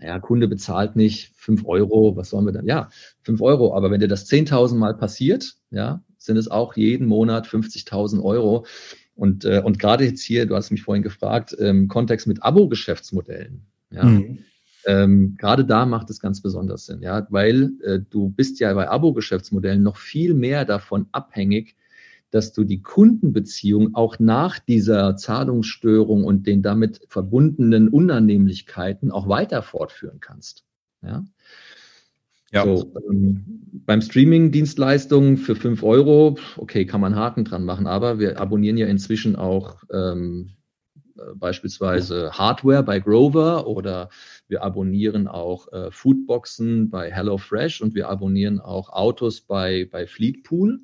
naja, 0.00 0.18
Kunde 0.20 0.48
bezahlt 0.48 0.96
nicht 0.96 1.32
fünf 1.34 1.64
Euro, 1.66 2.16
was 2.16 2.30
sollen 2.30 2.46
wir 2.46 2.52
dann? 2.52 2.66
Ja, 2.66 2.90
fünf 3.22 3.40
Euro, 3.40 3.74
aber 3.74 3.90
wenn 3.90 4.00
dir 4.00 4.08
das 4.08 4.28
10.000 4.30 4.76
Mal 4.76 4.94
passiert, 4.94 5.56
ja, 5.70 6.02
sind 6.18 6.36
es 6.36 6.50
auch 6.50 6.76
jeden 6.76 7.06
Monat 7.06 7.46
50.000 7.46 8.22
Euro. 8.22 8.66
Und, 9.14 9.44
äh, 9.44 9.60
und 9.64 9.78
gerade 9.78 10.04
jetzt 10.04 10.22
hier, 10.22 10.46
du 10.46 10.54
hast 10.54 10.70
mich 10.70 10.82
vorhin 10.82 11.02
gefragt, 11.02 11.52
im 11.52 11.66
ähm, 11.66 11.88
Kontext 11.88 12.26
mit 12.26 12.42
Abo-Geschäftsmodellen, 12.42 13.66
ja, 13.90 14.04
mhm. 14.04 14.38
ähm, 14.86 15.36
gerade 15.38 15.64
da 15.64 15.86
macht 15.86 16.10
es 16.10 16.20
ganz 16.20 16.40
besonders 16.40 16.86
Sinn, 16.86 17.02
ja, 17.02 17.26
weil 17.30 17.72
äh, 17.82 17.98
du 17.98 18.28
bist 18.30 18.60
ja 18.60 18.72
bei 18.74 18.88
Abo-Geschäftsmodellen 18.88 19.82
noch 19.82 19.96
viel 19.96 20.34
mehr 20.34 20.64
davon 20.64 21.06
abhängig, 21.10 21.74
dass 22.30 22.52
du 22.52 22.64
die 22.64 22.82
Kundenbeziehung 22.82 23.94
auch 23.94 24.18
nach 24.18 24.58
dieser 24.58 25.16
Zahlungsstörung 25.16 26.24
und 26.24 26.46
den 26.46 26.62
damit 26.62 27.00
verbundenen 27.08 27.88
Unannehmlichkeiten 27.88 29.10
auch 29.10 29.28
weiter 29.28 29.62
fortführen 29.62 30.20
kannst. 30.20 30.64
Ja. 31.02 31.24
Ja. 32.50 32.64
So, 32.64 32.94
ähm, 33.10 33.44
beim 33.84 34.00
Streaming-Dienstleistungen 34.00 35.36
für 35.36 35.54
fünf 35.54 35.82
Euro, 35.82 36.38
okay, 36.56 36.86
kann 36.86 37.00
man 37.00 37.14
Haken 37.14 37.44
dran 37.44 37.64
machen, 37.64 37.86
aber 37.86 38.18
wir 38.18 38.40
abonnieren 38.40 38.78
ja 38.78 38.86
inzwischen 38.86 39.36
auch 39.36 39.82
ähm, 39.92 40.52
äh, 41.18 41.34
beispielsweise 41.34 42.32
Hardware 42.32 42.82
bei 42.82 43.00
Grover 43.00 43.66
oder 43.66 44.08
wir 44.48 44.62
abonnieren 44.62 45.28
auch 45.28 45.70
äh, 45.72 45.90
Foodboxen 45.90 46.88
bei 46.88 47.12
HelloFresh 47.12 47.82
und 47.82 47.94
wir 47.94 48.08
abonnieren 48.08 48.60
auch 48.60 48.88
Autos 48.90 49.42
bei, 49.42 49.86
bei 49.90 50.06
Fleetpool. 50.06 50.80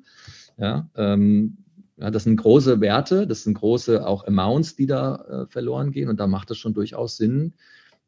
Ja, 0.57 0.89
ähm, 0.95 1.57
ja, 1.97 2.11
das 2.11 2.23
sind 2.23 2.37
große 2.37 2.81
Werte, 2.81 3.25
das 3.27 3.43
sind 3.43 3.53
große 3.53 4.05
auch 4.05 4.25
Amounts, 4.27 4.75
die 4.75 4.85
da 4.85 5.15
äh, 5.15 5.47
verloren 5.47 5.91
gehen. 5.91 6.09
Und 6.09 6.19
da 6.19 6.27
macht 6.27 6.51
es 6.51 6.57
schon 6.57 6.73
durchaus 6.73 7.17
Sinn, 7.17 7.53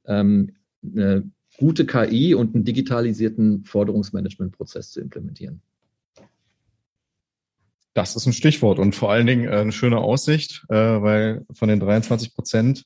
ähm, 0.06 0.54
eine 0.84 1.30
gute 1.58 1.86
KI 1.86 2.36
und 2.36 2.54
einen 2.54 2.66
digitalisierten 2.66 3.64
Forderungsmanagementprozess 3.64 4.92
zu 4.92 5.02
implementieren. 5.02 5.62
Das 7.94 8.16
ist 8.16 8.28
ein 8.28 8.34
Stichwort 8.34 8.78
und 8.78 8.94
vor 8.94 9.12
allen 9.12 9.26
Dingen 9.26 9.46
äh, 9.46 9.58
eine 9.58 9.72
schöne 9.72 9.98
Aussicht, 9.98 10.66
äh, 10.70 10.76
weil 10.76 11.46
von 11.52 11.68
den 11.68 11.80
23 11.80 12.36
Prozent 12.36 12.86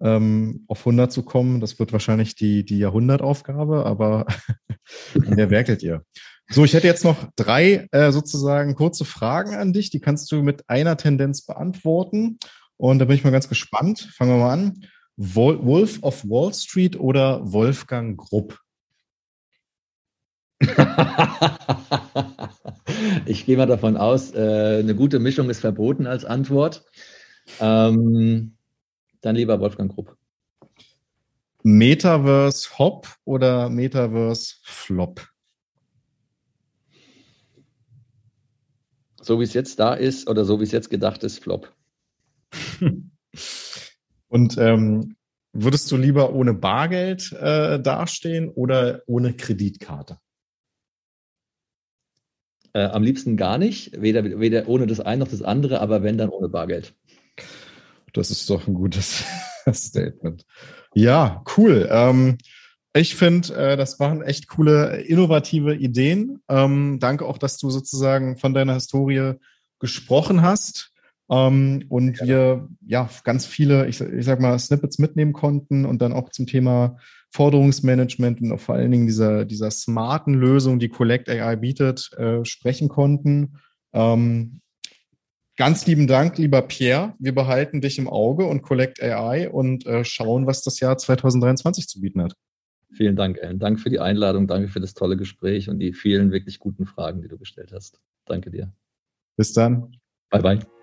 ähm, 0.00 0.64
auf 0.68 0.80
100 0.80 1.10
zu 1.10 1.24
kommen. 1.24 1.60
Das 1.60 1.78
wird 1.78 1.92
wahrscheinlich 1.92 2.34
die, 2.34 2.64
die 2.64 2.78
Jahrhundertaufgabe, 2.78 3.84
aber 3.86 4.26
an 5.26 5.36
der 5.36 5.50
werkelt 5.50 5.82
ihr. 5.82 6.04
So, 6.48 6.64
ich 6.64 6.74
hätte 6.74 6.86
jetzt 6.86 7.04
noch 7.04 7.16
drei 7.36 7.88
äh, 7.92 8.12
sozusagen 8.12 8.74
kurze 8.74 9.04
Fragen 9.04 9.54
an 9.54 9.72
dich. 9.72 9.90
Die 9.90 10.00
kannst 10.00 10.30
du 10.32 10.42
mit 10.42 10.68
einer 10.68 10.96
Tendenz 10.96 11.46
beantworten. 11.46 12.38
Und 12.76 12.98
da 12.98 13.04
bin 13.06 13.16
ich 13.16 13.24
mal 13.24 13.30
ganz 13.30 13.48
gespannt. 13.48 14.10
Fangen 14.16 14.32
wir 14.32 14.38
mal 14.38 14.52
an. 14.52 14.84
Wolf 15.16 16.02
of 16.02 16.24
Wall 16.24 16.52
Street 16.52 16.98
oder 16.98 17.52
Wolfgang 17.52 18.18
Grupp? 18.18 18.58
ich 23.26 23.46
gehe 23.46 23.56
mal 23.56 23.66
davon 23.66 23.96
aus, 23.96 24.32
äh, 24.32 24.78
eine 24.80 24.94
gute 24.94 25.18
Mischung 25.18 25.50
ist 25.50 25.60
verboten 25.60 26.06
als 26.06 26.24
Antwort. 26.24 26.84
Ähm, 27.60 28.54
dann 29.20 29.36
lieber 29.36 29.58
Wolfgang 29.60 29.92
Grupp. 29.92 30.16
Metaverse 31.62 32.78
Hop 32.78 33.08
oder 33.24 33.68
Metaverse 33.70 34.56
Flop? 34.62 35.31
So 39.22 39.38
wie 39.38 39.44
es 39.44 39.54
jetzt 39.54 39.78
da 39.78 39.94
ist 39.94 40.28
oder 40.28 40.44
so 40.44 40.58
wie 40.60 40.64
es 40.64 40.72
jetzt 40.72 40.90
gedacht 40.90 41.22
ist, 41.22 41.38
Flop. 41.38 41.72
Und 44.28 44.58
ähm, 44.58 45.16
würdest 45.52 45.90
du 45.92 45.96
lieber 45.96 46.32
ohne 46.32 46.54
Bargeld 46.54 47.32
äh, 47.32 47.80
dastehen 47.80 48.50
oder 48.50 49.02
ohne 49.06 49.34
Kreditkarte? 49.34 50.18
Äh, 52.74 52.84
am 52.84 53.02
liebsten 53.02 53.36
gar 53.36 53.58
nicht, 53.58 54.00
weder, 54.00 54.24
weder 54.40 54.66
ohne 54.66 54.86
das 54.86 55.00
eine 55.00 55.20
noch 55.24 55.30
das 55.30 55.42
andere, 55.42 55.80
aber 55.80 56.02
wenn 56.02 56.18
dann 56.18 56.30
ohne 56.30 56.48
Bargeld. 56.48 56.94
Das 58.12 58.30
ist 58.30 58.50
doch 58.50 58.66
ein 58.66 58.74
gutes 58.74 59.24
Statement. 59.72 60.44
Ja, 60.94 61.44
cool. 61.56 61.88
Ähm, 61.90 62.38
ich 62.94 63.14
finde, 63.14 63.54
äh, 63.54 63.76
das 63.76 63.98
waren 64.00 64.22
echt 64.22 64.48
coole, 64.48 65.00
innovative 65.02 65.74
Ideen. 65.74 66.40
Ähm, 66.48 66.98
danke 67.00 67.26
auch, 67.26 67.38
dass 67.38 67.58
du 67.58 67.70
sozusagen 67.70 68.36
von 68.36 68.54
deiner 68.54 68.74
Historie 68.74 69.34
gesprochen 69.78 70.42
hast 70.42 70.92
ähm, 71.30 71.84
und 71.88 72.18
ja. 72.18 72.26
wir 72.26 72.68
ja 72.86 73.08
ganz 73.24 73.46
viele, 73.46 73.88
ich, 73.88 74.00
ich 74.00 74.24
sag 74.24 74.40
mal, 74.40 74.58
Snippets 74.58 74.98
mitnehmen 74.98 75.32
konnten 75.32 75.84
und 75.86 76.02
dann 76.02 76.12
auch 76.12 76.28
zum 76.28 76.46
Thema 76.46 76.98
Forderungsmanagement 77.30 78.42
und 78.42 78.52
auch 78.52 78.60
vor 78.60 78.74
allen 78.74 78.90
Dingen 78.90 79.06
dieser, 79.06 79.46
dieser 79.46 79.70
smarten 79.70 80.34
Lösung, 80.34 80.78
die 80.78 80.90
Collect 80.90 81.30
AI 81.30 81.56
bietet, 81.56 82.10
äh, 82.18 82.44
sprechen 82.44 82.88
konnten. 82.88 83.58
Ähm, 83.92 84.60
Ganz 85.58 85.86
lieben 85.86 86.06
Dank, 86.06 86.38
lieber 86.38 86.62
Pierre. 86.62 87.14
Wir 87.18 87.34
behalten 87.34 87.82
dich 87.82 87.98
im 87.98 88.08
Auge 88.08 88.46
und 88.46 88.62
Collect 88.62 89.02
AI 89.02 89.50
und 89.50 89.84
äh, 89.86 90.02
schauen, 90.02 90.46
was 90.46 90.62
das 90.62 90.80
Jahr 90.80 90.96
2023 90.96 91.88
zu 91.88 92.00
bieten 92.00 92.22
hat. 92.22 92.34
Vielen 92.92 93.16
Dank, 93.16 93.38
Ellen. 93.38 93.58
Danke 93.58 93.80
für 93.80 93.90
die 93.90 94.00
Einladung, 94.00 94.46
danke 94.46 94.68
für 94.68 94.80
das 94.80 94.94
tolle 94.94 95.16
Gespräch 95.16 95.68
und 95.68 95.78
die 95.78 95.92
vielen 95.92 96.30
wirklich 96.30 96.58
guten 96.58 96.86
Fragen, 96.86 97.22
die 97.22 97.28
du 97.28 97.38
gestellt 97.38 97.72
hast. 97.72 98.00
Danke 98.26 98.50
dir. 98.50 98.72
Bis 99.36 99.52
dann. 99.52 99.96
Bye, 100.30 100.42
bye. 100.42 100.81